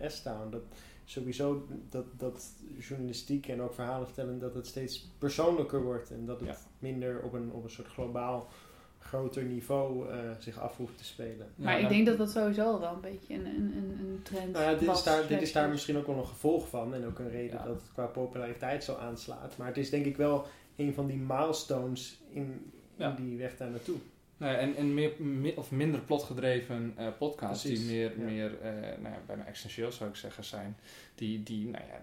eh 0.00 0.08
S-Town. 0.08 0.50
Dat 0.50 0.62
sowieso 1.04 1.66
dat, 1.90 2.04
dat 2.16 2.52
journalistiek 2.78 3.48
en 3.48 3.62
ook 3.62 3.74
verhalen 3.74 4.06
vertellen, 4.06 4.38
dat 4.38 4.54
het 4.54 4.66
steeds 4.66 5.10
persoonlijker 5.18 5.82
wordt. 5.82 6.10
En 6.10 6.26
dat 6.26 6.40
het 6.40 6.48
Ja. 6.48 6.56
minder 6.78 7.22
op 7.22 7.32
een, 7.32 7.52
op 7.52 7.64
een 7.64 7.70
soort 7.70 7.88
globaal 7.88 8.48
groter 9.14 9.42
niveau 9.42 10.08
eh, 10.10 10.18
zich 10.38 10.58
af 10.60 10.76
hoeft 10.76 10.98
te 10.98 11.04
spelen. 11.04 11.46
Maar 11.54 11.74
Ja, 11.78 11.82
ik 11.82 11.88
denk 11.88 12.06
dat 12.06 12.18
dat 12.18 12.30
sowieso 12.30 12.62
al 12.62 12.80
wel 12.80 12.92
een 12.92 13.00
beetje 13.00 13.34
een, 13.34 13.46
een, 13.46 13.72
een, 13.76 13.96
een 14.00 14.20
trend 14.22 14.52
Nou 14.52 14.64
ja, 14.64 14.74
dit, 14.74 14.90
is 14.90 15.02
daar, 15.02 15.26
dit 15.26 15.42
is 15.42 15.52
daar 15.52 15.66
is. 15.66 15.70
misschien 15.72 15.96
ook 15.96 16.06
wel 16.06 16.16
een 16.16 16.26
gevolg 16.26 16.68
van. 16.68 16.94
En 16.94 17.06
ook 17.06 17.18
een 17.18 17.30
reden 17.30 17.58
Ja. 17.58 17.64
dat 17.64 17.74
het 17.74 17.92
qua 17.92 18.06
populariteit 18.06 18.84
zo 18.84 18.94
aanslaat. 18.94 19.56
Maar 19.56 19.66
het 19.66 19.76
is 19.76 19.90
denk 19.90 20.04
ik 20.04 20.16
wel 20.16 20.46
een 20.76 20.94
van 20.94 21.06
die 21.06 21.16
milestones 21.16 22.20
in, 22.30 22.42
in 22.42 22.72
Ja. 22.96 23.10
die 23.10 23.36
weg 23.38 23.56
daar 23.56 23.70
naartoe. 23.70 23.96
Nee, 24.44 24.54
en 24.54 24.76
en 24.76 24.94
meer, 24.94 25.12
meer- 25.18 25.56
of 25.58 25.70
minder 25.70 26.00
plotgedreven 26.00 26.92
eh 26.96 27.06
podcasts 27.18 27.62
Precies, 27.64 27.86
die 27.86 27.96
meer, 27.96 28.18
ja. 28.18 28.24
meer 28.24 28.60
eh, 28.60 28.72
nou 28.72 29.14
ja, 29.14 29.20
bijna 29.26 29.44
essentieel 29.46 29.92
zou 29.92 30.10
ik 30.10 30.16
zeggen 30.16 30.44
zijn. 30.44 30.76
Die, 31.14 31.42
die 31.42 31.68
nou 31.68 31.84
ja, 31.88 32.02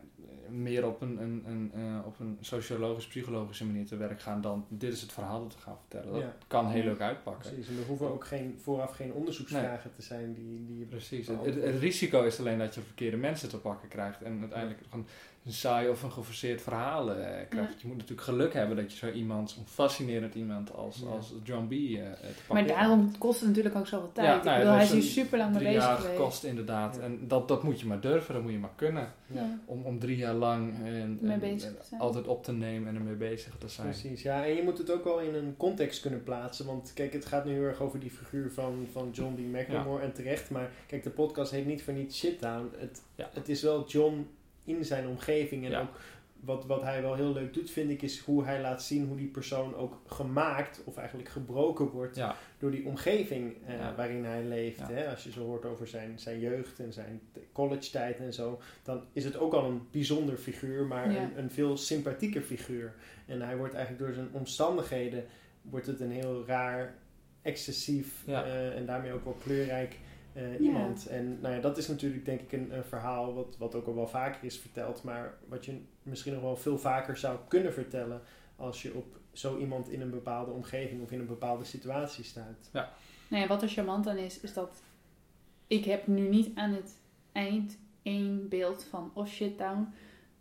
meer 0.50 0.88
op 0.88 1.02
een, 1.02 1.22
een, 1.22 1.44
een, 1.48 1.72
eh, 1.74 2.06
op 2.06 2.20
een 2.20 2.38
sociologisch-psychologische 2.42 3.66
manier 3.66 3.86
te 3.86 3.98
werk 3.98 4.22
gaan 4.22 4.42
dan 4.42 4.66
dit 4.70 4.94
is 4.94 5.02
het 5.02 5.12
verhaal 5.12 5.42
dat 5.42 5.54
we 5.56 5.60
gaan 5.62 5.78
vertellen. 5.80 6.14
Dat 6.14 6.22
Ja. 6.22 6.36
kan 6.48 6.68
heel 6.70 6.84
leuk 6.84 7.00
uitpakken. 7.00 7.52
Precies. 7.52 7.70
En 7.70 7.78
er 7.78 7.86
hoeven 7.88 8.12
ook 8.12 8.26
geen, 8.26 8.58
vooraf 8.62 8.96
geen 8.96 9.14
onderzoeksvragen 9.14 9.92
te 9.96 10.02
zijn 10.02 10.34
die, 10.34 10.66
die 10.66 10.78
je 10.80 10.86
Precies. 10.86 11.28
Het, 11.28 11.46
het, 11.46 11.64
het 11.64 11.80
risico 11.80 12.24
is 12.24 12.40
alleen 12.40 12.58
dat 12.58 12.76
je 12.76 12.82
verkeerde 12.82 13.18
mensen 13.18 13.50
te 13.50 13.58
pakken 13.58 13.90
krijgt 13.90 14.22
en 14.22 14.38
uiteindelijk 14.40 14.80
gewoon 14.90 15.06
een 15.46 15.54
saai 15.54 15.90
of 15.90 16.04
een 16.04 16.12
geforceerd 16.12 16.62
verhaal 16.62 17.10
eh, 17.12 17.16
krijgt. 17.50 17.72
Ja. 17.72 17.78
Je 17.82 17.88
moet 17.88 17.96
natuurlijk 17.98 18.22
geluk 18.22 18.54
hebben 18.54 18.76
dat 18.76 18.92
je 18.92 18.98
zo 18.98 19.12
iemand, 19.12 19.50
zo'n 19.52 19.66
fascinerend 19.66 20.36
iemand 20.36 20.74
als, 20.76 20.98
Ja. 21.04 21.10
als 21.10 21.34
John 21.44 21.68
B. 21.68 21.72
eh, 21.72 21.78
eh, 21.78 22.12
te 22.12 22.18
pakken 22.22 22.34
Maar 22.48 22.58
hebt. 22.64 22.76
daarom 22.76 23.18
kost 23.18 23.40
het 23.40 23.48
natuurlijk 23.50 23.76
ook 23.76 23.88
zoveel 23.88 24.12
tijd. 24.14 24.28
Ja, 24.28 24.36
nou 24.36 24.50
ja, 24.50 24.58
bedoel, 24.58 24.74
hij 24.74 24.84
is 24.84 24.92
hier 24.92 25.02
super 25.02 25.38
lang 25.38 25.50
mee 25.52 25.60
drie 25.60 25.74
bezig 25.74 25.88
jaar 25.90 25.98
geweest. 25.98 26.16
gekost 26.18 26.44
inderdaad. 26.44 26.96
Ja. 26.96 27.02
En 27.02 27.20
dat, 27.28 27.48
dat 27.48 27.64
moet 27.64 27.80
je 27.80 27.86
maar 27.86 28.00
durven, 28.02 28.34
dat 28.34 28.44
moet 28.44 28.52
je 28.52 28.58
maar 28.58 28.74
kunnen. 28.76 29.14
Ja. 29.28 29.60
Om, 29.66 29.84
om 29.84 30.00
drie 30.00 30.18
jaar 30.18 30.34
lang 30.34 30.74
en, 30.86 31.18
Mee 31.22 31.32
en- 31.34 31.40
bezig 31.40 31.70
en 31.70 31.78
te 31.78 31.86
zijn. 31.88 32.02
altijd 32.02 32.28
op 32.28 32.44
te 32.44 32.52
nemen 32.52 32.88
en 32.90 32.96
ermee 32.96 33.14
bezig 33.16 33.56
te 33.58 33.68
zijn. 33.68 33.88
Precies, 33.90 34.22
ja. 34.22 34.46
En 34.46 34.54
je 34.56 34.64
moet 34.64 34.78
het 34.78 34.92
ook 34.92 35.04
wel 35.04 35.20
in 35.20 35.36
een 35.36 35.54
context 35.58 36.02
kunnen 36.02 36.24
plaatsen. 36.24 36.66
Want 36.66 36.92
kijk, 36.94 37.14
het 37.14 37.26
gaat 37.26 37.46
nu 37.46 37.52
heel 37.54 37.64
erg 37.64 37.82
over 37.82 38.00
die 38.00 38.12
figuur 38.12 38.52
van, 38.52 38.88
van 38.92 39.10
John 39.12 39.36
D. 39.36 39.40
McLemore 39.40 40.04
en 40.04 40.14
terecht. 40.14 40.50
Maar 40.50 40.70
kijk, 40.88 41.04
de 41.04 41.10
podcast 41.10 41.52
heet 41.52 41.66
niet 41.66 41.84
voor 41.84 41.94
niets 41.94 42.18
Shittown. 42.18 42.70
Het, 42.78 43.02
Ja. 43.16 43.30
het 43.34 43.50
is 43.50 43.62
wel 43.62 43.88
John 43.88 44.28
in 44.64 44.86
zijn 44.86 45.08
omgeving. 45.08 45.66
En 45.66 45.72
Ja. 45.72 45.82
ook 45.82 46.00
wat, 46.40 46.66
wat 46.66 46.82
hij 46.82 47.02
wel 47.02 47.16
heel 47.16 47.34
leuk 47.34 47.54
doet, 47.54 47.70
vind 47.72 47.90
ik, 47.90 48.02
is 48.02 48.20
hoe 48.20 48.44
hij 48.44 48.62
laat 48.62 48.84
zien 48.84 49.08
hoe 49.08 49.18
die 49.18 49.28
persoon 49.28 49.76
ook 49.76 50.02
gemaakt 50.06 50.82
of 50.86 50.98
eigenlijk 50.98 51.30
gebroken 51.30 51.90
wordt 51.90 52.16
Ja, 52.16 52.36
door 52.58 52.72
die 52.72 52.86
omgeving 52.86 53.56
eh, 53.66 53.76
Ja. 53.78 53.96
waarin 53.96 54.26
hij 54.26 54.44
leeft. 54.44 54.80
Ja. 54.80 54.92
Hè? 54.92 55.10
Als 55.10 55.24
je 55.24 55.32
zo 55.32 55.46
hoort 55.46 55.66
over 55.66 55.88
zijn, 55.88 56.20
zijn 56.20 56.40
jeugd 56.40 56.80
en 56.80 56.94
zijn 56.94 57.22
college 57.52 57.92
tijd 57.92 58.20
en 58.20 58.34
zo, 58.34 58.60
dan 58.84 59.04
is 59.14 59.24
het 59.24 59.38
ook 59.38 59.54
al 59.54 59.66
een 59.66 59.82
bijzonder 59.92 60.38
figuur, 60.38 60.86
maar 60.86 61.12
Ja. 61.12 61.22
een, 61.22 61.38
een 61.38 61.52
veel 61.52 61.78
sympathieker 61.78 62.42
figuur. 62.42 62.94
En 63.26 63.42
hij 63.42 63.58
wordt 63.58 63.74
eigenlijk 63.74 64.06
door 64.06 64.14
zijn 64.14 64.30
omstandigheden, 64.32 65.26
wordt 65.62 65.86
het 65.88 66.00
een 66.00 66.12
heel 66.12 66.44
raar, 66.46 66.94
excessief 67.42 68.24
Ja. 68.26 68.44
eh, 68.46 68.76
en 68.78 68.86
daarmee 68.86 69.12
ook 69.14 69.24
wel 69.24 69.38
kleurrijk 69.44 69.98
eh, 70.34 70.52
Ja. 70.52 70.58
iemand. 70.58 71.08
En 71.08 71.40
nou 71.42 71.56
ja, 71.56 71.62
dat 71.62 71.78
is 71.78 71.88
natuurlijk 71.88 72.26
denk 72.26 72.42
ik 72.42 72.52
een, 72.52 72.76
een 72.76 72.84
verhaal 72.84 73.34
wat, 73.34 73.58
wat 73.58 73.76
ook 73.76 73.88
al 73.88 73.96
wel 73.96 74.08
vaker 74.08 74.44
is 74.44 74.60
verteld, 74.60 75.04
maar 75.04 75.38
wat 75.48 75.66
je 75.66 75.82
misschien 76.04 76.34
nog 76.34 76.42
wel 76.42 76.56
veel 76.56 76.78
vaker 76.80 77.18
zou 77.18 77.40
kunnen 77.48 77.74
vertellen 77.74 78.22
als 78.56 78.82
je 78.82 78.94
op 78.94 79.20
zo 79.32 79.58
iemand 79.58 79.90
in 79.90 80.02
een 80.02 80.10
bepaalde 80.10 80.52
omgeving 80.52 81.02
of 81.02 81.12
in 81.12 81.20
een 81.20 81.26
bepaalde 81.28 81.64
situatie 81.64 82.24
staat. 82.24 82.70
Nou 82.72 83.42
ja, 83.42 83.48
wat 83.48 83.62
er 83.62 83.70
charmant 83.70 84.08
aan 84.08 84.18
is, 84.18 84.40
is 84.40 84.54
dat 84.54 84.82
ik 85.68 85.86
heb 85.86 86.08
nu 86.08 86.28
niet 86.28 86.56
aan 86.56 86.72
het 86.74 86.98
eind 87.32 87.78
één 88.04 88.50
beeld 88.50 88.84
van 88.84 89.12
of 89.14 89.28
Shittown 89.28 89.88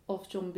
of 0.05 0.31
John 0.31 0.49
B. 0.49 0.57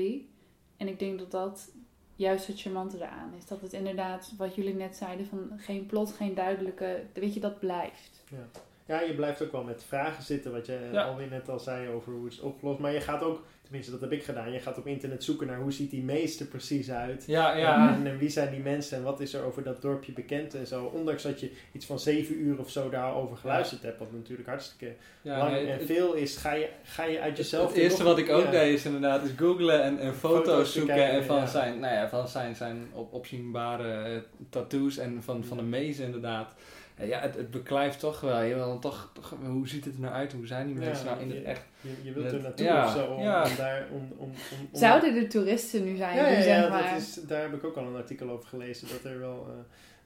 En 0.78 0.88
ik 0.88 1.00
denk 1.00 1.20
dat 1.20 1.32
dat 1.32 1.72
juist 2.16 2.48
het 2.48 2.62
charmante 2.62 2.98
eraan 2.98 3.34
is. 3.38 3.46
Dat 3.46 3.62
het 3.62 3.74
inderdaad, 3.74 4.34
wat 4.38 4.56
jullie 4.56 4.74
net 4.74 4.96
zeiden, 4.96 5.26
van 5.26 5.52
geen 5.58 5.86
plot, 5.86 6.12
geen 6.12 6.34
duidelijke, 6.36 7.04
weet 7.14 7.34
je, 7.34 7.40
dat 7.40 7.60
blijft. 7.60 8.24
Ja. 8.30 8.48
Ja, 8.86 9.02
je 9.02 9.14
blijft 9.14 9.42
ook 9.44 9.52
wel 9.52 9.64
met 9.64 9.84
vragen 9.88 10.24
zitten, 10.24 10.52
wat 10.52 10.66
je 10.66 10.90
Ja. 10.92 11.04
alweer 11.04 11.28
net 11.30 11.50
al 11.50 11.60
zei 11.60 11.90
over 11.90 12.14
hoe 12.14 12.24
het 12.24 12.34
is 12.34 12.40
opgelost. 12.40 12.80
Maar 12.80 12.94
je 12.94 13.02
gaat 13.02 13.22
ook, 13.24 13.44
tenminste 13.62 13.92
dat 13.92 14.02
heb 14.02 14.12
ik 14.12 14.24
gedaan, 14.24 14.52
je 14.52 14.60
gaat 14.60 14.78
op 14.78 14.88
internet 14.88 15.24
zoeken 15.24 15.48
naar 15.48 15.60
hoe 15.60 15.72
ziet 15.72 15.90
die 15.92 16.04
meester 16.04 16.46
precies 16.46 16.92
uit. 16.92 17.24
ja, 17.28 17.56
ja. 17.56 17.94
En, 17.96 18.08
en 18.08 18.18
wie 18.18 18.30
zijn 18.30 18.52
die 18.52 18.60
mensen 18.60 18.98
en 18.98 19.04
wat 19.04 19.20
is 19.20 19.34
er 19.34 19.44
over 19.44 19.64
dat 19.64 19.82
dorpje 19.82 20.12
bekend 20.12 20.54
en 20.56 20.68
zo. 20.68 20.84
Ondanks 20.86 21.24
dat 21.24 21.40
je 21.40 21.52
iets 21.72 21.86
van 21.86 22.00
zeven 22.00 22.40
uur 22.40 22.60
of 22.60 22.70
zo 22.70 22.90
daarover 22.90 23.38
geluisterd 23.38 23.82
hebt, 23.82 24.00
wat 24.00 24.12
natuurlijk 24.12 24.48
hartstikke 24.50 24.96
lang 25.22 25.52
nee, 25.52 25.66
en 25.68 25.78
het- 25.78 25.86
veel 25.86 26.14
is, 26.14 26.38
ga 26.38 26.54
je, 26.54 26.70
ga 26.84 27.04
je 27.04 27.20
uit 27.22 27.38
jezelf... 27.38 27.68
Het 27.68 27.78
eerste 27.78 28.04
nog- 28.04 28.12
wat 28.12 28.20
ik 28.20 28.30
ook 28.30 28.52
deed 28.52 28.74
is 28.74 28.86
inderdaad 28.86 29.24
is 29.24 29.32
googlen 29.38 29.84
en, 29.84 30.00
en 30.00 30.14
foto's, 30.16 30.46
Foto's 30.46 30.74
zoeken 30.74 31.10
en 31.10 31.24
van, 31.24 31.48
zijn, 31.48 31.80
nou 31.80 31.94
ja, 31.94 32.10
van 32.10 32.28
zijn, 32.28 32.56
zijn 32.56 32.88
op, 32.94 33.14
opzienbare 33.14 34.24
tattoos 34.50 34.98
en 34.98 35.24
van, 35.24 35.44
van 35.44 35.58
de 35.58 35.64
mezen 35.64 36.06
inderdaad. 36.06 36.54
Ja, 37.02 37.20
het, 37.20 37.36
het 37.36 37.52
beklijft 37.52 38.00
toch 38.00 38.20
wel. 38.22 38.42
Je 38.42 38.54
wil 38.56 38.66
dan 38.66 38.80
toch, 38.80 39.10
toch, 39.14 39.34
hoe 39.46 39.68
ziet 39.68 39.86
het 39.86 39.94
er 39.96 40.00
nou 40.02 40.14
uit? 40.14 40.34
Hoe 40.34 40.48
zijn 40.48 40.68
die 40.68 40.76
Ja, 40.76 40.82
mensen 40.86 41.06
nou 41.06 41.20
in 41.22 41.28
je- 41.28 41.34
het 41.34 41.44
echt? 41.44 41.62
Je, 41.82 41.90
je 42.04 42.12
wilt 42.14 42.32
er 42.32 42.42
naartoe 42.42 42.66
ja, 42.66 42.86
of 42.86 42.92
zo 42.92 43.06
om, 43.06 43.22
ja. 43.22 43.44
om 43.50 43.56
daar... 43.58 43.88
Om, 43.92 43.98
om, 44.18 44.18
om, 44.18 44.32
om- 44.72 44.80
Zouden 44.80 45.16
er 45.16 45.30
toeristen 45.30 45.84
nu 45.84 45.96
zijn 45.96 46.16
Ja, 46.16 46.28
die 46.28 46.38
ja, 46.38 46.42
zeg 46.42 46.64
ja, 46.64 46.70
maar... 46.70 46.90
dat 46.92 47.02
is, 47.02 47.14
daar 47.14 47.42
heb 47.42 47.54
ik 47.54 47.64
ook 47.64 47.76
al 47.78 47.86
een 47.86 47.96
artikel 47.96 48.30
over 48.30 48.48
gelezen. 48.50 48.88
Dat 48.88 49.12
er 49.12 49.20
wel 49.20 49.48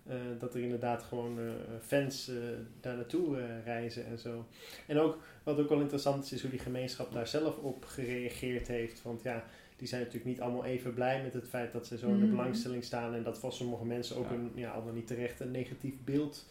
eh, 0.07 0.15
eh, 0.15 0.21
dat 0.39 0.53
er 0.53 0.61
inderdaad 0.61 1.03
gewoon 1.03 1.39
eh, 1.39 1.45
fans 1.85 2.29
eh, 2.29 2.35
daar 2.81 2.95
naartoe 2.95 3.37
eh, 3.37 3.43
reizen 3.65 4.05
en 4.05 4.19
zo. 4.19 4.45
En 4.87 4.99
ook 4.99 5.17
wat 5.43 5.59
ook 5.59 5.69
wel 5.69 5.79
interessant 5.81 6.23
is, 6.25 6.31
is 6.31 6.41
hoe 6.41 6.49
die 6.49 6.59
gemeenschap 6.59 7.13
daar 7.13 7.27
zelf 7.27 7.57
op 7.57 7.85
gereageerd 7.85 8.67
heeft. 8.67 9.01
Want 9.03 9.21
ja, 9.23 9.43
die 9.77 9.87
zijn 9.87 10.01
natuurlijk 10.01 10.29
niet 10.29 10.41
allemaal 10.41 10.65
even 10.65 10.93
blij 10.93 11.21
met 11.23 11.33
het 11.33 11.47
feit 11.49 11.71
dat 11.73 11.87
ze 11.87 11.97
zo 11.97 12.07
in 12.07 12.19
de 12.19 12.25
Mhm. 12.25 12.35
belangstelling 12.35 12.83
staan. 12.83 13.13
En 13.13 13.23
dat 13.23 13.39
voor 13.39 13.53
sommige 13.53 13.85
mensen 13.85 14.15
ook 14.17 14.29
Ja. 14.29 14.35
een, 14.35 14.51
ja, 14.55 14.71
al 14.71 14.85
dan 14.85 14.93
niet 14.93 15.07
terecht 15.07 15.39
een 15.39 15.51
negatief 15.51 15.93
beeld 16.05 16.45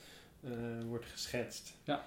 wordt 0.89 1.07
geschetst. 1.07 1.75
Ja. 1.85 2.05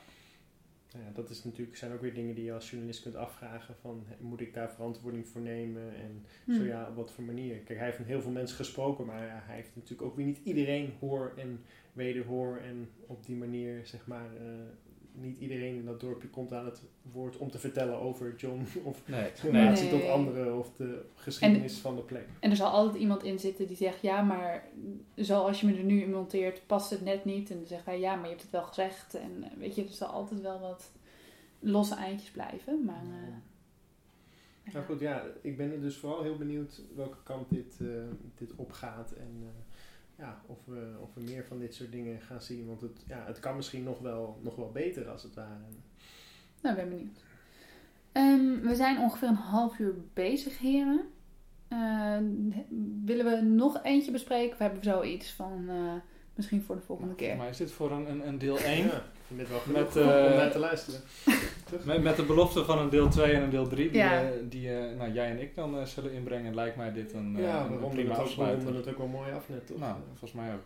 Nou 0.93 1.05
ja, 1.05 1.11
dat 1.13 1.29
is 1.29 1.43
natuurlijk, 1.43 1.77
zijn 1.77 1.93
ook 1.93 2.01
weer 2.01 2.13
dingen 2.13 2.35
die 2.35 2.43
je 2.43 2.53
als 2.53 2.69
journalist 2.69 3.01
kunt 3.01 3.15
afvragen 3.15 3.75
van 3.81 4.05
moet 4.19 4.41
ik 4.41 4.53
daar 4.53 4.71
verantwoording 4.71 5.27
voor 5.27 5.41
nemen 5.41 5.95
en 5.95 6.25
Hmm. 6.45 6.55
zo 6.55 6.63
ja, 6.63 6.87
op 6.89 6.95
wat 6.95 7.11
voor 7.11 7.23
manier. 7.23 7.55
Kijk, 7.55 7.77
hij 7.77 7.87
heeft 7.87 7.99
met 7.99 8.07
heel 8.07 8.21
veel 8.21 8.31
mensen 8.31 8.57
gesproken, 8.57 9.05
maar 9.05 9.25
ja, 9.25 9.43
hij 9.45 9.55
heeft 9.55 9.75
natuurlijk 9.75 10.09
ook 10.09 10.15
weer 10.15 10.25
niet 10.25 10.39
iedereen 10.43 10.93
hoor 10.99 11.33
en 11.37 11.63
wederhoor 11.93 12.57
en 12.57 12.89
op 13.05 13.25
die 13.25 13.35
manier 13.35 13.85
zeg 13.85 14.07
maar 14.07 14.35
eh, 14.35 14.43
niet 15.11 15.39
iedereen 15.39 15.75
in 15.75 15.85
dat 15.85 15.99
dorpje 15.99 16.27
komt 16.27 16.53
aan 16.53 16.65
het 16.65 16.81
woord 17.11 17.37
om 17.37 17.51
te 17.51 17.59
vertellen 17.59 17.99
over 17.99 18.35
John 18.35 18.65
of 18.83 19.01
Nee, 19.07 19.21
nee. 19.21 19.51
relatie 19.51 19.91
Nee. 19.91 19.99
tot 19.99 20.09
anderen 20.09 20.57
of 20.57 20.73
de 20.73 21.05
geschiedenis 21.15 21.77
van 21.77 21.95
de 21.95 22.01
plek. 22.01 22.27
En 22.39 22.49
er 22.49 22.55
zal 22.55 22.69
altijd 22.71 23.01
iemand 23.01 23.23
in 23.23 23.39
zitten 23.39 23.67
die 23.67 23.75
zegt, 23.77 24.01
ja, 24.01 24.21
maar 24.21 24.63
zoals 25.15 25.59
je 25.61 25.67
me 25.67 25.77
er 25.77 25.83
nu 25.83 26.01
in 26.01 26.11
monteert, 26.11 26.61
past 26.67 26.89
het 26.89 27.01
net 27.03 27.25
niet. 27.25 27.49
En 27.49 27.57
dan 27.57 27.67
zegt 27.67 27.85
hij, 27.85 27.99
ja, 27.99 28.15
maar 28.15 28.23
je 28.23 28.29
hebt 28.29 28.41
het 28.41 28.51
wel 28.51 28.63
gezegd. 28.63 29.13
En 29.13 29.43
eh, 29.43 29.49
weet 29.57 29.75
je, 29.75 29.83
er 29.83 29.89
zal 29.89 30.07
altijd 30.07 30.41
wel 30.41 30.59
wat 30.59 30.91
losse 31.59 31.95
eindjes 31.95 32.31
blijven. 32.31 32.83
Maar, 32.85 33.03
eh, 33.03 34.73
Nou 34.73 34.85
goed, 34.85 34.99
ja, 34.99 35.23
ik 35.41 35.57
ben 35.57 35.71
er 35.71 35.81
dus 35.81 35.97
vooral 35.97 36.23
heel 36.23 36.37
benieuwd 36.37 36.81
welke 36.95 37.17
kant 37.23 37.49
dit, 37.49 37.77
eh, 37.81 37.87
dit 38.35 38.55
opgaat 38.55 39.11
en 39.11 39.37
eh, 39.41 39.68
ja, 40.19 40.41
of, 40.45 40.57
we, 40.65 40.97
of 41.01 41.13
we 41.13 41.21
meer 41.21 41.45
van 41.45 41.59
dit 41.59 41.75
soort 41.75 41.91
dingen 41.91 42.21
gaan 42.21 42.41
zien. 42.41 42.67
Want 42.67 42.81
het, 42.81 43.03
ja, 43.07 43.23
het 43.25 43.39
kan 43.39 43.55
misschien 43.55 43.83
nog 43.83 43.99
wel, 43.99 44.39
nog 44.43 44.55
wel 44.55 44.71
beter 44.71 45.09
als 45.09 45.23
het 45.23 45.35
ware. 45.35 45.65
Nou, 46.61 46.75
ik 46.75 46.81
ben 46.81 46.97
benieuwd. 46.97 47.23
Ehm, 48.11 48.67
we 48.67 48.75
zijn 48.75 48.97
ongeveer 48.97 49.27
een 49.27 49.35
half 49.35 49.79
uur 49.79 49.93
bezig, 50.13 50.59
heren. 50.59 51.01
Eh, 51.67 52.17
willen 53.05 53.25
we 53.25 53.41
nog 53.41 53.83
eentje 53.83 54.11
bespreken? 54.11 54.51
Of 54.51 54.57
hebben 54.57 54.79
we 54.79 54.85
zoiets 54.85 55.31
van 55.31 55.65
eh, 55.69 55.93
misschien 56.35 56.61
voor 56.61 56.75
de 56.75 56.81
volgende 56.81 57.15
keer? 57.15 57.35
Maar 57.35 57.49
is 57.49 57.57
dit 57.57 57.71
voor 57.71 57.91
een, 57.91 58.09
een, 58.09 58.27
een 58.27 58.37
deel 58.37 58.59
1? 58.59 58.77
Ja, 58.77 58.93
ik 58.93 59.01
vind 59.27 59.39
dit 59.39 59.49
wel 59.49 59.59
genoeg 59.59 59.79
Met, 59.79 59.95
eh, 59.95 60.03
om 60.03 60.37
naar 60.37 60.51
te 60.51 60.59
luisteren. 60.59 60.99
Met, 61.85 62.03
met 62.03 62.15
de 62.15 62.23
belofte 62.23 62.65
van 62.65 62.79
een 62.79 62.89
deel 62.89 63.09
2 63.09 63.33
en 63.33 63.41
een 63.41 63.49
deel 63.49 63.67
3, 63.67 63.89
die, 63.89 63.97
Ja. 64.01 64.21
eh, 64.21 64.27
die 64.43 64.75
eh, 64.77 64.97
nou, 64.97 65.11
jij 65.11 65.29
en 65.29 65.39
ik 65.41 65.55
dan 65.55 65.79
eh, 65.79 65.85
zullen 65.85 66.11
inbrengen, 66.11 66.55
lijkt 66.55 66.75
mij 66.75 66.91
dit 66.93 67.13
een, 67.13 67.35
eh, 67.37 67.43
ja, 67.43 67.61
een 67.61 67.67
ronden 67.67 67.89
prima 67.89 68.09
het, 68.09 68.11
ook, 68.11 68.15
we 68.17 68.21
afsluiter. 68.29 68.63
ronden 68.63 68.81
het 68.81 68.89
ook 68.91 68.97
wel 68.97 69.07
mooi 69.07 69.31
af 69.31 69.49
net, 69.49 69.67
toch? 69.67 69.77
Nou, 69.79 69.95
volgens 70.07 70.31
mij 70.33 70.53
ook. 70.53 70.61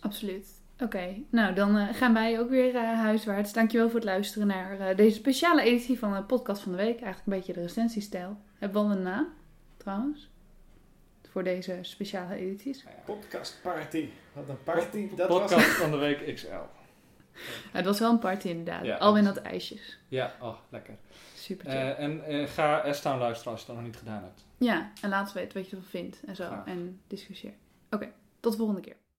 Absoluut. 0.00 0.46
Oké, 0.82 1.14
nou 1.30 1.54
dan 1.54 1.94
gaan 1.94 2.14
wij 2.14 2.40
ook 2.40 2.50
weer 2.50 2.74
eh, 2.74 2.82
huiswaarts. 2.82 3.52
Dankjewel 3.52 3.86
voor 3.86 3.96
het 4.00 4.08
luisteren 4.08 4.46
naar 4.46 4.78
eh, 4.80 4.96
deze 4.96 5.16
speciale 5.16 5.62
editie 5.62 5.98
van 5.98 6.14
de 6.14 6.22
podcast 6.22 6.62
van 6.62 6.72
de 6.72 6.78
week. 6.78 7.00
Eigenlijk 7.00 7.26
een 7.26 7.32
beetje 7.32 7.52
de 7.52 7.60
recensiestijl. 7.60 8.36
Hebben 8.58 8.82
we 8.82 8.88
al 8.88 8.96
een 8.96 9.02
naam, 9.02 9.28
trouwens? 9.76 10.30
Voor 11.30 11.44
deze 11.44 11.78
speciale 11.80 12.34
edities. 12.34 12.82
Ja. 12.82 12.88
Podcast 13.04 13.58
party. 13.62 14.08
Wat 14.32 14.48
een 14.48 14.62
party. 14.64 15.08
Dat 15.16 15.28
was 15.28 15.38
Podcast 15.40 15.66
van 15.66 15.90
de 15.90 15.96
week 15.96 16.34
XL. 16.34 16.46
Het 17.72 17.84
was 17.84 17.98
wel 17.98 18.10
een 18.10 18.18
party 18.18 18.48
inderdaad. 18.48 18.84
Ja. 18.84 18.96
Alweer 18.96 19.24
dat 19.24 19.36
ijsjes. 19.36 19.98
Ja, 20.08 20.34
oh, 20.40 20.56
lekker. 20.68 20.94
Super 21.34 21.70
chill. 21.70 21.80
Eh, 21.80 21.98
en 21.98 22.24
eh, 22.24 22.46
ga 22.46 22.92
S-Town 22.92 23.18
luisteren 23.18 23.52
als 23.52 23.60
je 23.60 23.66
dat 23.66 23.76
nog 23.76 23.84
niet 23.84 23.96
gedaan 23.96 24.22
hebt. 24.22 24.44
Ja, 24.58 24.92
en 25.02 25.08
laat 25.08 25.22
ons 25.22 25.32
weten 25.32 25.58
wat 25.58 25.70
je 25.70 25.76
ervan 25.76 25.90
vindt 25.90 26.20
en 26.26 26.36
zo. 26.36 26.46
Graag. 26.46 26.66
En 26.66 27.00
discussieer. 27.06 27.52
Oké, 27.90 28.12
tot 28.40 28.52
de 28.52 28.58
volgende 28.58 28.80
keer. 28.80 28.96